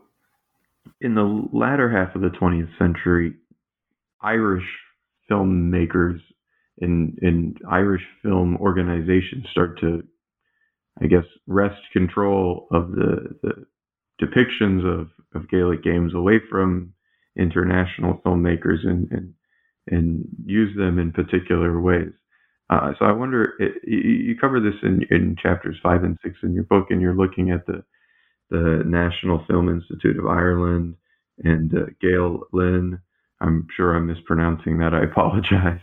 in 1.00 1.16
the 1.16 1.48
latter 1.52 1.90
half 1.90 2.14
of 2.14 2.22
the 2.22 2.28
20th 2.28 2.70
century, 2.78 3.34
Irish 4.22 4.68
filmmakers 5.28 6.20
and, 6.80 7.18
in 7.20 7.56
Irish 7.68 8.06
film 8.22 8.56
organizations 8.58 9.46
start 9.50 9.80
to, 9.80 10.04
I 11.02 11.06
guess, 11.08 11.24
wrest 11.48 11.82
control 11.92 12.68
of 12.70 12.92
the 12.92 13.36
the 13.42 13.66
depictions 14.22 14.84
of 14.84 15.08
of 15.34 15.50
Gaelic 15.50 15.82
games 15.82 16.14
away 16.14 16.38
from 16.48 16.94
international 17.38 18.20
filmmakers 18.24 18.86
and 18.86 19.10
and 19.10 19.34
and 19.90 20.28
use 20.44 20.76
them 20.76 20.98
in 20.98 21.12
particular 21.12 21.80
ways. 21.80 22.12
Uh, 22.70 22.92
so 22.98 23.06
I 23.06 23.12
wonder, 23.12 23.54
you 23.82 24.36
cover 24.38 24.60
this 24.60 24.74
in, 24.82 25.02
in 25.10 25.36
chapters 25.42 25.78
five 25.82 26.04
and 26.04 26.18
six 26.22 26.36
in 26.42 26.52
your 26.52 26.64
book, 26.64 26.88
and 26.90 27.00
you're 27.00 27.16
looking 27.16 27.50
at 27.50 27.66
the 27.66 27.82
the 28.50 28.82
National 28.86 29.44
Film 29.46 29.68
Institute 29.68 30.18
of 30.18 30.26
Ireland, 30.26 30.96
and 31.44 31.72
uh, 31.74 31.86
Gael 32.00 32.44
Linn. 32.52 32.98
I'm 33.40 33.66
sure 33.74 33.94
I'm 33.94 34.06
mispronouncing 34.06 34.78
that. 34.78 34.94
I 34.94 35.02
apologize. 35.04 35.80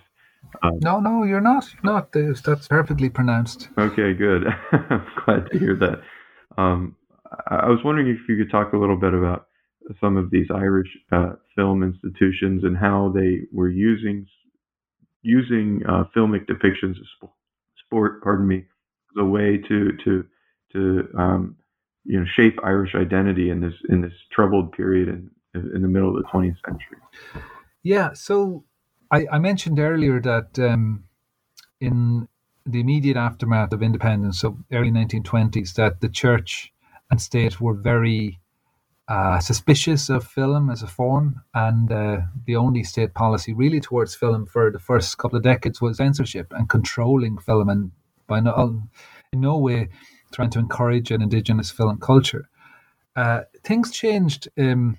Um, 0.62 0.80
no, 0.82 1.00
no, 1.00 1.24
you're 1.24 1.42
not. 1.42 1.68
You're 1.74 1.94
not. 1.94 2.12
That's 2.12 2.68
perfectly 2.68 3.10
pronounced. 3.10 3.70
Okay, 3.78 4.14
good. 4.14 4.46
I'm 4.72 5.06
glad 5.26 5.50
to 5.52 5.60
hear 5.60 5.76
that. 5.76 6.02
Um, 6.58 6.96
I 7.48 7.68
was 7.68 7.80
wondering 7.84 8.08
if 8.08 8.20
you 8.30 8.38
could 8.38 8.52
talk 8.52 8.74
a 8.74 8.78
little 8.78 8.98
bit 8.98 9.14
about 9.14 9.48
some 10.00 10.18
of 10.18 10.30
these 10.32 10.48
Irish 10.54 10.88
uh, 11.12 11.34
film 11.56 11.84
institutions 11.84 12.64
and 12.64 12.78
how 12.78 13.12
they 13.16 13.42
were 13.52 13.70
using 13.70 14.26
using 15.22 15.82
uh, 15.90 16.04
filmic 16.16 16.46
depictions 16.46 17.00
of 17.22 17.30
sport, 17.84 18.22
pardon 18.22 18.48
me, 18.48 18.58
as 18.58 19.22
a 19.22 19.26
way 19.26 19.58
to 19.58 19.92
to 20.04 20.26
to 20.74 21.08
um, 21.18 21.56
you 22.04 22.20
know 22.20 22.26
shape 22.36 22.60
Irish 22.64 22.96
identity 22.96 23.50
in 23.50 23.62
this 23.62 23.74
in 23.90 24.02
this 24.02 24.14
troubled 24.32 24.72
period 24.72 25.10
in 25.10 25.30
in 25.54 25.82
the 25.82 25.88
middle 25.88 26.10
of 26.10 26.22
the 26.22 26.30
20th 26.30 26.58
century. 26.66 26.98
Yeah, 27.82 28.14
so 28.14 28.66
I, 29.10 29.26
I 29.32 29.40
mentioned 29.40 29.80
earlier 29.80 30.20
that 30.22 30.60
um, 30.60 31.06
in 31.80 32.28
the 32.66 32.80
immediate 32.80 33.16
aftermath 33.16 33.72
of 33.72 33.82
independence, 33.82 34.40
so 34.40 34.58
early 34.72 34.92
1920s, 34.92 35.74
that 35.76 36.02
the 36.02 36.10
church 36.10 36.74
and 37.10 37.22
state 37.22 37.62
were 37.62 37.74
very 37.74 38.40
uh, 39.08 39.40
suspicious 39.40 40.10
of 40.10 40.26
film 40.26 40.70
as 40.70 40.82
a 40.82 40.88
form, 40.88 41.42
and 41.54 41.92
uh, 41.92 42.22
the 42.46 42.56
only 42.56 42.84
state 42.84 43.14
policy 43.14 43.54
really 43.54 43.80
towards 43.80 44.16
film 44.16 44.46
for 44.46 44.72
the 44.72 44.80
first 44.80 45.18
couple 45.18 45.38
of 45.38 45.44
decades 45.44 45.80
was 45.80 45.98
censorship 45.98 46.52
and 46.56 46.70
controlling 46.70 47.38
film, 47.38 47.70
and 47.70 47.92
by 48.28 48.40
no, 48.40 48.82
in 49.32 49.42
no 49.42 49.58
way 49.58 49.90
trying 50.34 50.50
to 50.50 50.60
encourage 50.60 51.12
an 51.12 51.22
indigenous 51.22 51.70
film 51.70 52.00
culture. 52.00 52.50
Uh, 53.16 53.42
things 53.64 53.92
changed 53.92 54.50
um, 54.58 54.98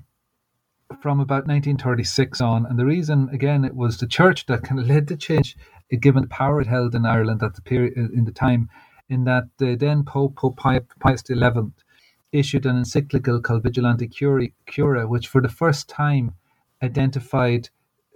from 1.02 1.18
about 1.18 1.46
1936 1.46 2.40
on, 2.40 2.64
and 2.64 2.78
the 2.78 2.86
reason, 2.86 3.28
again, 3.32 3.64
it 3.64 3.74
was 3.74 3.98
the 3.98 4.06
church 4.06 4.46
that 4.46 4.62
kind 4.62 4.80
of 4.80 4.86
led 4.86 5.08
the 5.08 5.16
change, 5.16 5.56
given 6.00 6.22
the 6.22 6.28
power 6.28 6.60
it 6.60 6.68
held 6.68 6.94
in 6.94 7.04
Ireland 7.04 7.42
at 7.42 7.54
the 7.54 7.60
period 7.62 7.96
in 7.96 8.24
the 8.24 8.32
time, 8.32 8.70
in 9.08 9.24
that 9.24 9.44
the 9.58 9.74
then 9.74 10.04
Pope 10.04 10.36
Pope 10.36 10.56
Pius 10.56 11.22
XI 11.26 11.34
issued 12.38 12.66
an 12.66 12.76
encyclical 12.76 13.40
called 13.40 13.64
Vigilanti 13.64 14.10
Cura, 14.66 15.06
which 15.08 15.28
for 15.28 15.40
the 15.40 15.48
first 15.48 15.88
time 15.88 16.34
identified 16.82 17.70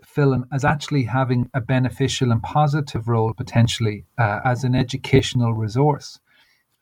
film 0.04 0.46
as 0.52 0.64
actually 0.64 1.04
having 1.04 1.48
a 1.54 1.60
beneficial 1.60 2.32
and 2.32 2.42
positive 2.42 3.08
role 3.08 3.32
potentially 3.32 4.04
uh, 4.18 4.40
as 4.44 4.64
an 4.64 4.74
educational 4.74 5.52
resource. 5.54 6.18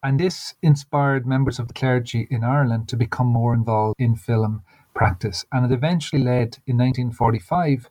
And 0.03 0.19
this 0.19 0.55
inspired 0.63 1.27
members 1.27 1.59
of 1.59 1.69
the 1.69 1.75
clergy 1.75 2.29
in 2.31 2.45
Ireland 2.45 2.89
to 2.89 2.97
become 2.97 3.27
more 3.27 3.53
involved 3.53 3.97
in 3.99 4.15
film 4.17 4.63
practice. 4.95 5.45
And 5.53 5.67
it 5.67 5.75
eventually 5.75 6.23
led 6.23 6.59
in 6.67 6.77
1945 6.79 7.91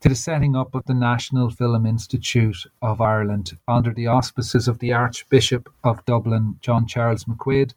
to 0.00 0.08
the 0.08 0.14
setting 0.14 0.56
up 0.56 0.74
of 0.74 0.86
the 0.86 0.94
National 0.94 1.50
Film 1.50 1.86
Institute 1.86 2.66
of 2.82 3.00
Ireland 3.00 3.58
under 3.68 3.92
the 3.92 4.06
auspices 4.06 4.66
of 4.66 4.78
the 4.78 4.92
Archbishop 4.92 5.68
of 5.84 6.04
Dublin, 6.04 6.56
John 6.60 6.86
Charles 6.86 7.24
McQuaid, 7.24 7.74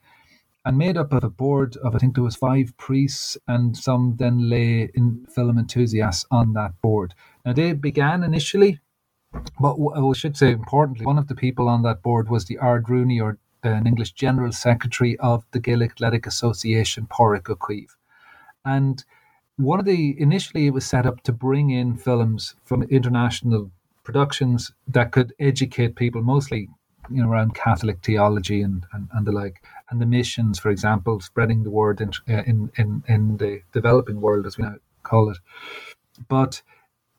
and 0.66 0.78
made 0.78 0.98
up 0.98 1.12
of 1.12 1.24
a 1.24 1.30
board 1.30 1.76
of 1.78 1.96
I 1.96 1.98
think 1.98 2.16
there 2.16 2.24
was 2.24 2.36
five 2.36 2.76
priests 2.78 3.38
and 3.48 3.76
some 3.76 4.16
then 4.18 4.50
lay 4.50 4.90
in 4.94 5.26
film 5.34 5.58
enthusiasts 5.58 6.26
on 6.32 6.54
that 6.54 6.80
board. 6.82 7.14
Now 7.46 7.54
they 7.54 7.74
began 7.74 8.24
initially, 8.24 8.80
but 9.60 9.78
I 9.96 10.14
should 10.14 10.38
say 10.38 10.52
importantly, 10.52 11.06
one 11.06 11.18
of 11.18 11.28
the 11.28 11.36
people 11.36 11.68
on 11.68 11.82
that 11.84 12.02
board 12.02 12.30
was 12.30 12.46
the 12.46 12.58
Ard 12.60 12.86
Rúnaí 12.86 13.22
or 13.22 13.38
an 13.64 13.88
English 13.88 14.12
General 14.14 14.52
Secretary 14.52 15.18
of 15.20 15.46
the 15.52 15.60
Gaelic 15.60 15.92
Athletic 15.92 16.28
Association, 16.28 17.08
Pádraig 17.08 17.50
Ó 17.50 17.86
And 18.66 19.04
one 19.58 19.80
of 19.80 19.86
the 19.86 20.20
initially 20.20 20.68
it 20.68 20.74
was 20.74 20.86
set 20.86 21.06
up 21.06 21.22
to 21.24 21.32
bring 21.32 21.70
in 21.70 21.96
films 21.96 22.56
from 22.64 22.84
international 22.84 23.72
productions 24.04 24.72
that 24.88 25.12
could 25.12 25.34
educate 25.40 25.96
people, 25.96 26.22
mostly 26.22 26.70
you 27.10 27.22
know 27.22 27.30
around 27.30 27.56
Catholic 27.56 28.04
theology 28.04 28.62
and, 28.62 28.86
and, 28.94 29.10
and 29.14 29.26
the 29.26 29.32
like 29.32 29.64
and 29.90 30.02
the 30.02 30.06
missions, 30.06 30.60
for 30.60 30.70
example, 30.70 31.20
spreading 31.20 31.64
the 31.64 31.70
word 31.70 32.02
in, 32.02 32.12
uh, 32.30 32.44
in, 32.44 32.72
in, 32.78 33.04
in 33.08 33.38
the 33.38 33.62
developing 33.72 34.22
world, 34.22 34.46
as 34.48 34.58
we 34.58 34.64
now 34.64 34.76
call 35.04 35.30
it. 35.30 35.38
But 36.28 36.62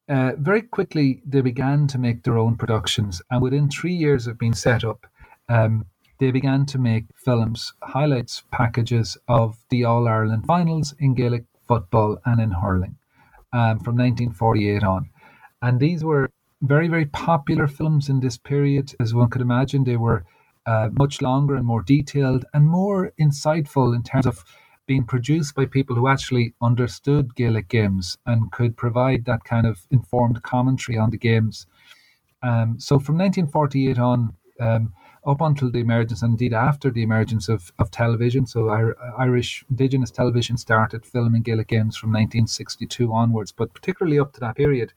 uh, 0.09 0.33
very 0.37 0.63
quickly, 0.63 1.23
they 1.25 1.41
began 1.41 1.87
to 1.89 1.99
make 1.99 2.23
their 2.23 2.39
own 2.39 2.57
productions, 2.57 3.23
and 3.31 3.41
within 3.43 3.69
three 3.69 3.95
years 3.95 4.27
of 4.27 4.39
being 4.39 4.55
set 4.55 4.85
up, 4.85 5.07
um, 5.49 5.87
they 6.19 6.31
began 6.31 6.67
to 6.67 6.79
make 6.79 7.05
films, 7.17 7.73
highlights 7.83 8.43
packages 8.51 9.17
of 9.29 9.57
the 9.71 9.85
All 9.85 10.09
Ireland 10.09 10.45
finals 10.47 10.95
in 10.99 11.15
Gaelic 11.15 11.45
football 11.67 12.19
and 12.25 12.41
in 12.41 12.51
hurling 12.51 12.97
um, 13.53 13.79
from 13.81 13.97
1948 13.97 14.83
on. 14.83 15.11
And 15.63 15.81
these 15.81 16.05
were 16.05 16.31
very, 16.67 16.89
very 16.89 17.07
popular 17.07 17.67
films 17.67 18.09
in 18.09 18.21
this 18.21 18.37
period. 18.37 18.95
As 18.99 19.15
one 19.15 19.29
could 19.31 19.43
imagine, 19.43 19.85
they 19.85 19.97
were 19.97 20.25
uh, 20.67 20.89
much 20.93 21.21
longer 21.21 21.57
and 21.57 21.67
more 21.67 21.83
detailed 21.83 22.45
and 22.55 22.67
more 22.67 23.13
insightful 23.21 23.95
in 23.95 24.03
terms 24.03 24.27
of 24.27 24.45
being 24.87 25.05
produced 25.05 25.55
by 25.55 25.67
people 25.67 25.97
who 25.97 26.09
actually 26.09 26.55
understood 26.61 27.35
Gaelic 27.35 27.69
games 27.69 28.19
and 28.27 28.51
could 28.53 28.77
provide 28.77 29.25
that 29.25 29.45
kind 29.45 29.67
of 29.67 29.87
informed 29.91 30.43
commentary 30.43 30.99
on 30.99 31.11
the 31.11 31.17
games. 31.17 31.67
Um, 32.43 32.77
so 32.79 32.99
from 32.99 33.17
1948 33.17 33.99
on, 33.99 34.35
um, 34.61 34.93
up 35.27 35.41
until 35.41 35.71
the 35.71 35.79
emergence, 35.79 36.23
and 36.23 36.33
indeed 36.33 36.53
after 36.53 36.91
the 36.91 37.03
emergence 37.03 37.49
of, 37.49 37.73
of 37.79 37.91
television, 37.91 38.47
so 38.47 38.69
Irish 39.19 39.65
Indigenous 39.71 40.11
television 40.11 40.59
started 40.59 41.07
filming 41.07 41.43
Gaelic 41.43 41.69
games 41.69 41.97
from 41.97 42.11
1962 42.11 43.11
onwards, 43.11 43.53
but 43.53 43.73
particularly 43.73 44.19
up 44.19 44.35
to 44.35 44.41
that 44.41 44.57
period, 44.57 44.93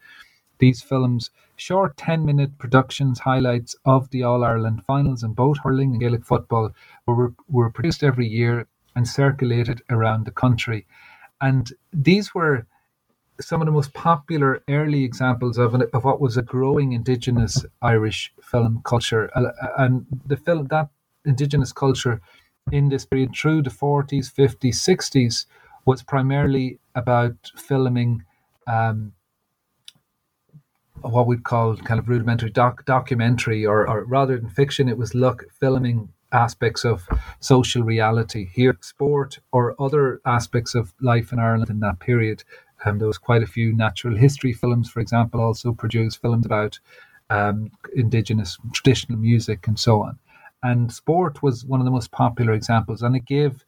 these 0.59 0.81
films, 0.81 1.29
short 1.55 1.97
10 1.97 2.25
minute 2.25 2.57
productions, 2.57 3.19
highlights 3.19 3.75
of 3.85 4.09
the 4.11 4.23
All 4.23 4.43
Ireland 4.43 4.83
finals 4.85 5.23
in 5.23 5.33
both 5.33 5.57
hurling 5.63 5.91
and 5.91 5.99
Gaelic 5.99 6.25
football, 6.25 6.71
were, 7.05 7.33
were 7.49 7.69
produced 7.69 8.03
every 8.03 8.27
year 8.27 8.67
and 8.95 9.07
circulated 9.07 9.81
around 9.89 10.25
the 10.25 10.31
country. 10.31 10.85
And 11.39 11.71
these 11.93 12.33
were 12.33 12.65
some 13.39 13.61
of 13.61 13.67
the 13.67 13.71
most 13.71 13.93
popular 13.93 14.63
early 14.67 15.03
examples 15.03 15.57
of, 15.57 15.75
an, 15.75 15.83
of 15.93 16.03
what 16.03 16.19
was 16.19 16.37
a 16.37 16.41
growing 16.41 16.93
indigenous 16.93 17.65
Irish 17.81 18.33
film 18.41 18.81
culture. 18.83 19.29
Uh, 19.35 19.51
and 19.77 20.05
the 20.25 20.37
film, 20.37 20.67
that 20.67 20.89
indigenous 21.25 21.71
culture 21.71 22.21
in 22.71 22.89
this 22.89 23.05
period 23.05 23.35
through 23.35 23.61
the 23.61 23.69
40s, 23.69 24.33
50s, 24.33 24.75
60s 24.75 25.45
was 25.85 26.03
primarily 26.03 26.79
about 26.95 27.35
filming 27.55 28.23
um, 28.67 29.13
what 31.01 31.27
we'd 31.27 31.43
call 31.43 31.75
kind 31.77 31.99
of 31.99 32.09
rudimentary 32.09 32.49
doc, 32.49 32.85
documentary, 32.85 33.65
or, 33.65 33.87
or 33.87 34.03
rather 34.05 34.37
than 34.37 34.49
fiction, 34.49 34.89
it 34.89 34.97
was 34.97 35.15
look 35.15 35.45
filming 35.59 36.09
aspects 36.31 36.83
of 36.83 37.07
social 37.39 37.83
reality 37.83 38.49
here, 38.53 38.77
sport, 38.81 39.39
or 39.51 39.75
other 39.81 40.19
aspects 40.25 40.75
of 40.75 40.93
life 41.01 41.31
in 41.31 41.39
Ireland 41.39 41.69
in 41.69 41.79
that 41.79 41.99
period. 41.99 42.43
Um, 42.85 42.99
there 42.99 43.07
was 43.07 43.17
quite 43.17 43.43
a 43.43 43.47
few 43.47 43.75
natural 43.75 44.15
history 44.15 44.53
films, 44.53 44.89
for 44.89 44.99
example, 44.99 45.41
also 45.41 45.73
produced 45.73 46.21
films 46.21 46.45
about 46.45 46.79
um, 47.29 47.71
indigenous 47.95 48.57
traditional 48.73 49.17
music 49.17 49.67
and 49.67 49.79
so 49.79 50.01
on. 50.01 50.19
And 50.63 50.91
sport 50.91 51.43
was 51.43 51.65
one 51.65 51.79
of 51.79 51.85
the 51.85 51.91
most 51.91 52.11
popular 52.11 52.53
examples, 52.53 53.01
and 53.01 53.15
it 53.15 53.25
gave 53.25 53.63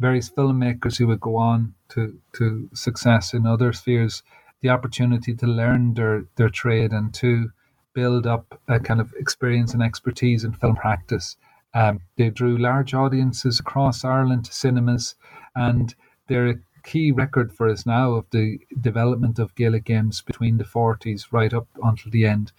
various 0.00 0.30
filmmakers 0.30 0.96
who 0.96 1.06
would 1.08 1.20
go 1.20 1.36
on 1.36 1.74
to 1.90 2.16
to 2.32 2.68
success 2.72 3.34
in 3.34 3.46
other 3.46 3.72
spheres 3.72 4.22
the 4.60 4.68
opportunity 4.68 5.34
to 5.34 5.46
learn 5.46 5.94
their, 5.94 6.24
their 6.36 6.48
trade 6.48 6.92
and 6.92 7.14
to 7.14 7.50
build 7.94 8.26
up 8.26 8.60
a 8.68 8.78
kind 8.78 9.00
of 9.00 9.12
experience 9.18 9.74
and 9.74 9.82
expertise 9.82 10.44
in 10.44 10.52
film 10.52 10.76
practice. 10.76 11.36
Um, 11.74 12.00
they 12.16 12.30
drew 12.30 12.56
large 12.56 12.94
audiences 12.94 13.60
across 13.60 14.04
Ireland 14.04 14.46
to 14.46 14.52
cinemas, 14.52 15.14
and 15.54 15.94
they're 16.28 16.48
a 16.48 16.58
key 16.84 17.12
record 17.12 17.52
for 17.52 17.68
us 17.68 17.84
now 17.84 18.12
of 18.12 18.26
the 18.30 18.58
development 18.80 19.38
of 19.38 19.54
Gaelic 19.54 19.84
games 19.84 20.22
between 20.22 20.56
the 20.58 20.64
40s 20.64 21.26
right 21.32 21.52
up 21.52 21.66
until 21.82 22.10
the 22.10 22.24
end 22.24 22.52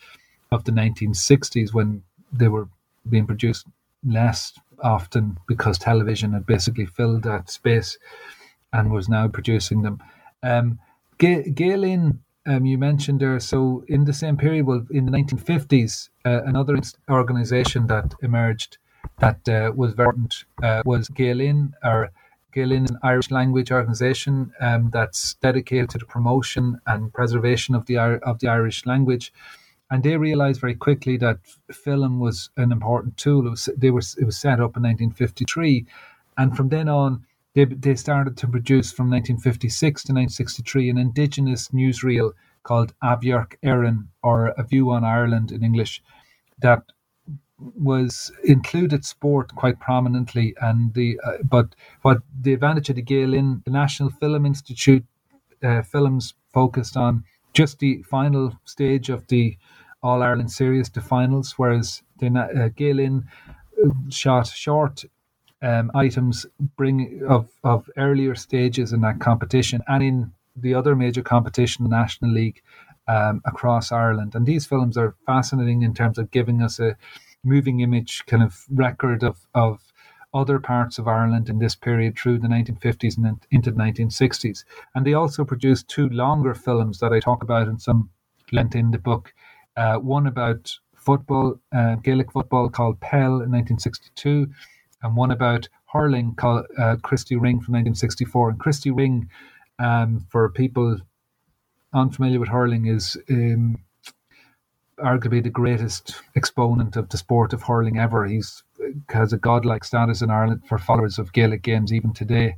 of 0.51 0.63
the 0.65 0.71
1960s 0.71 1.73
when 1.73 2.03
they 2.31 2.47
were 2.47 2.67
being 3.07 3.25
produced 3.25 3.65
less 4.05 4.53
often 4.83 5.37
because 5.47 5.77
television 5.77 6.33
had 6.33 6.45
basically 6.45 6.85
filled 6.85 7.23
that 7.23 7.49
space 7.49 7.97
and 8.71 8.91
was 8.91 9.09
now 9.09 9.27
producing 9.27 9.81
them. 9.81 10.01
Um, 10.43 10.79
Gael 11.19 11.79
Linn, 11.79 12.21
um, 12.47 12.65
you 12.65 12.77
mentioned 12.77 13.19
there. 13.19 13.39
So 13.39 13.83
in 13.87 14.05
the 14.05 14.13
same 14.13 14.37
period, 14.37 14.65
well, 14.65 14.85
in 14.89 15.05
the 15.05 15.11
1950s, 15.11 16.09
uh, 16.25 16.43
another 16.45 16.79
organization 17.09 17.87
that 17.87 18.13
emerged 18.21 18.77
that 19.19 19.47
uh, 19.49 19.71
was 19.75 19.93
very 19.93 20.07
important 20.07 20.45
uh, 20.63 20.81
was 20.85 21.09
Gael 21.09 21.37
Linn, 21.37 21.73
or 21.83 22.09
Gael 22.53 22.67
Linn, 22.67 22.85
an 22.89 22.97
Irish 23.03 23.31
language 23.31 23.69
organization 23.69 24.53
um, 24.61 24.89
that's 24.91 25.33
dedicated 25.35 25.89
to 25.89 25.97
the 25.97 26.05
promotion 26.05 26.79
and 26.87 27.13
preservation 27.13 27.75
of 27.75 27.85
the 27.85 27.97
of 27.97 28.39
the 28.39 28.47
Irish 28.47 28.85
language. 28.85 29.33
And 29.91 30.03
they 30.03 30.15
realized 30.15 30.61
very 30.61 30.75
quickly 30.75 31.17
that 31.17 31.39
film 31.71 32.19
was 32.19 32.49
an 32.55 32.71
important 32.71 33.17
tool. 33.17 33.45
It 33.47 33.49
was, 33.49 33.69
they 33.75 33.89
were, 33.89 34.03
it 34.19 34.23
was 34.23 34.37
set 34.37 34.59
up 34.61 34.77
in 34.77 34.83
1953 34.83 35.85
and 36.39 36.55
from 36.55 36.69
then 36.69 36.87
on, 36.87 37.25
they, 37.59 37.75
they 37.75 37.95
started 37.95 38.37
to 38.37 38.47
produce 38.47 38.91
from 38.91 39.09
1956 39.09 40.03
to 40.03 40.13
1963 40.13 40.89
an 40.89 40.97
indigenous 40.97 41.69
newsreel 41.69 42.31
called 42.63 42.93
Amharc 43.03 43.55
Éireann, 43.63 44.07
or 44.23 44.47
A 44.57 44.63
View 44.63 44.91
on 44.91 45.03
Ireland 45.03 45.51
in 45.51 45.63
English, 45.63 46.01
that 46.61 46.83
was 47.57 48.31
included 48.45 49.03
sport 49.03 49.53
quite 49.55 49.79
prominently. 49.79 50.55
And 50.61 50.93
the 50.93 51.19
uh, 51.25 51.37
but 51.43 51.75
what 52.03 52.19
the 52.41 52.53
advantage 52.53 52.89
of 52.89 52.95
the 52.95 53.01
Gael 53.01 53.31
the 53.31 53.71
National 53.71 54.09
Film 54.09 54.45
Institute 54.45 55.05
uh, 55.61 55.81
films 55.81 56.35
focused 56.53 56.95
on 56.95 57.25
just 57.53 57.79
the 57.79 58.01
final 58.03 58.57
stage 58.63 59.09
of 59.09 59.27
the 59.27 59.57
All 60.01 60.23
Ireland 60.23 60.51
series, 60.51 60.89
the 60.89 61.01
finals, 61.01 61.55
whereas 61.57 62.03
the 62.19 62.27
uh, 62.27 62.69
Gael 62.75 63.17
uh, 63.17 63.89
shot 64.09 64.47
short 64.47 65.03
um, 65.61 65.91
items 65.93 66.45
bring 66.77 67.21
of 67.27 67.47
of 67.63 67.89
earlier 67.97 68.35
stages 68.35 68.93
in 68.93 69.01
that 69.01 69.19
competition 69.19 69.81
and 69.87 70.03
in 70.03 70.31
the 70.55 70.73
other 70.73 70.95
major 70.95 71.21
competition, 71.21 71.83
the 71.83 71.89
National 71.89 72.31
League, 72.31 72.61
um, 73.07 73.41
across 73.45 73.91
Ireland. 73.91 74.35
And 74.35 74.45
these 74.45 74.65
films 74.65 74.97
are 74.97 75.15
fascinating 75.25 75.83
in 75.83 75.93
terms 75.93 76.17
of 76.17 76.31
giving 76.31 76.61
us 76.61 76.79
a 76.79 76.95
moving 77.43 77.79
image 77.79 78.23
kind 78.25 78.43
of 78.43 78.65
record 78.69 79.23
of 79.23 79.47
of 79.53 79.79
other 80.33 80.59
parts 80.59 80.99
of 80.99 81.07
Ireland 81.07 81.49
in 81.49 81.57
this 81.57 81.75
period 81.75 82.17
through 82.17 82.37
the 82.39 82.47
1950s 82.47 83.17
and 83.17 83.39
into 83.49 83.71
the 83.71 83.77
1960s. 83.77 84.63
And 84.93 85.05
they 85.05 85.13
also 85.13 85.43
produced 85.43 85.87
two 85.87 86.07
longer 86.09 86.53
films 86.53 86.99
that 86.99 87.11
I 87.11 87.19
talk 87.19 87.41
about 87.41 87.67
in 87.67 87.79
some 87.79 88.09
length 88.51 88.75
in 88.75 88.91
the 88.91 88.99
book. 88.99 89.33
Uh, 89.75 89.95
one 89.95 90.27
about 90.27 90.71
football, 90.95 91.59
uh, 91.75 91.95
Gaelic 91.95 92.31
football 92.31 92.69
called 92.69 92.99
Peil 92.99 93.41
in 93.41 93.49
1962, 93.51 94.47
and 95.01 95.15
one 95.15 95.31
about 95.31 95.67
hurling 95.91 96.35
called 96.35 96.65
uh, 96.77 96.97
Christy 97.01 97.35
Ring 97.35 97.55
from 97.55 97.73
1964. 97.73 98.49
And 98.49 98.59
Christy 98.59 98.91
Ring, 98.91 99.29
um, 99.79 100.25
for 100.29 100.49
people 100.49 100.97
unfamiliar 101.93 102.39
with 102.39 102.49
hurling, 102.49 102.85
is 102.85 103.17
um, 103.29 103.77
arguably 104.99 105.41
the 105.41 105.49
greatest 105.49 106.15
exponent 106.35 106.95
of 106.95 107.09
the 107.09 107.17
sport 107.17 107.53
of 107.53 107.63
hurling 107.63 107.97
ever. 107.97 108.25
He's 108.25 108.63
has 109.09 109.33
a 109.33 109.37
godlike 109.37 109.83
status 109.83 110.21
in 110.21 110.29
Ireland 110.29 110.63
for 110.67 110.77
followers 110.77 111.19
of 111.19 111.33
Gaelic 111.33 111.61
games 111.61 111.93
even 111.93 112.13
today. 112.13 112.57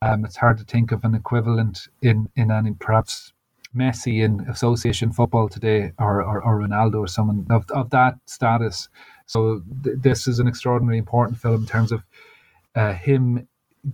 Um, 0.00 0.24
it's 0.24 0.36
hard 0.36 0.58
to 0.58 0.64
think 0.64 0.92
of 0.92 1.04
an 1.04 1.14
equivalent 1.14 1.88
in 2.00 2.28
in 2.36 2.50
any 2.50 2.72
perhaps 2.72 3.32
Messi 3.74 4.22
in 4.22 4.40
association 4.48 5.12
football 5.12 5.48
today, 5.48 5.92
or, 5.98 6.22
or, 6.22 6.42
or 6.42 6.60
Ronaldo, 6.60 7.00
or 7.00 7.06
someone 7.06 7.46
of, 7.50 7.64
of 7.70 7.90
that 7.90 8.16
status. 8.26 8.88
So 9.32 9.62
th- 9.82 9.96
this 10.02 10.28
is 10.28 10.38
an 10.38 10.46
extraordinarily 10.46 10.98
important 10.98 11.38
film 11.38 11.62
in 11.62 11.66
terms 11.66 11.90
of 11.90 12.02
uh, 12.74 12.92
him 12.92 13.48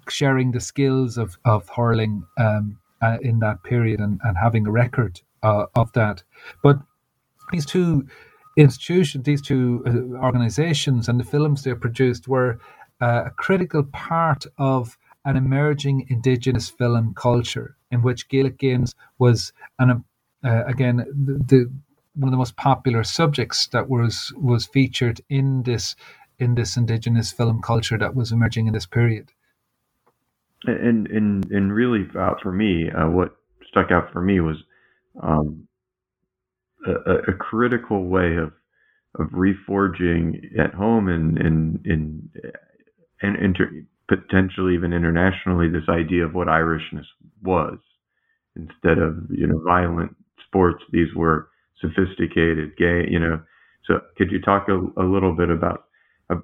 sharing 0.09 0.51
the 0.51 0.61
skills 0.61 1.17
of 1.17 1.39
of 1.45 1.69
hurling 1.69 2.25
um, 2.39 2.79
uh, 3.01 3.19
in 3.23 3.39
that 3.39 3.63
period 3.63 4.01
and, 4.01 4.21
and 4.25 4.37
having 4.37 4.67
a 4.67 4.71
record 4.71 5.21
uh, 5.45 5.67
of 5.77 5.93
that. 5.93 6.25
But 6.63 6.79
these 7.53 7.65
two 7.65 8.07
institutions, 8.57 9.25
these 9.25 9.41
two 9.41 9.85
uh, 9.87 10.25
organizations, 10.25 11.09
and 11.09 11.21
the 11.21 11.25
films 11.25 11.63
they 11.63 11.75
produced 11.75 12.27
were 12.27 12.59
uh, 13.01 13.25
a 13.27 13.31
critical 13.31 13.85
part 13.85 14.45
of 14.59 14.99
an 15.25 15.37
emerging 15.37 16.07
indigenous 16.09 16.69
film 16.69 17.15
culture 17.15 17.77
in 17.93 18.03
which 18.03 18.29
Gaelic 18.29 18.59
Games 18.59 18.95
was 19.19 19.53
an 19.79 20.05
uh, 20.45 20.65
again 20.67 20.97
the, 20.97 21.35
the, 21.51 21.73
one 22.19 22.29
of 22.29 22.33
the 22.33 22.39
most 22.39 22.57
popular 22.57 23.05
subjects 23.05 23.69
that 23.69 23.89
was 23.89 24.33
was 24.37 24.67
featured 24.67 25.21
in 25.29 25.63
this 25.63 25.95
in 26.39 26.55
this 26.55 26.77
indigenous 26.77 27.33
film 27.33 27.61
culture 27.63 27.99
that 27.99 28.15
was 28.15 28.33
emerging 28.33 28.67
in 28.67 28.73
this 28.73 28.87
period. 28.87 29.31
And 30.65 31.07
and 31.07 31.45
and 31.51 31.73
really, 31.73 32.07
uh, 32.19 32.35
for 32.43 32.53
me, 32.53 32.91
uh, 32.91 33.09
what 33.09 33.37
stuck 33.69 33.93
out 33.93 34.13
for 34.13 34.21
me 34.21 34.41
was 34.41 34.57
um, 35.23 35.69
a, 36.87 37.31
a, 37.31 37.33
critical 37.33 38.05
way 38.05 38.37
of 38.37 38.53
of 39.19 39.29
reforging 39.31 40.59
at 40.59 40.75
home 40.75 41.09
and 41.09 41.39
and 41.39 41.87
and 41.87 42.29
and 43.23 43.37
inter, 43.37 43.71
potentially 44.09 44.75
even 44.75 44.93
internationally 44.93 45.69
this 45.69 45.89
idea 45.89 46.25
of 46.25 46.35
what 46.35 46.49
Irishness 46.49 47.07
was 47.43 47.79
instead 48.57 48.99
of 48.99 49.17
you 49.31 49.47
know 49.47 49.63
violent 49.65 50.17
sports. 50.45 50.83
These 50.91 51.15
were 51.15 51.51
sophisticated, 51.81 52.77
gay. 52.77 53.07
You 53.09 53.19
know, 53.19 53.41
so 53.87 54.01
could 54.17 54.31
you 54.31 54.41
talk 54.41 54.69
a, 54.69 54.79
a 55.01 55.05
little 55.05 55.35
bit 55.35 55.51
about 55.51 55.85
uh, 56.31 56.37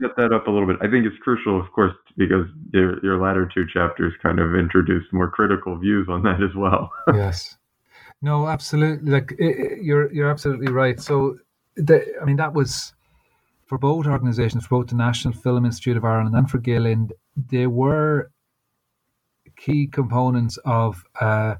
set 0.00 0.10
that 0.16 0.32
up 0.32 0.46
a 0.46 0.50
little 0.50 0.66
bit? 0.66 0.76
I 0.80 0.90
think 0.90 1.06
it's 1.06 1.16
crucial, 1.22 1.58
of 1.58 1.70
course, 1.72 1.94
because 2.16 2.46
your 2.72 3.02
your 3.04 3.20
latter 3.20 3.50
two 3.52 3.64
chapters 3.72 4.12
kind 4.22 4.38
of 4.38 4.54
introduce 4.54 5.04
more 5.12 5.30
critical 5.30 5.78
views 5.78 6.08
on 6.10 6.22
that 6.24 6.42
as 6.42 6.54
well. 6.56 6.90
yes. 7.14 7.56
No, 8.20 8.46
absolutely. 8.46 9.10
Like 9.10 9.34
it, 9.38 9.82
you're 9.82 10.12
you're 10.12 10.30
absolutely 10.30 10.72
right. 10.72 11.00
So, 11.00 11.38
the, 11.76 12.04
I 12.20 12.24
mean, 12.24 12.36
that 12.36 12.54
was 12.54 12.92
for 13.66 13.78
both 13.78 14.06
organisations, 14.06 14.66
for 14.66 14.80
both 14.80 14.90
the 14.90 14.96
National 14.96 15.34
Film 15.34 15.64
Institute 15.64 15.96
of 15.96 16.04
Ireland 16.04 16.36
and 16.36 16.48
for 16.48 16.58
Gaelic, 16.58 16.98
they 17.50 17.66
were 17.66 18.30
key 19.56 19.86
components 19.86 20.58
of 20.64 21.02
uh, 21.20 21.54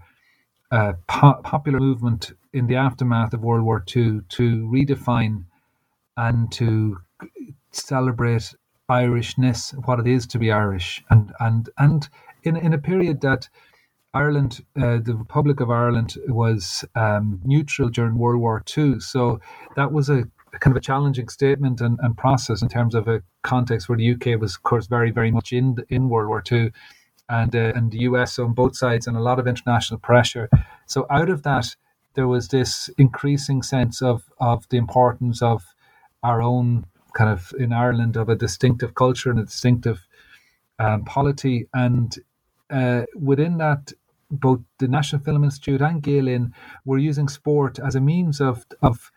a 0.70 0.94
po- 1.08 1.40
popular 1.42 1.80
movement 1.80 2.32
in 2.52 2.66
the 2.66 2.76
aftermath 2.76 3.32
of 3.32 3.42
World 3.42 3.64
War 3.64 3.84
II 3.94 4.20
to 4.28 4.68
redefine 4.68 5.44
and 6.16 6.50
to 6.52 6.98
celebrate 7.70 8.54
Irishness, 8.90 9.72
what 9.86 10.00
it 10.00 10.06
is 10.06 10.26
to 10.26 10.38
be 10.38 10.52
Irish, 10.52 11.02
and 11.08 11.32
and 11.40 11.70
and 11.78 12.08
in 12.42 12.56
in 12.56 12.74
a 12.74 12.78
period 12.78 13.22
that 13.22 13.48
Ireland, 14.12 14.64
uh, 14.76 14.98
the 14.98 15.14
Republic 15.16 15.60
of 15.60 15.70
Ireland, 15.70 16.16
was 16.28 16.84
um, 16.94 17.40
neutral 17.44 17.88
during 17.88 18.18
World 18.18 18.40
War 18.40 18.62
II. 18.76 19.00
So 19.00 19.40
that 19.76 19.92
was 19.92 20.10
a 20.10 20.24
kind 20.60 20.76
of 20.76 20.80
a 20.80 20.84
challenging 20.84 21.28
statement 21.28 21.80
and, 21.80 21.98
and 22.02 22.18
process 22.18 22.60
in 22.60 22.68
terms 22.68 22.94
of 22.94 23.08
a 23.08 23.22
context 23.42 23.88
where 23.88 23.96
the 23.96 24.12
UK 24.12 24.38
was, 24.38 24.56
of 24.56 24.62
course, 24.62 24.86
very, 24.86 25.10
very 25.10 25.30
much 25.30 25.52
in 25.52 25.76
in 25.88 26.10
World 26.10 26.28
War 26.28 26.42
II, 26.50 26.72
and 27.30 27.56
uh, 27.56 27.72
and 27.74 27.92
the 27.92 28.00
US 28.00 28.38
on 28.38 28.52
both 28.52 28.76
sides, 28.76 29.06
and 29.06 29.16
a 29.16 29.20
lot 29.22 29.38
of 29.38 29.46
international 29.46 30.00
pressure. 30.00 30.50
So 30.86 31.06
out 31.08 31.30
of 31.30 31.44
that, 31.44 31.74
there 32.14 32.28
was 32.28 32.48
this 32.48 32.90
increasing 32.98 33.62
sense 33.62 34.02
of 34.02 34.30
of 34.38 34.68
the 34.68 34.76
importance 34.76 35.42
of 35.42 35.74
our 36.22 36.42
own 36.42 36.84
kind 37.14 37.30
of 37.30 37.52
in 37.58 37.72
Ireland 37.72 38.16
of 38.16 38.28
a 38.28 38.36
distinctive 38.36 38.94
culture 38.94 39.30
and 39.30 39.38
a 39.38 39.44
distinctive 39.44 40.06
um, 40.78 41.04
polity, 41.04 41.68
and 41.74 42.16
uh, 42.70 43.02
within 43.14 43.58
that 43.58 43.92
both 44.30 44.60
the 44.78 44.88
National 44.88 45.22
Film 45.22 45.44
Institute 45.44 45.82
and 45.82 46.02
Gael 46.02 46.24
Linn 46.24 46.54
were 46.84 46.98
using 46.98 47.28
sport 47.28 47.78
as 47.78 47.94
a 47.94 48.00
means 48.00 48.40
of 48.40 48.66
of 48.80 49.10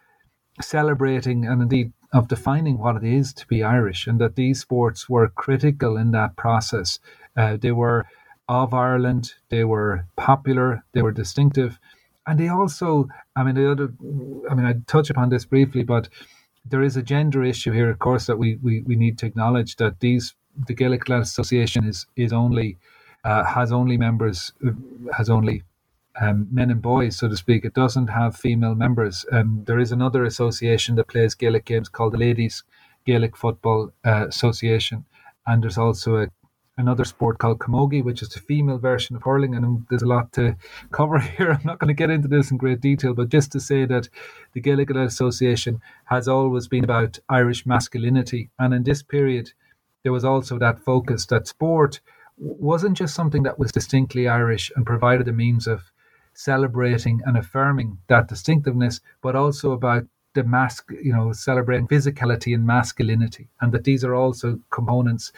celebrating 0.61 1.45
and 1.45 1.61
indeed 1.61 1.91
of 2.13 2.27
defining 2.27 2.77
what 2.77 2.95
it 2.95 3.03
is 3.03 3.33
to 3.33 3.47
be 3.47 3.63
Irish, 3.63 4.07
and 4.07 4.19
that 4.19 4.35
these 4.35 4.61
sports 4.61 5.09
were 5.09 5.27
critical 5.29 5.97
in 5.97 6.11
that 6.11 6.35
process. 6.35 6.99
Uh, 7.35 7.57
they 7.57 7.71
were 7.71 8.05
of 8.47 8.73
Ireland, 8.73 9.33
they 9.49 9.63
were 9.63 10.05
popular, 10.15 10.83
they 10.93 11.01
were 11.01 11.11
distinctive, 11.11 11.79
and 12.27 12.39
they 12.39 12.47
also, 12.47 13.07
I 13.35 13.43
mean, 13.43 13.55
the 13.55 13.71
other, 13.71 13.93
I 14.49 14.55
mean, 14.55 14.65
I 14.65 14.73
touch 14.87 15.09
upon 15.09 15.29
this 15.29 15.45
briefly, 15.45 15.83
but 15.83 16.09
there 16.65 16.81
is 16.81 16.97
a 16.97 17.03
gender 17.03 17.43
issue 17.43 17.71
here, 17.71 17.89
of 17.89 17.99
course, 17.99 18.25
that 18.25 18.37
we 18.37 18.57
we, 18.61 18.81
we 18.81 18.95
need 18.95 19.17
to 19.19 19.25
acknowledge 19.25 19.75
that 19.77 19.99
these 19.99 20.35
the 20.67 20.73
Gaelic 20.73 21.01
Athletic 21.01 21.23
Association 21.23 21.85
is 21.85 22.07
is 22.15 22.33
only 22.33 22.77
uh, 23.23 23.43
has 23.43 23.71
only 23.71 23.97
members, 23.97 24.53
has 25.15 25.29
only 25.29 25.63
um, 26.19 26.47
men 26.51 26.71
and 26.71 26.81
boys, 26.81 27.17
so 27.17 27.27
to 27.27 27.35
speak. 27.35 27.65
It 27.65 27.73
doesn't 27.73 28.07
have 28.07 28.35
female 28.35 28.75
members. 28.75 29.25
Um, 29.31 29.63
there 29.65 29.79
is 29.79 29.91
another 29.91 30.23
association 30.23 30.95
that 30.95 31.07
plays 31.07 31.35
Gaelic 31.35 31.65
games 31.65 31.89
called 31.89 32.13
the 32.13 32.17
Ladies 32.17 32.63
Gaelic 33.05 33.35
Football 33.35 33.91
uh, 34.05 34.27
Association, 34.27 35.05
and 35.45 35.61
there's 35.61 35.77
also 35.77 36.17
a, 36.17 36.27
another 36.77 37.05
sport 37.05 37.37
called 37.37 37.59
camogie, 37.59 38.03
which 38.03 38.21
is 38.21 38.29
the 38.29 38.39
female 38.39 38.77
version 38.77 39.15
of 39.15 39.23
hurling. 39.23 39.55
And 39.55 39.85
there's 39.89 40.01
a 40.01 40.07
lot 40.07 40.31
to 40.33 40.55
cover 40.91 41.19
here. 41.37 41.51
I'm 41.51 41.65
not 41.65 41.79
going 41.79 41.87
to 41.87 41.93
get 41.93 42.09
into 42.09 42.27
this 42.27 42.51
in 42.51 42.57
great 42.57 42.81
detail, 42.81 43.13
but 43.13 43.29
just 43.29 43.51
to 43.53 43.59
say 43.59 43.85
that 43.85 44.09
the 44.53 44.61
Gaelic 44.61 44.89
Association 44.89 45.81
has 46.05 46.27
always 46.27 46.67
been 46.67 46.83
about 46.83 47.19
Irish 47.29 47.65
masculinity, 47.65 48.49
and 48.59 48.73
in 48.73 48.83
this 48.83 49.01
period, 49.01 49.51
there 50.03 50.11
was 50.11 50.25
also 50.25 50.59
that 50.59 50.79
focus 50.79 51.25
that 51.27 51.47
sport 51.47 51.99
wasn't 52.37 52.97
just 52.97 53.15
something 53.15 53.43
that 53.43 53.57
was 53.57 53.71
distinctly 53.71 54.27
Irish 54.27 54.71
and 54.75 54.85
provided 54.85 55.27
a 55.27 55.33
means 55.33 55.67
of 55.67 55.91
celebrating 56.33 57.21
and 57.25 57.37
affirming 57.37 57.97
that 58.07 58.27
distinctiveness, 58.27 58.99
but 59.21 59.35
also 59.35 59.71
about 59.71 60.03
the 60.33 60.43
mask, 60.43 60.91
you 61.01 61.13
know, 61.13 61.31
celebrating 61.31 61.87
physicality 61.87 62.53
and 62.53 62.67
masculinity, 62.67 63.47
and 63.61 63.71
that 63.71 63.85
these 63.85 64.03
are 64.03 64.13
also 64.13 64.59
components 64.69 65.31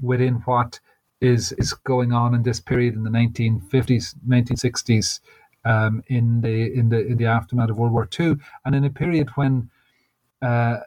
within 0.00 0.34
what 0.46 0.80
is 1.20 1.52
is 1.52 1.72
going 1.72 2.12
on 2.12 2.34
in 2.34 2.42
this 2.42 2.60
period 2.60 2.94
in 2.94 3.04
the 3.04 3.10
1950s, 3.10 4.14
1960s, 4.26 5.20
um, 5.64 6.02
in 6.08 6.40
the 6.40 6.72
in 6.72 6.88
the 6.88 7.06
in 7.06 7.16
the 7.16 7.26
aftermath 7.26 7.70
of 7.70 7.78
World 7.78 7.92
War 7.92 8.08
II, 8.18 8.36
and 8.64 8.74
in 8.74 8.84
a 8.84 8.90
period 8.90 9.28
when 9.34 9.70
uh, 10.42 10.78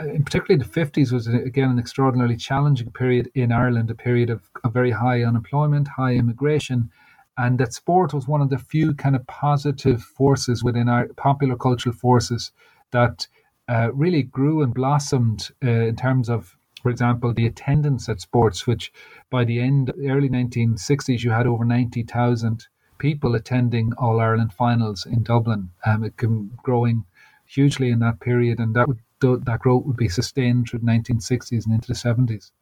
in 0.00 0.24
particularly 0.24 0.62
the 0.62 0.80
50s 0.80 1.12
was 1.12 1.26
again 1.26 1.70
an 1.70 1.78
extraordinarily 1.78 2.36
challenging 2.36 2.90
period 2.92 3.30
in 3.34 3.52
Ireland, 3.52 3.90
a 3.90 3.94
period 3.94 4.30
of, 4.30 4.42
of 4.64 4.72
very 4.72 4.92
high 4.92 5.22
unemployment, 5.22 5.88
high 5.88 6.14
immigration, 6.14 6.90
and 7.36 7.58
that 7.58 7.72
sport 7.72 8.12
was 8.12 8.28
one 8.28 8.40
of 8.40 8.50
the 8.50 8.58
few 8.58 8.94
kind 8.94 9.16
of 9.16 9.26
positive 9.26 10.02
forces 10.02 10.62
within 10.62 10.88
our 10.88 11.08
popular 11.16 11.56
cultural 11.56 11.94
forces 11.94 12.52
that 12.90 13.26
uh, 13.68 13.90
really 13.92 14.22
grew 14.22 14.62
and 14.62 14.74
blossomed 14.74 15.50
uh, 15.64 15.68
in 15.68 15.96
terms 15.96 16.28
of, 16.28 16.56
for 16.82 16.90
example, 16.90 17.32
the 17.32 17.46
attendance 17.46 18.08
at 18.08 18.20
sports, 18.20 18.66
which 18.66 18.92
by 19.30 19.44
the 19.44 19.60
end 19.60 19.92
early 20.06 20.28
1960s 20.28 21.22
you 21.22 21.30
had 21.30 21.46
over 21.46 21.64
90,000 21.64 22.66
people 22.98 23.34
attending 23.34 23.92
All 23.98 24.20
Ireland 24.20 24.52
finals 24.52 25.06
in 25.06 25.22
Dublin. 25.22 25.70
Um, 25.86 26.04
it 26.04 26.16
came 26.16 26.50
growing 26.62 27.04
hugely 27.46 27.90
in 27.90 28.00
that 28.00 28.20
period, 28.20 28.58
and 28.58 28.74
that 28.74 28.88
would 28.88 29.00
that 29.20 29.58
growth 29.60 29.84
would 29.84 29.96
be 29.96 30.08
sustained 30.08 30.68
through 30.68 30.78
the 30.78 30.86
1960s 30.86 31.64
and 31.64 31.74
into 31.74 31.88
the 31.88 31.94
70s. 31.94 32.52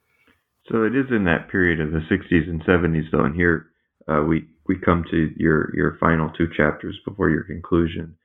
So 0.71 0.85
it 0.85 0.97
is 0.97 1.07
in 1.11 1.25
that 1.25 1.51
period 1.51 1.81
of 1.81 1.93
the 1.93 2.01
60s 2.11 2.49
and 2.49 2.65
70s, 2.65 3.11
though, 3.13 3.25
and 3.25 3.35
here 3.35 3.67
uh, 4.09 4.23
we 4.23 4.47
we 4.67 4.79
come 4.79 5.05
to 5.11 5.33
your 5.37 5.75
your 5.77 5.97
final 6.01 6.31
two 6.31 6.49
chapters 6.57 6.99
before 7.05 7.31
your 7.31 7.45
conclusion. 7.45 8.17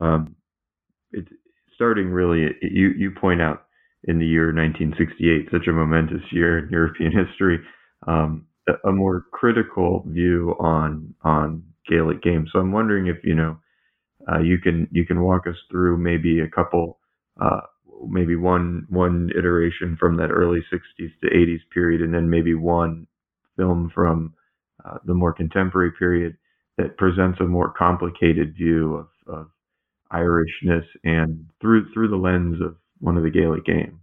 Um, 0.00 0.36
it's 1.12 1.28
starting 1.74 2.10
really. 2.10 2.44
It, 2.44 2.56
you 2.72 2.90
you 2.96 3.10
point 3.10 3.42
out 3.42 3.64
in 4.04 4.18
the 4.18 4.26
year 4.26 4.46
1968, 4.46 5.48
such 5.50 5.68
a 5.68 5.72
momentous 5.72 6.22
year 6.32 6.58
in 6.58 6.70
European 6.70 7.12
history, 7.12 7.58
um, 8.06 8.46
a, 8.84 8.92
more 8.92 9.26
critical 9.32 10.04
view 10.06 10.54
on 10.58 11.14
on 11.22 11.62
Gaelic 11.88 12.22
games. 12.22 12.50
So 12.52 12.60
I'm 12.60 12.72
wondering 12.72 13.08
if 13.08 13.16
you 13.24 13.34
know 13.34 13.58
uh, 14.30 14.40
you 14.40 14.58
can 14.58 14.88
you 14.90 15.04
can 15.04 15.20
walk 15.20 15.46
us 15.46 15.56
through 15.70 15.98
maybe 15.98 16.40
a 16.40 16.48
couple 16.48 16.98
uh, 17.40 17.60
maybe 18.08 18.36
one 18.36 18.86
one 18.88 19.30
iteration 19.36 19.96
from 19.98 20.16
that 20.16 20.30
early 20.30 20.60
60s 20.72 21.10
to 21.22 21.26
80s 21.26 21.60
period, 21.72 22.00
and 22.00 22.14
then 22.14 22.30
maybe 22.30 22.54
one 22.54 23.06
film 23.56 23.90
from 23.94 24.34
uh, 24.84 24.98
the 25.04 25.14
more 25.14 25.32
contemporary 25.32 25.92
period 25.98 26.36
that 26.78 26.96
presents 26.96 27.38
a 27.40 27.44
more 27.44 27.72
complicated 27.76 28.54
view 28.56 28.94
of, 28.94 29.34
of 29.34 29.50
Irishness 30.12 30.84
and 31.04 31.46
through 31.60 31.92
through 31.92 32.08
the 32.08 32.16
lens 32.16 32.56
of 32.60 32.76
one 33.00 33.16
of 33.16 33.22
the 33.22 33.30
Gaelic 33.30 33.64
games. 33.64 34.00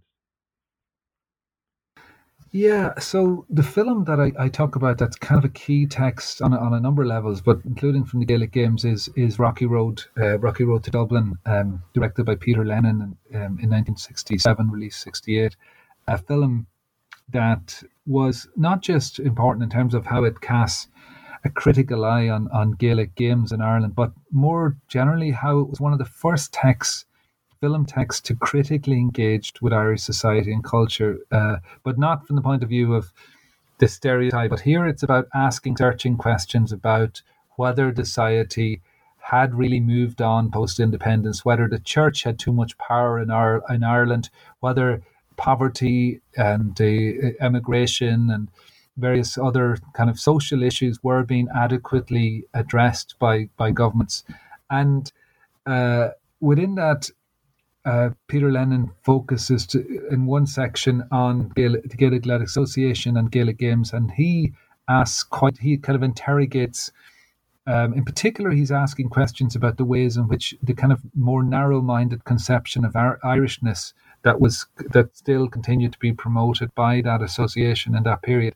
Yeah, 2.50 2.98
so 2.98 3.44
the 3.50 3.62
film 3.62 4.04
that 4.04 4.18
I, 4.18 4.32
I 4.38 4.48
talk 4.48 4.74
about 4.74 4.96
that's 4.96 5.16
kind 5.16 5.38
of 5.38 5.44
a 5.44 5.52
key 5.52 5.86
text 5.86 6.40
on 6.40 6.54
a, 6.54 6.58
on 6.58 6.72
a 6.72 6.80
number 6.80 7.02
of 7.02 7.08
levels, 7.08 7.42
but 7.42 7.60
including 7.66 8.04
from 8.04 8.20
the 8.20 8.26
Gaelic 8.26 8.52
Games 8.52 8.86
is 8.86 9.10
is 9.16 9.38
Rocky 9.38 9.66
Road, 9.66 10.02
uh, 10.16 10.38
Rocky 10.38 10.64
Road 10.64 10.82
to 10.84 10.90
Dublin, 10.90 11.34
um, 11.44 11.82
directed 11.92 12.24
by 12.24 12.36
Peter 12.36 12.64
Lennon 12.64 13.18
um, 13.34 13.58
in 13.60 13.68
1967, 13.68 14.70
released 14.70 15.02
68. 15.02 15.56
A 16.06 16.16
film 16.16 16.66
that 17.30 17.82
was 18.06 18.48
not 18.56 18.80
just 18.80 19.18
important 19.18 19.62
in 19.62 19.68
terms 19.68 19.92
of 19.92 20.06
how 20.06 20.24
it 20.24 20.40
casts 20.40 20.88
a 21.44 21.50
critical 21.50 22.06
eye 22.06 22.30
on, 22.30 22.48
on 22.48 22.72
Gaelic 22.72 23.14
games 23.14 23.52
in 23.52 23.60
Ireland, 23.60 23.94
but 23.94 24.12
more 24.32 24.76
generally 24.88 25.30
how 25.30 25.58
it 25.58 25.68
was 25.68 25.80
one 25.80 25.92
of 25.92 25.98
the 25.98 26.06
first 26.06 26.52
texts 26.52 27.04
film 27.60 27.84
text 27.84 28.24
to 28.26 28.34
critically 28.34 28.98
engaged 28.98 29.60
with 29.60 29.72
Irish 29.72 30.02
society 30.02 30.52
and 30.52 30.62
culture, 30.62 31.18
uh, 31.32 31.56
but 31.82 31.98
not 31.98 32.26
from 32.26 32.36
the 32.36 32.42
point 32.42 32.62
of 32.62 32.68
view 32.68 32.94
of 32.94 33.12
the 33.78 33.88
stereotype. 33.88 34.50
But 34.50 34.60
here 34.60 34.86
it's 34.86 35.02
about 35.02 35.28
asking 35.34 35.76
searching 35.76 36.16
questions 36.16 36.72
about 36.72 37.22
whether 37.56 37.90
the 37.90 38.04
society 38.04 38.80
had 39.18 39.54
really 39.54 39.80
moved 39.80 40.22
on 40.22 40.50
post 40.50 40.80
independence, 40.80 41.44
whether 41.44 41.68
the 41.68 41.78
church 41.78 42.22
had 42.22 42.38
too 42.38 42.52
much 42.52 42.78
power 42.78 43.18
in, 43.18 43.30
our, 43.30 43.62
in 43.68 43.84
Ireland, 43.84 44.30
whether 44.60 45.02
poverty 45.36 46.20
and 46.36 46.74
the 46.76 47.34
emigration 47.40 48.30
and 48.30 48.48
various 48.96 49.38
other 49.38 49.78
kind 49.92 50.10
of 50.10 50.18
social 50.18 50.62
issues 50.62 51.02
were 51.02 51.22
being 51.22 51.48
adequately 51.54 52.44
addressed 52.54 53.16
by, 53.18 53.48
by 53.56 53.70
governments. 53.70 54.24
And 54.70 55.12
uh, 55.66 56.10
within 56.40 56.74
that, 56.76 57.10
uh, 57.88 58.10
Peter 58.26 58.52
Lennon 58.52 58.90
focuses 59.02 59.66
to, 59.66 60.06
in 60.10 60.26
one 60.26 60.46
section 60.46 61.04
on 61.10 61.48
Gaelic, 61.56 61.88
the 61.88 61.96
Gaelic 61.96 62.22
Athletic 62.22 62.48
Association 62.48 63.16
and 63.16 63.32
Gaelic 63.32 63.56
Games, 63.56 63.94
and 63.94 64.10
he 64.10 64.52
asks 64.88 65.22
quite, 65.22 65.56
he 65.56 65.78
kind 65.78 65.96
of 65.96 66.02
interrogates. 66.02 66.92
Um, 67.66 67.94
in 67.94 68.04
particular, 68.04 68.50
he's 68.50 68.70
asking 68.70 69.08
questions 69.08 69.56
about 69.56 69.78
the 69.78 69.86
ways 69.86 70.18
in 70.18 70.28
which 70.28 70.54
the 70.62 70.74
kind 70.74 70.92
of 70.92 71.00
more 71.14 71.42
narrow-minded 71.42 72.24
conception 72.24 72.84
of 72.84 72.92
Irishness 72.92 73.94
that 74.22 74.38
was 74.38 74.66
that 74.90 75.16
still 75.16 75.48
continued 75.48 75.92
to 75.94 75.98
be 75.98 76.12
promoted 76.12 76.74
by 76.74 77.00
that 77.02 77.22
association 77.22 77.94
in 77.94 78.02
that 78.02 78.20
period, 78.20 78.54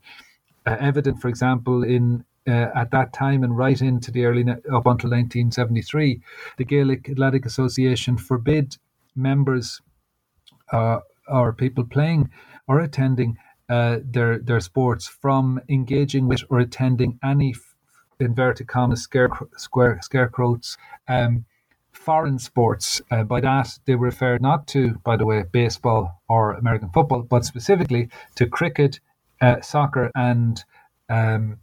uh, 0.67 0.77
evident, 0.79 1.19
for 1.19 1.27
example, 1.27 1.83
in 1.83 2.23
uh, 2.47 2.67
at 2.75 2.91
that 2.91 3.13
time 3.13 3.43
and 3.43 3.57
right 3.57 3.81
into 3.81 4.11
the 4.11 4.25
early 4.25 4.43
up 4.43 4.85
until 4.85 5.09
1973, 5.09 6.21
the 6.57 6.65
Gaelic 6.65 7.09
Athletic 7.09 7.45
Association 7.45 8.17
forbid 8.17 8.77
members 9.15 9.81
uh, 10.71 10.99
or 11.27 11.53
people 11.53 11.83
playing 11.85 12.29
or 12.67 12.79
attending 12.79 13.37
uh, 13.69 13.99
their 14.03 14.39
their 14.39 14.59
sports 14.59 15.07
from 15.07 15.59
engaging 15.69 16.27
with 16.27 16.43
or 16.49 16.59
attending 16.59 17.19
any 17.23 17.53
inverted 18.19 18.67
commas 18.67 19.01
scare, 19.01 19.29
square 19.57 19.99
scarecrows 20.01 20.77
um, 21.07 21.45
foreign 21.91 22.39
sports. 22.39 23.01
Uh, 23.09 23.23
by 23.23 23.39
that 23.39 23.79
they 23.85 23.95
refer 23.95 24.37
not 24.39 24.67
to, 24.67 24.95
by 25.03 25.15
the 25.15 25.25
way, 25.25 25.43
baseball 25.51 26.21
or 26.27 26.53
American 26.53 26.89
football, 26.89 27.21
but 27.21 27.45
specifically 27.45 28.09
to 28.35 28.45
cricket, 28.45 28.99
uh, 29.41 29.61
soccer, 29.61 30.11
and 30.15 30.63
um, 31.09 31.57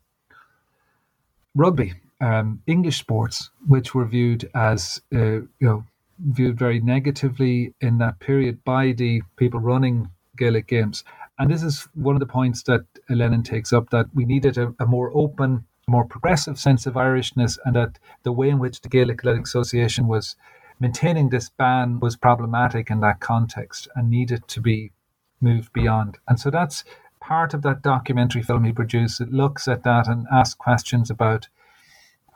rugby. 1.55 1.95
Um, 2.23 2.63
English 2.67 2.99
sports, 2.99 3.51
which 3.67 3.95
were 3.95 4.05
viewed 4.05 4.51
as 4.55 5.01
uh, 5.15 5.41
you 5.41 5.51
know 5.61 5.85
viewed 6.29 6.59
very 6.59 6.81
negatively 6.81 7.75
in 7.81 7.99
that 7.99 8.19
period 8.21 8.63
by 8.65 8.93
the 8.93 9.23
people 9.37 9.61
running 9.61 10.11
Gaelic 10.37 10.67
games. 10.67 11.05
And 11.39 11.51
this 11.51 11.63
is 11.63 11.89
one 11.95 12.17
of 12.17 12.21
the 12.21 12.27
points 12.27 12.63
that 12.65 12.85
Lennon 13.09 13.43
takes 13.43 13.73
up 13.73 13.91
that 13.91 14.07
we 14.15 14.25
needed 14.25 14.59
a, 14.59 14.75
a 14.79 14.87
more 14.87 15.11
open, 15.15 15.65
more 15.89 16.05
progressive 16.05 16.59
sense 16.59 16.87
of 16.87 16.95
Irishness, 16.95 17.59
and 17.65 17.75
that 17.77 17.99
the 18.23 18.33
way 18.33 18.51
in 18.51 18.59
which 18.59 18.81
the 18.81 18.89
Gaelic 18.89 19.21
Athletic 19.21 19.45
Association 19.45 20.07
was 20.07 20.37
maintaining 20.79 21.29
this 21.29 21.51
ban 21.51 22.01
was 22.01 22.17
problematic 22.17 22.91
in 22.91 23.01
that 23.01 23.21
context 23.21 23.89
and 23.95 24.09
needed 24.11 24.49
to 24.49 24.61
be 24.61 24.93
moved 25.41 25.73
beyond. 25.73 26.19
And 26.29 26.39
so 26.39 26.51
that's 26.51 26.85
part 27.21 27.55
of 27.55 27.63
that 27.63 27.83
documentary 27.83 28.43
film 28.43 28.65
he 28.65 28.73
produced. 28.73 29.21
It 29.21 29.33
looks 29.33 29.69
at 29.69 29.83
that 29.85 30.09
and 30.09 30.27
asks 30.33 30.55
questions 30.55 31.11
about 31.11 31.49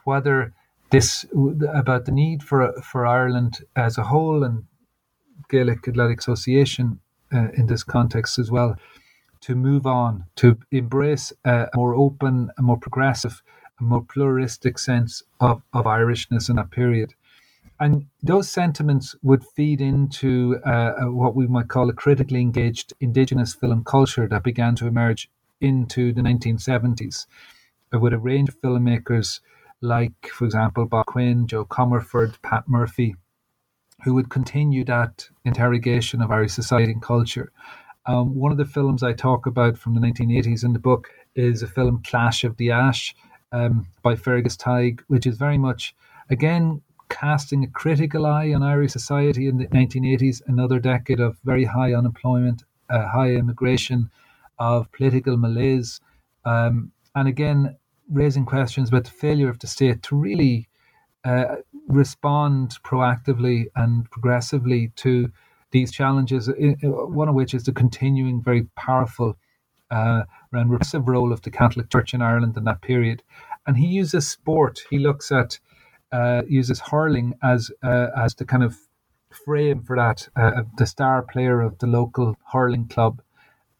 whether 0.04 0.52
this 0.94 1.26
about 1.74 2.04
the 2.04 2.12
need 2.12 2.42
for 2.42 2.72
for 2.80 3.04
Ireland 3.04 3.54
as 3.74 3.98
a 3.98 4.04
whole 4.04 4.44
and 4.44 4.64
Gaelic 5.50 5.88
Athletic 5.88 6.20
Association 6.20 7.00
uh, 7.32 7.48
in 7.58 7.66
this 7.66 7.82
context 7.82 8.38
as 8.38 8.50
well 8.50 8.76
to 9.40 9.54
move 9.54 9.86
on 9.86 10.24
to 10.36 10.56
embrace 10.70 11.32
a 11.44 11.68
more 11.74 11.94
open, 11.94 12.50
a 12.58 12.62
more 12.62 12.78
progressive, 12.78 13.42
a 13.80 13.82
more 13.82 14.02
pluralistic 14.02 14.78
sense 14.78 15.22
of, 15.40 15.62
of 15.72 15.84
Irishness 15.84 16.48
in 16.48 16.56
that 16.56 16.70
period. 16.70 17.12
And 17.80 18.06
those 18.22 18.48
sentiments 18.48 19.16
would 19.22 19.44
feed 19.44 19.80
into 19.80 20.60
uh, 20.64 20.92
what 21.20 21.34
we 21.34 21.46
might 21.46 21.68
call 21.68 21.90
a 21.90 21.92
critically 21.92 22.40
engaged 22.40 22.94
Indigenous 23.00 23.52
film 23.52 23.82
culture 23.84 24.28
that 24.28 24.44
began 24.44 24.76
to 24.76 24.86
emerge 24.86 25.28
into 25.60 26.12
the 26.12 26.22
1970s, 26.22 27.26
uh, 27.92 27.98
with 27.98 28.12
a 28.12 28.18
range 28.18 28.48
of 28.48 28.60
filmmakers 28.62 29.40
like, 29.84 30.28
for 30.28 30.44
example, 30.44 30.86
Bob 30.86 31.06
Quinn, 31.06 31.46
Joe 31.46 31.64
Comerford, 31.64 32.40
Pat 32.42 32.64
Murphy, 32.66 33.14
who 34.02 34.14
would 34.14 34.30
continue 34.30 34.84
that 34.84 35.28
interrogation 35.44 36.22
of 36.22 36.30
Irish 36.30 36.52
society 36.52 36.92
and 36.92 37.02
culture. 37.02 37.52
Um, 38.06 38.34
one 38.34 38.52
of 38.52 38.58
the 38.58 38.64
films 38.64 39.02
I 39.02 39.12
talk 39.12 39.46
about 39.46 39.78
from 39.78 39.94
the 39.94 40.00
1980s 40.00 40.64
in 40.64 40.72
the 40.72 40.78
book 40.78 41.08
is 41.34 41.62
a 41.62 41.66
film 41.66 42.02
Clash 42.04 42.44
of 42.44 42.56
the 42.56 42.70
Ash 42.70 43.14
um, 43.52 43.86
by 44.02 44.16
Fergus 44.16 44.56
Teague, 44.56 45.02
which 45.06 45.26
is 45.26 45.36
very 45.36 45.58
much, 45.58 45.94
again, 46.28 46.82
casting 47.08 47.62
a 47.62 47.68
critical 47.68 48.26
eye 48.26 48.52
on 48.52 48.62
Irish 48.62 48.92
society 48.92 49.46
in 49.46 49.58
the 49.58 49.66
1980s, 49.68 50.42
another 50.46 50.78
decade 50.78 51.20
of 51.20 51.38
very 51.44 51.64
high 51.64 51.94
unemployment, 51.94 52.64
uh, 52.90 53.06
high 53.06 53.30
immigration, 53.30 54.10
of 54.58 54.90
political 54.92 55.36
malaise. 55.36 56.00
Um, 56.44 56.92
and 57.14 57.28
again, 57.28 57.76
raising 58.10 58.44
questions 58.44 58.88
about 58.88 59.04
the 59.04 59.10
failure 59.10 59.48
of 59.48 59.58
the 59.58 59.66
state 59.66 60.02
to 60.04 60.16
really 60.16 60.68
uh, 61.24 61.56
respond 61.88 62.76
proactively 62.84 63.66
and 63.76 64.10
progressively 64.10 64.92
to 64.96 65.30
these 65.70 65.90
challenges, 65.90 66.48
one 66.82 67.28
of 67.28 67.34
which 67.34 67.54
is 67.54 67.64
the 67.64 67.72
continuing 67.72 68.42
very 68.42 68.64
powerful 68.76 69.36
uh, 69.90 70.22
and 70.52 70.70
repressive 70.70 71.08
role 71.08 71.32
of 71.32 71.42
the 71.42 71.50
Catholic 71.50 71.90
Church 71.90 72.14
in 72.14 72.22
Ireland 72.22 72.56
in 72.56 72.64
that 72.64 72.82
period. 72.82 73.22
And 73.66 73.76
he 73.76 73.86
uses 73.86 74.28
sport. 74.28 74.82
He 74.90 74.98
looks 74.98 75.32
at 75.32 75.58
uh, 76.12 76.42
uses 76.48 76.78
hurling 76.78 77.34
as 77.42 77.72
uh, 77.82 78.08
as 78.16 78.34
the 78.36 78.44
kind 78.44 78.62
of 78.62 78.76
frame 79.44 79.82
for 79.82 79.96
that, 79.96 80.28
uh, 80.36 80.62
the 80.78 80.86
star 80.86 81.22
player 81.22 81.60
of 81.60 81.78
the 81.78 81.88
local 81.88 82.36
hurling 82.52 82.86
club, 82.86 83.20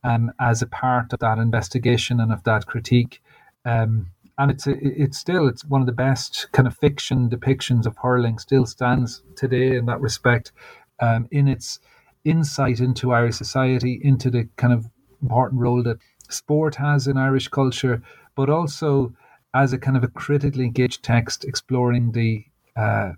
um, 0.03 0.33
as 0.41 0.63
a 0.63 0.67
part 0.67 1.13
of 1.13 1.21
that 1.21 1.39
investigation 1.39 2.21
and 2.21 2.33
of 2.33 2.43
that 2.43 2.67
critique. 2.67 3.23
Um, 3.65 4.09
and 4.39 4.51
it's 4.51 4.67
it's 4.67 5.19
still 5.19 5.47
it's 5.47 5.65
one 5.65 5.81
of 5.81 5.87
the 5.87 5.93
best 5.93 6.49
kind 6.53 6.67
of 6.67 6.77
fiction 6.77 7.29
depictions 7.29 7.87
of 7.87 7.97
hurling. 7.99 8.39
Still 8.39 8.67
stands 8.67 9.23
today 9.37 9.77
in 9.77 9.87
that 9.87 10.01
respect, 10.01 10.53
um, 11.01 11.29
in 11.31 11.49
its 11.49 11.79
insight 12.25 12.81
into 12.81 13.13
Irish 13.13 13.37
society, 13.37 14.01
into 14.03 14.31
the 14.31 14.49
kind 14.57 14.73
of 14.73 14.87
important 15.23 15.61
role 15.61 15.83
that 15.83 15.99
sport 16.29 16.75
has 16.77 17.07
in 17.07 17.17
Irish 17.17 17.49
culture, 17.49 18.03
but 18.35 18.51
also 18.51 19.15
as 19.55 19.73
a 19.73 19.79
kind 19.79 19.97
of 19.97 20.03
a 20.03 20.09
critically 20.09 20.65
engaged 20.65 21.03
text 21.03 21.45
exploring 21.45 22.13
the. 22.13 22.45
Uh, 22.77 23.13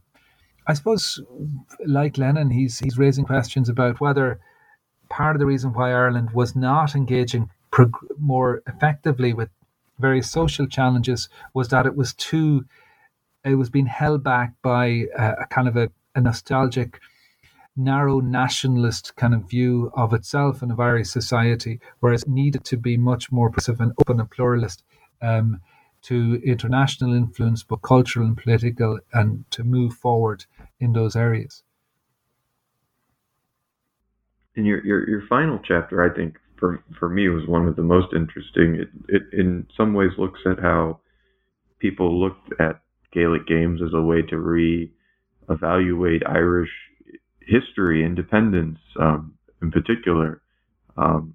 I 0.69 0.75
suppose, 0.75 1.23
like 1.87 2.19
Lennon, 2.19 2.51
he's 2.51 2.81
he's 2.81 2.99
raising 2.99 3.25
questions 3.25 3.69
about 3.69 4.01
whether 4.01 4.41
part 5.09 5.37
of 5.37 5.41
the 5.41 5.47
reason 5.47 5.73
why 5.73 5.93
Ireland 5.93 6.33
was 6.33 6.57
not 6.57 6.95
engaging 6.95 7.51
more 8.19 8.62
effectively 8.67 9.33
with 9.33 9.49
various 9.99 10.30
social 10.30 10.66
challenges 10.66 11.28
was 11.55 11.68
that 11.68 11.86
it 11.86 11.97
was 11.97 12.14
too, 12.14 12.64
it 13.44 13.55
was 13.55 13.70
being 13.70 13.86
held 13.86 14.22
back 14.22 14.53
by 14.62 15.07
a, 15.18 15.32
a 15.42 15.47
kind 15.51 15.68
of 15.68 15.76
a, 15.76 15.90
a, 16.14 16.20
nostalgic, 16.20 17.01
narrow 17.76 18.20
nationalist 18.20 19.14
kind 19.16 19.34
of 19.34 19.49
view 19.49 19.90
of 19.94 20.12
itself 20.12 20.62
and 20.62 20.72
of 20.72 20.80
Irish 20.80 21.09
society, 21.09 21.80
whereas 22.01 22.22
it 22.22 22.28
needed 22.28 22.64
to 22.64 22.76
be 22.76 22.97
much 22.97 23.30
more 23.30 23.49
progressive 23.51 23.80
and 23.80 23.92
open 23.99 24.20
and 24.20 24.30
pluralist. 24.30 24.82
Um, 25.22 25.61
to 26.07 26.40
international 26.44 27.12
influence, 27.12 27.64
but 27.64 27.82
cultural 27.82 28.26
and 28.26 28.36
political, 28.36 29.01
and 29.12 29.44
to 29.51 29.64
move 29.64 29.92
forward 29.92 30.44
in 30.78 30.92
those 30.92 31.16
areas. 31.16 31.64
In 34.55 34.64
your, 34.64 34.84
your, 34.86 35.09
your 35.09 35.26
final 35.26 35.59
chapter, 35.64 36.09
I 36.09 36.14
think 36.14 36.38
for 36.59 36.83
for 36.99 37.09
me 37.09 37.29
was 37.29 37.47
one 37.47 37.67
of 37.67 37.77
the 37.77 37.83
most 37.83 38.13
interesting. 38.15 38.77
It, 38.77 38.89
it 39.09 39.23
in 39.33 39.67
some 39.77 39.95
ways 39.95 40.11
looks 40.19 40.41
at 40.47 40.59
how 40.59 41.01
people 41.79 42.21
looked 42.21 42.61
at 42.61 42.81
Gaelic 43.13 43.47
games 43.47 43.81
as 43.83 43.93
a 43.95 44.01
way 44.01 44.23
to 44.23 44.39
re-evaluate 44.39 46.23
Irish 46.27 46.71
history, 47.41 48.05
independence, 48.05 48.79
um, 49.01 49.35
in 49.63 49.71
particular. 49.71 50.43
Um, 50.97 51.35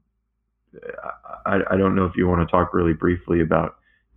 I, 1.46 1.60
I 1.72 1.78
don't 1.78 1.96
know 1.96 2.06
if 2.06 2.14
you 2.16 2.28
want 2.28 2.48
to 2.48 2.52
talk 2.52 2.74
really 2.74 2.94
briefly 2.94 3.42
about 3.42 3.76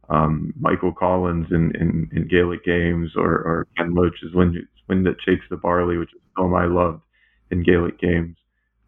um, 0.09 0.53
Michael 0.59 0.93
Collins 0.93 1.47
in, 1.51 1.75
in, 1.77 2.09
in, 2.13 2.29
Gaelic 2.29 2.65
games 2.65 3.13
or, 3.17 3.31
or 3.31 3.67
Ken 3.77 3.95
Loach's 3.95 4.35
Wind, 4.35 4.57
Wind 4.89 5.07
That 5.07 5.17
Shakes 5.25 5.47
the 5.49 5.57
Barley, 5.57 5.97
which 5.97 6.11
is 6.11 6.21
a 6.21 6.41
film 6.41 6.55
I 6.55 6.67
loved 6.67 7.03
in 7.51 7.63
Gaelic 7.63 7.99
games. 7.99 8.37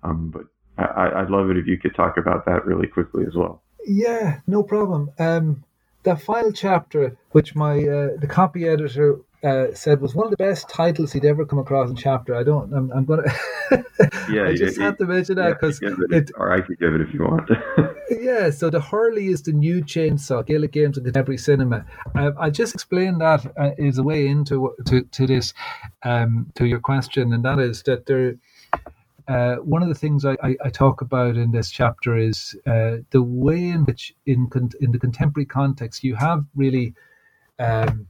Um, 0.03 0.31
but 0.33 0.45
I, 0.79 1.21
would 1.21 1.31
love 1.31 1.51
it 1.51 1.57
if 1.57 1.67
you 1.67 1.79
could 1.79 1.95
talk 1.95 2.17
about 2.17 2.45
that 2.47 2.67
really 2.67 2.87
quickly 2.87 3.25
as 3.27 3.35
well. 3.35 3.63
Yeah, 3.87 4.41
no 4.47 4.63
problem. 4.63 5.11
Um, 5.19 5.65
the 6.03 6.17
final 6.17 6.53
chapter, 6.53 7.17
which 7.33 7.55
my 7.55 7.79
uh, 7.79 8.17
the 8.19 8.27
copy 8.29 8.69
editor 8.69 9.21
uh, 9.43 9.67
said 9.75 10.01
was 10.01 10.15
one 10.15 10.27
of 10.27 10.31
the 10.31 10.37
best 10.37 10.69
titles 10.69 11.13
he'd 11.13 11.25
ever 11.25 11.45
come 11.45 11.59
across 11.59 11.91
in 11.91 11.97
chapter. 11.97 12.35
I 12.35 12.43
don't. 12.43 12.73
I'm, 12.73 12.91
I'm 12.93 13.05
gonna. 13.05 13.23
yeah, 14.31 14.45
I 14.45 14.55
just 14.55 14.79
had 14.79 14.99
to 14.99 15.05
mention 15.05 15.37
that 15.37 15.61
because 15.61 15.81
yeah, 15.83 15.95
it, 16.11 16.31
or 16.37 16.53
I 16.53 16.61
could 16.61 16.79
give 16.79 16.95
it 16.95 17.01
if 17.01 17.13
you 17.13 17.21
want. 17.21 17.51
yeah. 18.11 18.51
So 18.51 18.71
the 18.71 18.81
Hurley 18.81 19.29
is 19.29 19.43
the 19.43 19.53
new 19.53 19.83
chainsaw 19.83 20.45
Gaelic 20.45 20.73
games 20.73 20.97
and 20.97 21.05
contemporary 21.05 21.39
cinema. 21.39 21.85
Uh, 22.15 22.33
I 22.39 22.51
just 22.51 22.75
explained 22.75 23.21
that 23.21 23.47
uh, 23.57 23.71
is 23.79 23.99
a 23.99 24.03
way 24.03 24.27
into 24.27 24.75
to 24.87 25.03
to 25.03 25.27
this 25.27 25.55
um, 26.03 26.51
to 26.55 26.67
your 26.67 26.81
question, 26.81 27.33
and 27.33 27.45
that 27.45 27.59
is 27.59 27.83
that 27.85 28.07
there 28.07 28.37
uh, 29.29 29.57
one 29.57 29.83
of 29.83 29.89
the 29.89 29.95
things 29.95 30.25
I, 30.25 30.37
I, 30.43 30.57
I, 30.65 30.71
talk 30.71 31.01
about 31.01 31.37
in 31.37 31.51
this 31.51 31.71
chapter 31.71 32.17
is 32.17 32.57
uh, 32.67 32.99
the 33.11 33.23
way 33.23 33.71
in 33.71 33.85
which, 33.85 34.15
in 34.25 34.47
con- 34.49 34.71
in 34.81 34.93
the 34.93 35.01
contemporary 35.01 35.47
context, 35.47 36.05
you 36.05 36.15
have 36.15 36.45
really 36.55 36.95
um, 37.59 38.07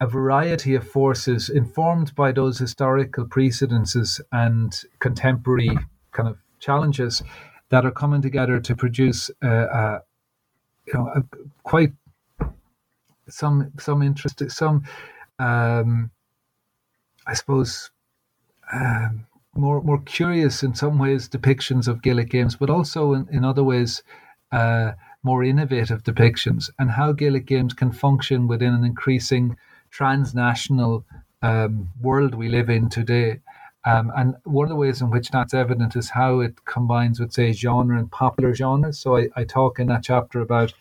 a 0.00 0.06
variety 0.06 0.74
of 0.74 0.88
forces 0.88 1.50
informed 1.50 2.14
by 2.14 2.32
those 2.32 2.58
historical 2.58 3.26
precedences 3.26 4.18
and 4.32 4.82
contemporary 4.98 5.78
kind 6.12 6.28
of 6.28 6.38
challenges 6.58 7.22
that 7.68 7.84
are 7.84 7.90
coming 7.90 8.22
together 8.22 8.58
to 8.60 8.74
produce, 8.74 9.30
uh, 9.42 9.98
you 10.86 10.94
know, 10.94 11.12
a, 11.14 11.22
quite 11.64 11.92
some 13.28 13.72
some 13.78 14.00
interesting 14.02 14.48
some, 14.48 14.84
um, 15.38 16.10
I 17.26 17.34
suppose. 17.34 17.90
Um, 18.72 19.26
more 19.54 19.82
more 19.82 20.00
curious 20.02 20.62
in 20.62 20.74
some 20.74 20.98
ways 20.98 21.28
depictions 21.28 21.88
of 21.88 22.02
Gaelic 22.02 22.30
games, 22.30 22.56
but 22.56 22.70
also 22.70 23.12
in, 23.14 23.28
in 23.30 23.44
other 23.44 23.64
ways 23.64 24.02
uh, 24.52 24.92
more 25.22 25.44
innovative 25.44 26.02
depictions, 26.02 26.70
and 26.78 26.90
how 26.90 27.12
Gaelic 27.12 27.46
games 27.46 27.74
can 27.74 27.92
function 27.92 28.46
within 28.46 28.74
an 28.74 28.84
increasing 28.84 29.56
transnational 29.90 31.04
um, 31.42 31.88
world 32.00 32.34
we 32.34 32.48
live 32.48 32.70
in 32.70 32.88
today. 32.88 33.40
Um, 33.84 34.12
and 34.14 34.36
one 34.44 34.66
of 34.66 34.70
the 34.70 34.76
ways 34.76 35.00
in 35.00 35.10
which 35.10 35.30
that's 35.30 35.54
evident 35.54 35.96
is 35.96 36.10
how 36.10 36.40
it 36.40 36.64
combines 36.66 37.18
with, 37.18 37.32
say, 37.32 37.52
genre 37.52 37.98
and 37.98 38.10
popular 38.10 38.54
genres. 38.54 38.98
So 38.98 39.16
I, 39.16 39.28
I 39.36 39.44
talk 39.44 39.78
in 39.78 39.86
that 39.86 40.02
chapter 40.04 40.40
about 40.40 40.74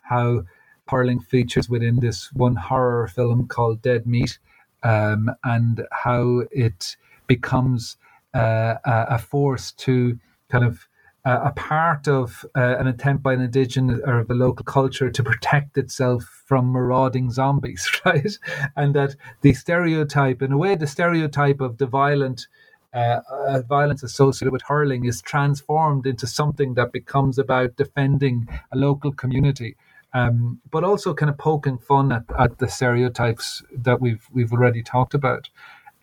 how 0.00 0.44
hurling 0.88 1.20
features 1.20 1.68
within 1.68 2.00
this 2.00 2.32
one 2.32 2.56
horror 2.56 3.08
film 3.08 3.46
called 3.46 3.82
Dead 3.82 4.06
Meat, 4.06 4.38
um, 4.82 5.30
and 5.44 5.86
how 5.92 6.44
it 6.50 6.96
becomes 7.26 7.96
uh, 8.36 9.06
a 9.10 9.18
force 9.18 9.72
to 9.72 10.18
kind 10.50 10.64
of 10.64 10.86
uh, 11.26 11.40
a 11.42 11.52
part 11.52 12.06
of 12.06 12.46
uh, 12.56 12.76
an 12.78 12.86
attempt 12.86 13.20
by 13.20 13.32
an 13.32 13.40
indigenous 13.40 14.00
or 14.04 14.20
of 14.20 14.28
the 14.28 14.34
local 14.34 14.64
culture 14.64 15.10
to 15.10 15.22
protect 15.24 15.76
itself 15.76 16.22
from 16.46 16.70
marauding 16.70 17.30
zombies, 17.32 17.90
right? 18.04 18.38
And 18.76 18.94
that 18.94 19.16
the 19.40 19.52
stereotype, 19.52 20.40
in 20.40 20.52
a 20.52 20.56
way, 20.56 20.76
the 20.76 20.86
stereotype 20.86 21.60
of 21.60 21.78
the 21.78 21.86
violent. 21.86 22.46
Uh, 22.94 23.20
uh, 23.30 23.60
violence 23.68 24.02
associated 24.02 24.52
with 24.52 24.62
hurling 24.62 25.04
is 25.04 25.20
transformed 25.20 26.06
into 26.06 26.26
something 26.26 26.72
that 26.72 26.92
becomes 26.92 27.38
about 27.38 27.76
defending 27.76 28.48
a 28.72 28.76
local 28.76 29.12
community, 29.12 29.76
um, 30.14 30.58
but 30.70 30.82
also 30.82 31.12
kind 31.12 31.28
of 31.28 31.36
poking 31.36 31.76
fun 31.76 32.10
at, 32.10 32.24
at 32.38 32.56
the 32.56 32.66
stereotypes 32.66 33.62
that 33.70 34.00
we've 34.00 34.26
we've 34.32 34.52
already 34.52 34.82
talked 34.82 35.12
about. 35.12 35.50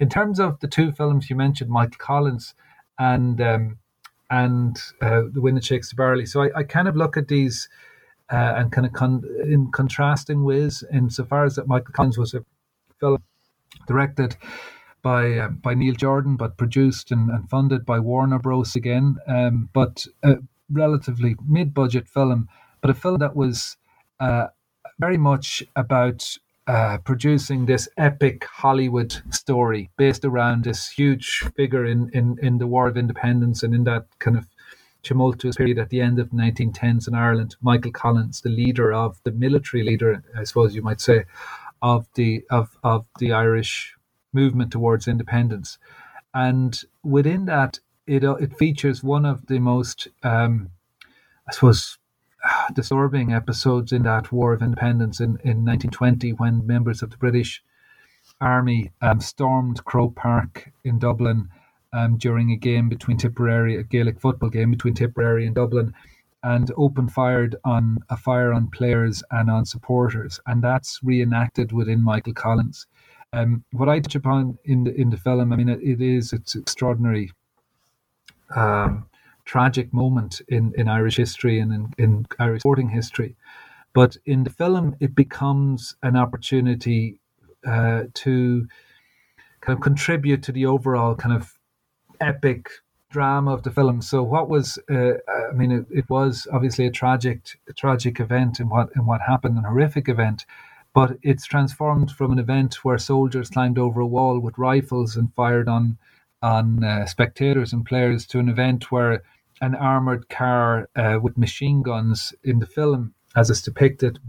In 0.03 0.09
terms 0.09 0.37
of 0.37 0.59
the 0.59 0.67
two 0.67 0.91
films 0.91 1.29
you 1.29 1.37
mentioned, 1.37 1.69
Michael 1.69 1.95
Collins 1.97 2.55
and 2.99 3.39
um, 3.39 3.77
and 4.29 4.77
uh, 5.01 5.21
The 5.31 5.39
Wind 5.39 5.55
That 5.55 5.63
Shakes 5.63 5.91
the 5.91 5.95
Barley. 5.95 6.25
So 6.25 6.41
I, 6.41 6.49
I 6.57 6.63
kind 6.63 6.89
of 6.89 6.97
look 6.97 7.15
at 7.15 7.29
these 7.29 7.69
uh, 8.29 8.53
and 8.57 8.69
kind 8.69 8.85
of 8.85 8.91
con- 8.91 9.23
in 9.45 9.71
contrasting 9.71 10.43
ways, 10.43 10.83
insofar 10.91 11.45
as 11.45 11.55
that 11.55 11.69
Michael 11.69 11.93
Collins 11.93 12.17
was 12.17 12.33
a 12.33 12.43
film 12.99 13.23
directed 13.87 14.35
by 15.01 15.37
uh, 15.37 15.47
by 15.47 15.73
Neil 15.73 15.95
Jordan, 15.95 16.35
but 16.35 16.57
produced 16.57 17.09
and, 17.09 17.29
and 17.29 17.49
funded 17.49 17.85
by 17.85 17.99
Warner 17.99 18.39
Bros. 18.39 18.75
again, 18.75 19.15
um, 19.25 19.69
but 19.71 20.05
a 20.21 20.35
relatively 20.69 21.37
mid-budget 21.47 22.09
film, 22.09 22.49
but 22.81 22.91
a 22.91 22.93
film 22.93 23.19
that 23.19 23.37
was 23.37 23.77
uh, 24.19 24.47
very 24.99 25.17
much 25.17 25.63
about 25.77 26.37
uh, 26.67 26.97
producing 26.99 27.65
this 27.65 27.89
epic 27.97 28.45
Hollywood 28.45 29.21
story 29.31 29.89
based 29.97 30.23
around 30.23 30.63
this 30.63 30.89
huge 30.89 31.39
figure 31.55 31.85
in, 31.85 32.09
in, 32.13 32.37
in 32.41 32.57
the 32.57 32.67
War 32.67 32.87
of 32.87 32.97
Independence 32.97 33.63
and 33.63 33.73
in 33.75 33.83
that 33.83 34.05
kind 34.19 34.37
of 34.37 34.47
tumultuous 35.03 35.57
period 35.57 35.77
at 35.77 35.89
the 35.89 36.01
end 36.01 36.19
of 36.19 36.29
the 36.29 36.37
1910s 36.37 37.07
in 37.07 37.13
Ireland. 37.13 37.55
Michael 37.61 37.91
Collins, 37.91 38.41
the 38.41 38.49
leader 38.49 38.93
of 38.93 39.19
the 39.23 39.31
military 39.31 39.83
leader, 39.83 40.23
I 40.37 40.45
suppose 40.45 40.73
you 40.73 40.81
might 40.81 41.01
say, 41.01 41.25
of 41.81 42.07
the 42.15 42.43
of 42.49 42.77
of 42.83 43.05
the 43.19 43.33
Irish 43.33 43.95
movement 44.31 44.71
towards 44.71 45.07
independence, 45.07 45.77
and 46.33 46.79
within 47.03 47.45
that, 47.45 47.79
it 48.07 48.23
it 48.23 48.57
features 48.57 49.03
one 49.03 49.25
of 49.25 49.47
the 49.47 49.59
most, 49.59 50.07
um, 50.23 50.69
I 51.47 51.51
suppose, 51.51 51.97
disturbing 52.73 53.33
episodes 53.33 53.91
in 53.91 54.03
that 54.03 54.31
War 54.31 54.53
of 54.53 54.61
Independence 54.61 55.19
in, 55.19 55.37
in 55.43 55.65
1920 55.65 56.33
when 56.33 56.65
members 56.65 57.01
of 57.01 57.11
the 57.11 57.17
British 57.17 57.63
Army 58.41 58.91
um, 59.01 59.19
stormed 59.19 59.83
Croke 59.85 60.15
Park 60.15 60.71
in 60.83 60.99
Dublin 60.99 61.49
um, 61.93 62.17
during 62.17 62.51
a 62.51 62.57
game 62.57 62.89
between 62.89 63.17
Tipperary, 63.17 63.77
a 63.77 63.83
Gaelic 63.83 64.19
football 64.19 64.49
game 64.49 64.71
between 64.71 64.93
Tipperary 64.93 65.45
and 65.45 65.55
Dublin, 65.55 65.93
and 66.43 66.71
opened 66.75 67.13
fired 67.13 67.55
on 67.63 67.99
a 68.09 68.17
fire 68.17 68.51
on 68.51 68.69
players 68.69 69.23
and 69.31 69.49
on 69.49 69.65
supporters, 69.65 70.39
and 70.45 70.61
that's 70.61 70.99
reenacted 71.03 71.71
within 71.71 72.03
Michael 72.03 72.33
Collins. 72.33 72.87
Um, 73.31 73.63
what 73.71 73.89
I 73.89 73.99
touch 73.99 74.15
upon 74.15 74.57
in 74.65 74.83
the 74.83 74.93
in 74.93 75.09
the 75.09 75.17
film, 75.17 75.53
I 75.53 75.55
mean, 75.55 75.69
it, 75.69 75.81
it 75.81 76.01
is 76.01 76.33
it's 76.33 76.55
extraordinary. 76.55 77.31
Um, 78.55 79.05
tragic 79.45 79.93
moment 79.93 80.41
in, 80.47 80.73
in 80.77 80.87
Irish 80.87 81.17
history 81.17 81.59
and 81.59 81.73
in, 81.73 81.93
in 81.97 82.25
Irish 82.39 82.61
sporting 82.61 82.89
history. 82.89 83.35
But 83.93 84.17
in 84.25 84.43
the 84.43 84.49
film, 84.49 84.95
it 84.99 85.15
becomes 85.15 85.95
an 86.01 86.15
opportunity 86.15 87.19
uh, 87.65 88.03
to 88.13 88.67
kind 89.61 89.77
of 89.77 89.81
contribute 89.81 90.43
to 90.43 90.51
the 90.51 90.65
overall 90.65 91.15
kind 91.15 91.35
of 91.35 91.57
epic 92.19 92.69
drama 93.09 93.53
of 93.53 93.63
the 93.63 93.71
film. 93.71 94.01
So 94.01 94.23
what 94.23 94.49
was 94.49 94.79
uh, 94.89 95.13
I 95.49 95.53
mean 95.53 95.71
it, 95.71 95.85
it, 95.91 96.09
was 96.09 96.47
obviously 96.51 96.87
a 96.87 96.91
tragic 96.91 97.59
a 97.69 97.73
tragic 97.73 98.19
event 98.19 98.59
and 98.59 98.69
what 98.69 98.89
and 98.95 99.05
what 99.05 99.21
happened 99.21 99.57
an 99.57 99.63
horrific 99.63 100.09
event, 100.09 100.45
but 100.93 101.17
it's 101.21 101.45
transformed 101.45 102.11
from 102.11 102.31
an 102.31 102.39
event 102.39 102.83
where 102.83 102.97
soldiers 102.97 103.51
climbed 103.51 103.77
over 103.77 104.01
a 104.01 104.07
wall 104.07 104.39
with 104.39 104.57
rifles 104.57 105.15
and 105.15 105.33
fired 105.35 105.69
on 105.69 105.97
on 106.41 106.83
uh, 106.83 107.05
spectators 107.05 107.71
and 107.71 107.85
players 107.85 108.25
to 108.27 108.39
an 108.39 108.49
event 108.49 108.91
where 108.91 109.23
an 109.63 109.75
armored 109.75 110.27
car 110.27 110.89
uh, 110.95 111.17
with 111.23 111.37
machine 111.37 111.81
guns 111.81 112.33
in 112.43 112.59
the 112.59 112.65
film 112.65 113.13
as 113.35 113.49
it's 113.49 113.61
depicted, 113.61 114.19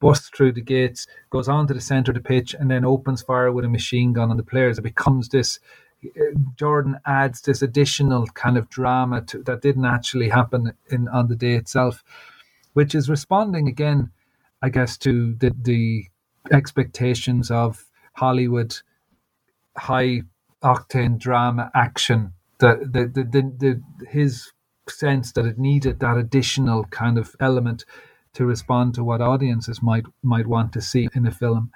busts 0.00 0.30
through 0.34 0.52
the 0.52 0.60
gates, 0.62 1.06
goes 1.28 1.48
onto 1.48 1.74
the 1.74 1.80
centre 1.80 2.12
of 2.12 2.14
the 2.14 2.22
pitch, 2.22 2.54
and 2.54 2.70
then 2.70 2.84
opens 2.84 3.20
fire 3.20 3.52
with 3.52 3.64
a 3.64 3.68
machine 3.68 4.12
gun 4.14 4.30
on 4.30 4.38
the 4.38 4.42
players. 4.42 4.78
It 4.78 4.82
becomes 4.82 5.28
this 5.28 5.58
Jordan 6.56 6.98
adds 7.06 7.40
this 7.42 7.62
additional 7.62 8.26
kind 8.28 8.56
of 8.58 8.68
drama 8.68 9.22
to, 9.22 9.42
that 9.44 9.62
didn't 9.62 9.86
actually 9.86 10.28
happen 10.28 10.74
in 10.90 11.08
on 11.08 11.28
the 11.28 11.36
day 11.36 11.54
itself, 11.54 12.04
which 12.74 12.94
is 12.94 13.08
responding 13.08 13.68
again, 13.68 14.10
I 14.62 14.68
guess, 14.68 14.96
to 14.98 15.34
the 15.34 15.54
the 15.60 16.04
expectations 16.52 17.50
of 17.50 17.86
Hollywood 18.14 18.76
high 19.76 20.22
octane 20.62 21.18
drama 21.18 21.70
action. 21.74 22.32
The 22.58 22.88
the, 22.94 23.06
the 23.06 23.24
the 23.24 23.42
the 23.58 24.06
his 24.06 24.52
sense 24.88 25.32
that 25.32 25.46
it 25.46 25.58
needed 25.58 26.00
that 26.00 26.16
additional 26.16 26.84
kind 26.84 27.18
of 27.18 27.34
element 27.40 27.84
to 28.34 28.44
respond 28.44 28.94
to 28.94 29.04
what 29.04 29.20
audiences 29.20 29.82
might 29.82 30.04
might 30.22 30.46
want 30.46 30.72
to 30.72 30.80
see 30.80 31.08
in 31.14 31.26
a 31.26 31.30
film 31.30 31.70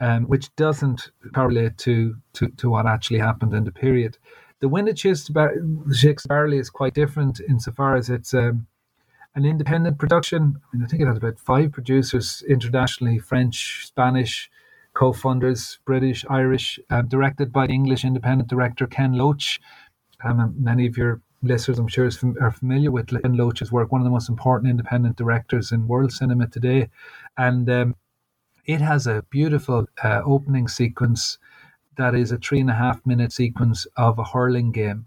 um, 0.00 0.24
which 0.24 0.54
doesn't 0.56 1.10
correlate 1.34 1.76
to, 1.78 2.16
to, 2.34 2.48
to 2.48 2.70
what 2.70 2.86
actually 2.86 3.18
happened 3.18 3.54
in 3.54 3.64
the 3.64 3.72
period. 3.72 4.18
The 4.60 4.68
Wind 4.68 4.88
That 4.88 4.98
Shakes 4.98 5.24
the 5.24 6.24
Barley 6.28 6.58
is 6.58 6.70
quite 6.70 6.94
different 6.94 7.40
insofar 7.40 7.96
as 7.96 8.10
it's 8.10 8.34
um, 8.34 8.66
an 9.34 9.44
independent 9.44 9.98
production. 9.98 10.56
I, 10.56 10.76
mean, 10.76 10.84
I 10.84 10.88
think 10.88 11.02
it 11.02 11.06
had 11.06 11.16
about 11.16 11.38
five 11.38 11.72
producers 11.72 12.42
internationally 12.48 13.18
French, 13.18 13.86
Spanish, 13.86 14.50
co 14.94 15.12
funders, 15.12 15.78
British, 15.84 16.24
Irish, 16.28 16.80
uh, 16.90 17.02
directed 17.02 17.52
by 17.52 17.66
English 17.66 18.04
independent 18.04 18.48
director 18.48 18.86
Ken 18.86 19.12
Loach. 19.12 19.60
Um, 20.24 20.54
many 20.58 20.86
of 20.86 20.96
your 20.96 21.20
listeners, 21.42 21.78
I'm 21.78 21.88
sure, 21.88 22.10
are 22.40 22.50
familiar 22.50 22.90
with 22.90 23.08
Ken 23.08 23.36
Loach's 23.36 23.72
work, 23.72 23.92
one 23.92 24.00
of 24.00 24.04
the 24.04 24.10
most 24.10 24.28
important 24.28 24.70
independent 24.70 25.16
directors 25.16 25.72
in 25.72 25.88
world 25.88 26.12
cinema 26.12 26.46
today. 26.48 26.88
And 27.36 27.68
um, 27.70 27.96
it 28.66 28.80
has 28.80 29.06
a 29.06 29.24
beautiful 29.30 29.86
uh, 30.02 30.22
opening 30.24 30.68
sequence 30.68 31.38
that 31.96 32.14
is 32.14 32.32
a 32.32 32.38
three 32.38 32.60
and 32.60 32.70
a 32.70 32.74
half 32.74 33.04
minute 33.04 33.32
sequence 33.32 33.86
of 33.96 34.18
a 34.18 34.24
hurling 34.24 34.72
game. 34.72 35.06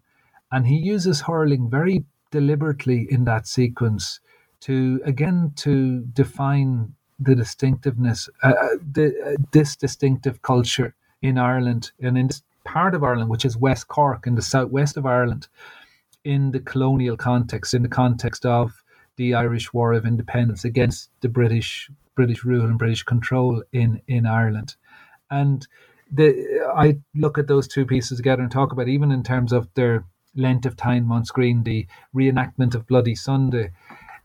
And 0.51 0.67
he 0.67 0.75
uses 0.75 1.21
hurling 1.21 1.69
very 1.69 2.03
deliberately 2.31 3.07
in 3.09 3.25
that 3.25 3.47
sequence 3.47 4.19
to, 4.61 5.01
again, 5.05 5.53
to 5.57 6.01
define 6.13 6.93
the 7.19 7.35
distinctiveness, 7.35 8.29
uh, 8.43 8.53
uh 8.59 8.67
the, 8.93 9.13
uh, 9.25 9.41
this 9.51 9.75
distinctive 9.75 10.41
culture 10.41 10.95
in 11.21 11.37
Ireland 11.37 11.91
and 12.01 12.17
in 12.17 12.27
this 12.27 12.41
part 12.63 12.95
of 12.95 13.03
Ireland, 13.03 13.29
which 13.29 13.45
is 13.45 13.57
West 13.57 13.87
Cork 13.87 14.27
in 14.27 14.35
the 14.35 14.41
southwest 14.41 14.97
of 14.97 15.05
Ireland, 15.05 15.47
in 16.23 16.51
the 16.51 16.59
colonial 16.59 17.17
context, 17.17 17.73
in 17.73 17.81
the 17.83 17.89
context 17.89 18.45
of 18.45 18.83
the 19.15 19.33
Irish 19.33 19.73
War 19.73 19.93
of 19.93 20.05
Independence 20.05 20.65
against 20.65 21.09
the 21.21 21.29
British 21.29 21.89
British 22.15 22.43
rule 22.43 22.65
and 22.65 22.77
British 22.77 23.03
control 23.03 23.63
in 23.71 24.01
in 24.07 24.25
Ireland, 24.25 24.75
and 25.29 25.67
the 26.11 26.69
I 26.75 26.97
look 27.15 27.37
at 27.37 27.47
those 27.47 27.67
two 27.67 27.85
pieces 27.85 28.17
together 28.17 28.41
and 28.41 28.51
talk 28.51 28.71
about 28.71 28.87
even 28.87 29.11
in 29.11 29.23
terms 29.23 29.53
of 29.53 29.67
their 29.75 30.05
length 30.35 30.65
of 30.65 30.75
time 30.77 31.11
on 31.11 31.25
screen, 31.25 31.63
the 31.63 31.87
reenactment 32.15 32.75
of 32.75 32.87
Bloody 32.87 33.15
Sunday 33.15 33.71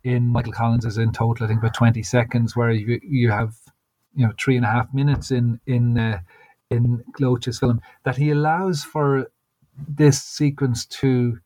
in 0.05 0.29
Michael 0.29 0.53
Collins 0.53 0.85
is 0.85 0.99
in 0.99 1.13
total 1.13 1.45
I 1.45 1.49
think 1.49 1.61
about 1.61 1.75
twenty 1.75 2.03
seconds, 2.03 2.57
where 2.57 2.71
you 2.71 3.01
you 3.03 3.31
have 3.31 3.55
you 4.15 4.27
know 4.27 4.33
three 4.39 4.57
and 4.57 4.65
a 4.65 4.71
half 4.71 4.93
minutes 4.93 5.31
in 5.31 5.61
in 5.67 5.99
uh, 5.99 6.21
in 6.71 7.05
Loach's 7.21 7.59
film 7.59 7.81
that 8.05 8.17
he 8.17 8.31
allows 8.31 8.83
for 8.83 9.31
this 9.89 10.23
sequence 10.23 10.87
to 10.87 11.39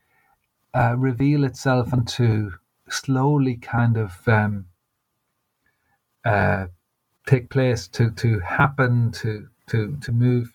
uh, 0.74 0.94
reveal 0.96 1.44
itself 1.44 1.92
and 1.92 2.06
to 2.08 2.52
slowly 2.88 3.56
kind 3.56 3.96
of 3.96 4.12
um, 4.26 4.66
uh, 6.24 6.66
take 7.26 7.50
place, 7.50 7.88
to 7.88 8.10
to 8.12 8.40
happen, 8.40 9.12
to 9.12 9.48
to 9.68 9.96
to 10.02 10.12
move, 10.12 10.54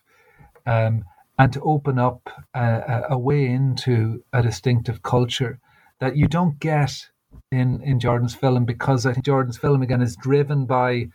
um, 0.66 1.04
and 1.38 1.52
to 1.52 1.60
open 1.60 1.98
up 1.98 2.28
a, 2.54 3.02
a, 3.10 3.18
way 3.18 3.46
into 3.46 4.22
a 4.32 4.42
distinctive 4.42 5.02
culture 5.02 5.58
that 6.00 6.16
you 6.16 6.26
don't 6.26 6.58
get 6.60 7.08
in 7.50 7.82
in 7.82 8.00
Jordan's 8.00 8.34
film 8.34 8.64
because 8.64 9.06
I 9.06 9.12
think 9.12 9.24
Jordan's 9.24 9.58
film 9.58 9.82
again 9.82 10.02
is 10.02 10.16
driven 10.16 10.66
by 10.66 11.08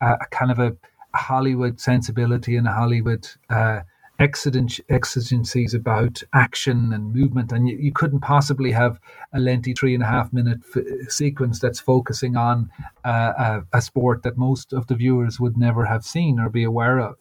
a, 0.00 0.12
a 0.12 0.26
kind 0.30 0.50
of 0.50 0.58
a, 0.58 0.76
a, 1.14 1.18
Hollywood 1.18 1.80
sensibility 1.80 2.56
and 2.56 2.66
a 2.66 2.72
Hollywood 2.72 3.28
uh, 3.50 3.80
exigencies 4.18 5.74
about 5.74 6.22
action 6.32 6.92
and 6.92 7.14
movement, 7.14 7.52
and 7.52 7.68
you, 7.68 7.76
you 7.76 7.92
couldn't 7.92 8.20
possibly 8.20 8.72
have 8.72 8.98
a 9.32 9.40
lengthy 9.40 9.74
three 9.74 9.94
and 9.94 10.02
a 10.02 10.06
half 10.06 10.32
minute 10.32 10.60
f- 10.74 11.10
sequence 11.10 11.60
that's 11.60 11.80
focusing 11.80 12.36
on 12.36 12.70
uh, 13.04 13.32
a, 13.72 13.78
a, 13.78 13.82
sport 13.82 14.22
that 14.22 14.38
most 14.38 14.72
of 14.72 14.86
the 14.86 14.94
viewers 14.94 15.38
would 15.38 15.56
never 15.56 15.84
have 15.84 16.04
seen 16.04 16.40
or 16.40 16.48
be 16.48 16.64
aware 16.64 16.98
of. 16.98 17.16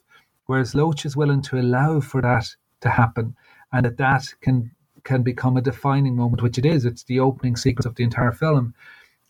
Whereas 0.45 0.75
Loach 0.75 1.05
is 1.05 1.17
willing 1.17 1.41
to 1.43 1.59
allow 1.59 1.99
for 1.99 2.21
that 2.21 2.47
to 2.81 2.89
happen, 2.89 3.35
and 3.73 3.85
that 3.85 3.97
that 3.97 4.33
can 4.41 4.71
can 5.03 5.21
become 5.21 5.57
a 5.57 5.61
defining 5.61 6.15
moment, 6.15 6.41
which 6.41 6.57
it 6.57 6.65
is. 6.65 6.85
It's 6.85 7.03
the 7.03 7.19
opening 7.19 7.55
sequence 7.55 7.85
of 7.85 7.95
the 7.95 8.03
entire 8.03 8.31
film, 8.31 8.73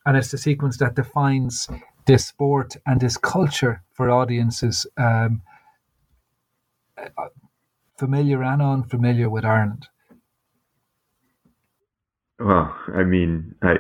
and 0.06 0.16
it's 0.16 0.32
the 0.32 0.38
sequence 0.38 0.78
that 0.78 0.96
defines 0.96 1.68
this 2.06 2.28
sport 2.28 2.78
and 2.86 3.02
this 3.02 3.18
culture 3.18 3.82
for 3.92 4.10
audiences. 4.10 4.86
Um, 4.98 5.42
familiar 7.98 8.44
and 8.44 8.62
unfamiliar 8.62 9.30
with 9.30 9.46
Ireland? 9.46 9.88
Well, 12.40 12.76
I 12.94 13.04
mean, 13.04 13.56
I, 13.62 13.76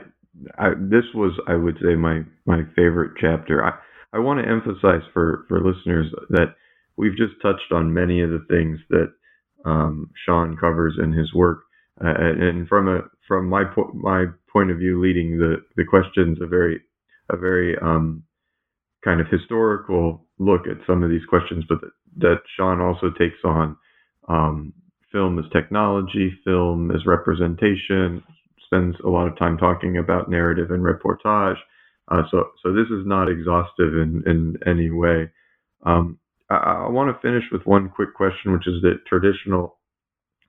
I 0.57 0.69
this 0.77 1.03
was, 1.13 1.33
I 1.47 1.55
would 1.55 1.77
say, 1.81 1.95
my 1.95 2.21
my 2.45 2.61
favorite 2.75 3.13
chapter. 3.19 3.63
I, 3.63 3.73
I 4.13 4.19
want 4.19 4.39
to 4.39 4.49
emphasize 4.49 5.01
for 5.13 5.45
for 5.47 5.59
listeners 5.59 6.07
that 6.29 6.55
we've 6.97 7.17
just 7.17 7.33
touched 7.41 7.71
on 7.71 7.93
many 7.93 8.21
of 8.21 8.29
the 8.29 8.45
things 8.49 8.79
that 8.89 9.11
um, 9.65 10.11
Sean 10.25 10.55
covers 10.55 10.97
in 11.01 11.11
his 11.11 11.33
work, 11.33 11.63
uh, 12.03 12.13
and 12.17 12.67
from 12.67 12.87
a 12.87 13.01
from 13.27 13.49
my 13.49 13.63
my 13.93 14.25
point 14.51 14.71
of 14.71 14.77
view, 14.77 15.01
leading 15.01 15.37
the 15.37 15.57
the 15.75 15.83
questions 15.83 16.37
a 16.41 16.47
very 16.47 16.79
a 17.29 17.35
very 17.35 17.77
um, 17.79 18.23
kind 19.03 19.19
of 19.19 19.27
historical 19.27 20.25
look 20.39 20.61
at 20.67 20.85
some 20.87 21.03
of 21.03 21.09
these 21.09 21.25
questions, 21.29 21.63
but 21.67 21.81
that, 21.81 21.91
that 22.17 22.37
Sean 22.55 22.81
also 22.81 23.09
takes 23.17 23.37
on 23.43 23.75
um, 24.27 24.73
film 25.11 25.39
as 25.39 25.45
technology, 25.51 26.37
film 26.43 26.91
as 26.91 27.05
representation, 27.05 28.23
spends 28.65 28.95
a 29.03 29.09
lot 29.09 29.27
of 29.27 29.37
time 29.37 29.57
talking 29.57 29.97
about 29.97 30.29
narrative 30.29 30.71
and 30.71 30.83
reportage. 30.83 31.57
Uh, 32.09 32.23
so, 32.29 32.51
so 32.61 32.73
this 32.73 32.87
is 32.87 33.05
not 33.05 33.29
exhaustive 33.29 33.93
in, 33.93 34.23
in 34.25 34.57
any 34.67 34.89
way. 34.89 35.29
Um, 35.85 36.19
I, 36.49 36.55
I 36.55 36.89
want 36.89 37.15
to 37.15 37.21
finish 37.21 37.43
with 37.51 37.65
one 37.65 37.89
quick 37.89 38.13
question, 38.13 38.53
which 38.53 38.67
is 38.67 38.81
the 38.81 38.95
traditional 39.07 39.77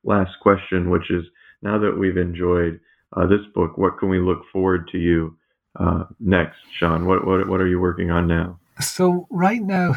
last 0.04 0.32
question, 0.42 0.90
which 0.90 1.10
is 1.10 1.24
now 1.62 1.78
that 1.78 1.96
we've 1.98 2.16
enjoyed 2.16 2.80
uh, 3.16 3.26
this 3.26 3.40
book, 3.54 3.78
what 3.78 3.98
can 3.98 4.08
we 4.08 4.20
look 4.20 4.42
forward 4.52 4.88
to 4.92 4.98
you 4.98 5.36
uh, 5.78 6.04
next, 6.20 6.56
Sean? 6.78 7.06
What, 7.06 7.26
what 7.26 7.48
what 7.48 7.60
are 7.60 7.68
you 7.68 7.80
working 7.80 8.10
on 8.10 8.26
now? 8.26 8.58
So 8.80 9.26
right 9.30 9.62
now. 9.62 9.94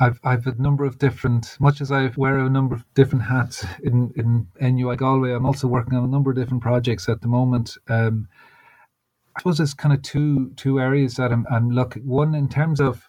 I've 0.00 0.20
I've 0.22 0.46
a 0.46 0.54
number 0.54 0.84
of 0.84 0.98
different. 0.98 1.56
Much 1.58 1.80
as 1.80 1.90
I 1.90 2.12
wear 2.16 2.38
a 2.38 2.50
number 2.50 2.74
of 2.74 2.84
different 2.94 3.24
hats 3.24 3.66
in 3.82 4.12
in 4.16 4.46
NUI 4.60 4.96
Galway, 4.96 5.32
I'm 5.32 5.46
also 5.46 5.66
working 5.66 5.94
on 5.94 6.04
a 6.04 6.08
number 6.08 6.30
of 6.30 6.36
different 6.36 6.62
projects 6.62 7.08
at 7.08 7.20
the 7.20 7.28
moment. 7.28 7.76
Um, 7.88 8.28
I 9.34 9.40
suppose 9.40 9.58
there's 9.58 9.74
kind 9.74 9.94
of 9.94 10.02
two 10.02 10.52
two 10.56 10.80
areas 10.80 11.14
that 11.16 11.32
I'm 11.32 11.46
I'm 11.50 11.70
looking. 11.70 12.06
One 12.06 12.34
in 12.34 12.48
terms 12.48 12.80
of 12.80 13.08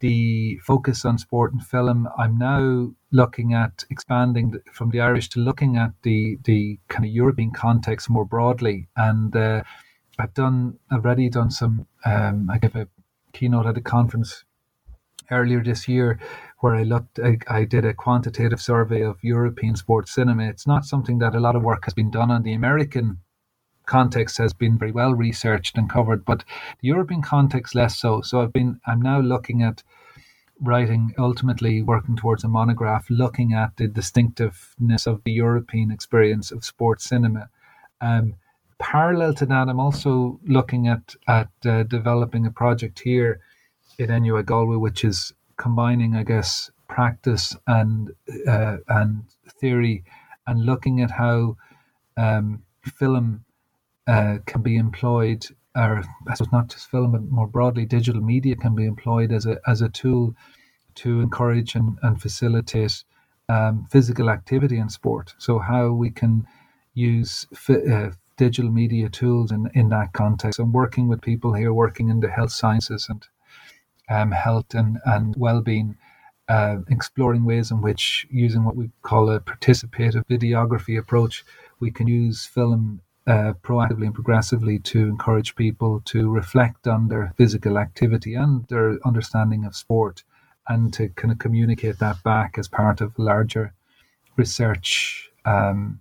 the 0.00 0.58
focus 0.64 1.04
on 1.04 1.18
sport 1.18 1.52
and 1.52 1.64
film. 1.64 2.08
I'm 2.18 2.38
now 2.38 2.92
looking 3.12 3.54
at 3.54 3.84
expanding 3.90 4.54
from 4.72 4.90
the 4.90 5.00
Irish 5.00 5.28
to 5.30 5.40
looking 5.40 5.76
at 5.76 5.92
the 6.02 6.38
the 6.44 6.78
kind 6.88 7.04
of 7.04 7.10
European 7.10 7.50
context 7.50 8.10
more 8.10 8.24
broadly. 8.24 8.88
And 8.96 9.34
uh, 9.34 9.62
I've 10.18 10.34
done 10.34 10.78
already 10.92 11.28
done 11.30 11.50
some. 11.50 11.86
Um, 12.04 12.48
I 12.50 12.58
gave 12.58 12.76
a 12.76 12.88
keynote 13.32 13.66
at 13.66 13.76
a 13.76 13.82
conference 13.82 14.44
earlier 15.30 15.62
this 15.62 15.88
year 15.88 16.18
where 16.60 16.74
I 16.74 16.82
looked, 16.82 17.18
I, 17.18 17.38
I, 17.48 17.64
did 17.64 17.84
a 17.84 17.94
quantitative 17.94 18.60
survey 18.60 19.02
of 19.02 19.22
European 19.22 19.76
sports 19.76 20.12
cinema. 20.12 20.48
It's 20.48 20.66
not 20.66 20.84
something 20.84 21.18
that 21.18 21.34
a 21.34 21.40
lot 21.40 21.56
of 21.56 21.62
work 21.62 21.84
has 21.84 21.94
been 21.94 22.10
done 22.10 22.30
on. 22.30 22.42
The 22.42 22.54
American 22.54 23.18
context 23.86 24.38
has 24.38 24.52
been 24.52 24.78
very 24.78 24.92
well 24.92 25.14
researched 25.14 25.76
and 25.78 25.88
covered, 25.88 26.24
but 26.24 26.44
the 26.80 26.88
European 26.88 27.22
context 27.22 27.74
less 27.74 27.96
so. 27.98 28.20
So 28.22 28.40
I've 28.40 28.52
been, 28.52 28.80
I'm 28.86 29.00
now 29.00 29.20
looking 29.20 29.62
at 29.62 29.82
writing, 30.60 31.14
ultimately 31.18 31.82
working 31.82 32.16
towards 32.16 32.42
a 32.42 32.48
monograph 32.48 33.06
looking 33.10 33.52
at 33.52 33.76
the 33.76 33.86
distinctiveness 33.86 35.06
of 35.06 35.22
the 35.24 35.32
European 35.32 35.90
experience 35.90 36.50
of 36.50 36.64
sports 36.64 37.04
cinema. 37.04 37.48
Um, 38.00 38.34
parallel 38.78 39.34
to 39.34 39.46
that, 39.46 39.68
I'm 39.68 39.80
also 39.80 40.40
looking 40.46 40.88
at 40.88 41.14
at 41.28 41.50
uh, 41.64 41.82
developing 41.84 42.46
a 42.46 42.50
project 42.50 43.00
here 43.00 43.40
in 43.98 44.10
NUI 44.22 44.42
Galway, 44.42 44.76
which 44.76 45.04
is 45.04 45.32
combining, 45.56 46.14
I 46.16 46.22
guess, 46.22 46.70
practice 46.88 47.56
and 47.66 48.10
uh, 48.46 48.78
and 48.88 49.24
theory, 49.60 50.04
and 50.46 50.64
looking 50.64 51.00
at 51.00 51.10
how 51.10 51.56
um, 52.16 52.62
film 52.84 53.44
uh, 54.06 54.38
can 54.46 54.62
be 54.62 54.76
employed, 54.76 55.46
or 55.74 56.02
I 56.28 56.34
suppose 56.34 56.52
not 56.52 56.68
just 56.68 56.90
film, 56.90 57.12
but 57.12 57.22
more 57.22 57.46
broadly, 57.46 57.86
digital 57.86 58.22
media 58.22 58.56
can 58.56 58.74
be 58.74 58.86
employed 58.86 59.32
as 59.32 59.46
a 59.46 59.58
as 59.66 59.82
a 59.82 59.88
tool 59.88 60.34
to 60.96 61.20
encourage 61.20 61.74
and, 61.74 61.98
and 62.02 62.20
facilitate 62.20 63.04
um, 63.48 63.86
physical 63.90 64.30
activity 64.30 64.78
in 64.78 64.88
sport. 64.88 65.34
So 65.38 65.58
how 65.58 65.90
we 65.92 66.10
can 66.10 66.46
use 66.94 67.46
fi- 67.54 67.86
uh, 67.86 68.10
digital 68.36 68.70
media 68.70 69.08
tools 69.08 69.52
in, 69.52 69.70
in 69.74 69.88
that 69.90 70.12
context. 70.12 70.58
I'm 70.58 70.72
working 70.72 71.08
with 71.08 71.20
people 71.20 71.54
here 71.54 71.72
working 71.72 72.08
in 72.08 72.20
the 72.20 72.30
health 72.30 72.52
sciences 72.52 73.06
and 73.08 73.26
um, 74.08 74.30
health 74.30 74.74
and, 74.74 74.98
and 75.04 75.34
well-being, 75.36 75.96
uh, 76.48 76.76
exploring 76.88 77.44
ways 77.44 77.70
in 77.70 77.82
which 77.82 78.26
using 78.30 78.64
what 78.64 78.76
we 78.76 78.90
call 79.02 79.30
a 79.30 79.40
participative 79.40 80.24
videography 80.26 80.98
approach, 80.98 81.44
we 81.80 81.90
can 81.90 82.06
use 82.06 82.46
film 82.46 83.00
uh, 83.26 83.52
proactively 83.62 84.04
and 84.04 84.14
progressively 84.14 84.78
to 84.78 85.08
encourage 85.08 85.56
people 85.56 86.00
to 86.04 86.30
reflect 86.30 86.86
on 86.86 87.08
their 87.08 87.32
physical 87.36 87.78
activity 87.78 88.34
and 88.34 88.66
their 88.68 88.98
understanding 89.04 89.64
of 89.64 89.74
sport 89.74 90.22
and 90.68 90.92
to 90.92 91.08
kind 91.10 91.32
of 91.32 91.38
communicate 91.38 91.98
that 91.98 92.22
back 92.22 92.56
as 92.58 92.68
part 92.68 93.00
of 93.00 93.18
larger 93.18 93.72
research 94.36 95.28
um, 95.44 96.00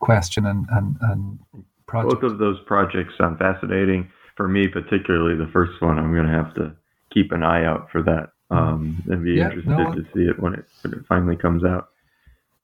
question 0.00 0.46
and, 0.46 0.66
and, 0.70 0.96
and 1.02 1.38
project. 1.86 2.22
Both 2.22 2.32
of 2.32 2.38
those 2.38 2.58
projects 2.66 3.14
sound 3.18 3.38
fascinating. 3.38 4.10
For 4.36 4.48
me, 4.48 4.66
particularly 4.66 5.36
the 5.36 5.50
first 5.52 5.80
one, 5.80 5.98
I'm 5.98 6.14
going 6.14 6.26
to 6.26 6.32
have 6.32 6.54
to 6.54 6.74
keep 7.12 7.32
an 7.32 7.42
eye 7.42 7.64
out 7.64 7.90
for 7.90 8.02
that 8.02 8.30
um, 8.50 9.02
and 9.08 9.24
be 9.24 9.32
Yeah, 9.32 9.46
interested 9.46 9.70
no, 9.70 9.94
to 9.94 10.02
see 10.14 10.24
it 10.28 10.38
when 10.38 10.54
it 10.54 10.64
when 10.82 10.94
it 10.94 11.06
finally 11.08 11.36
comes 11.36 11.64
out. 11.64 11.88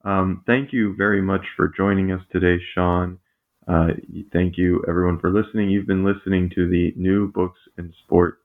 Um, 0.03 0.43
thank 0.45 0.71
you 0.71 0.95
very 0.95 1.21
much 1.21 1.45
for 1.55 1.67
joining 1.67 2.11
us 2.11 2.21
today, 2.31 2.61
Sean. 2.73 3.19
Uh, 3.67 3.89
thank 4.31 4.57
you, 4.57 4.83
everyone, 4.87 5.19
for 5.19 5.29
listening. 5.29 5.69
You've 5.69 5.87
been 5.87 6.03
listening 6.03 6.49
to 6.55 6.67
the 6.67 6.93
New 6.95 7.31
Books 7.31 7.59
and 7.77 7.93
Sports 8.05 8.41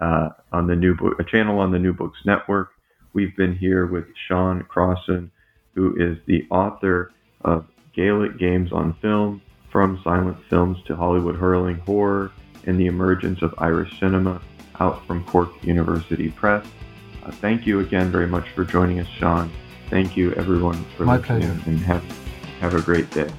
uh, 0.00 0.30
on 0.52 0.66
the 0.66 0.74
New 0.74 0.96
Book, 0.96 1.20
a 1.20 1.24
channel 1.24 1.58
on 1.60 1.70
the 1.70 1.78
New 1.78 1.92
Books 1.92 2.18
Network. 2.24 2.70
We've 3.12 3.36
been 3.36 3.54
here 3.56 3.86
with 3.86 4.06
Sean 4.26 4.64
Crosson, 4.64 5.30
who 5.74 5.94
is 5.96 6.18
the 6.26 6.46
author 6.50 7.12
of 7.42 7.66
Gaelic 7.94 8.38
Games 8.38 8.72
on 8.72 8.94
Film, 8.94 9.42
From 9.70 10.00
Silent 10.02 10.38
Films 10.48 10.78
to 10.86 10.96
Hollywood 10.96 11.36
Hurling 11.36 11.78
Horror, 11.78 12.32
and 12.66 12.80
the 12.80 12.86
Emergence 12.86 13.42
of 13.42 13.54
Irish 13.58 13.98
Cinema, 14.00 14.40
out 14.80 15.06
from 15.06 15.24
Cork 15.24 15.50
University 15.64 16.30
Press. 16.30 16.64
Uh, 17.24 17.30
thank 17.30 17.66
you 17.66 17.80
again 17.80 18.10
very 18.10 18.26
much 18.26 18.48
for 18.50 18.64
joining 18.64 19.00
us, 19.00 19.06
Sean. 19.08 19.50
Thank 19.90 20.16
you, 20.16 20.32
everyone, 20.34 20.84
for 20.96 21.04
My 21.04 21.16
listening, 21.16 21.48
pleasure. 21.48 21.70
and 21.70 21.78
have 21.80 22.04
have 22.60 22.74
a 22.74 22.80
great 22.82 23.10
day. 23.10 23.30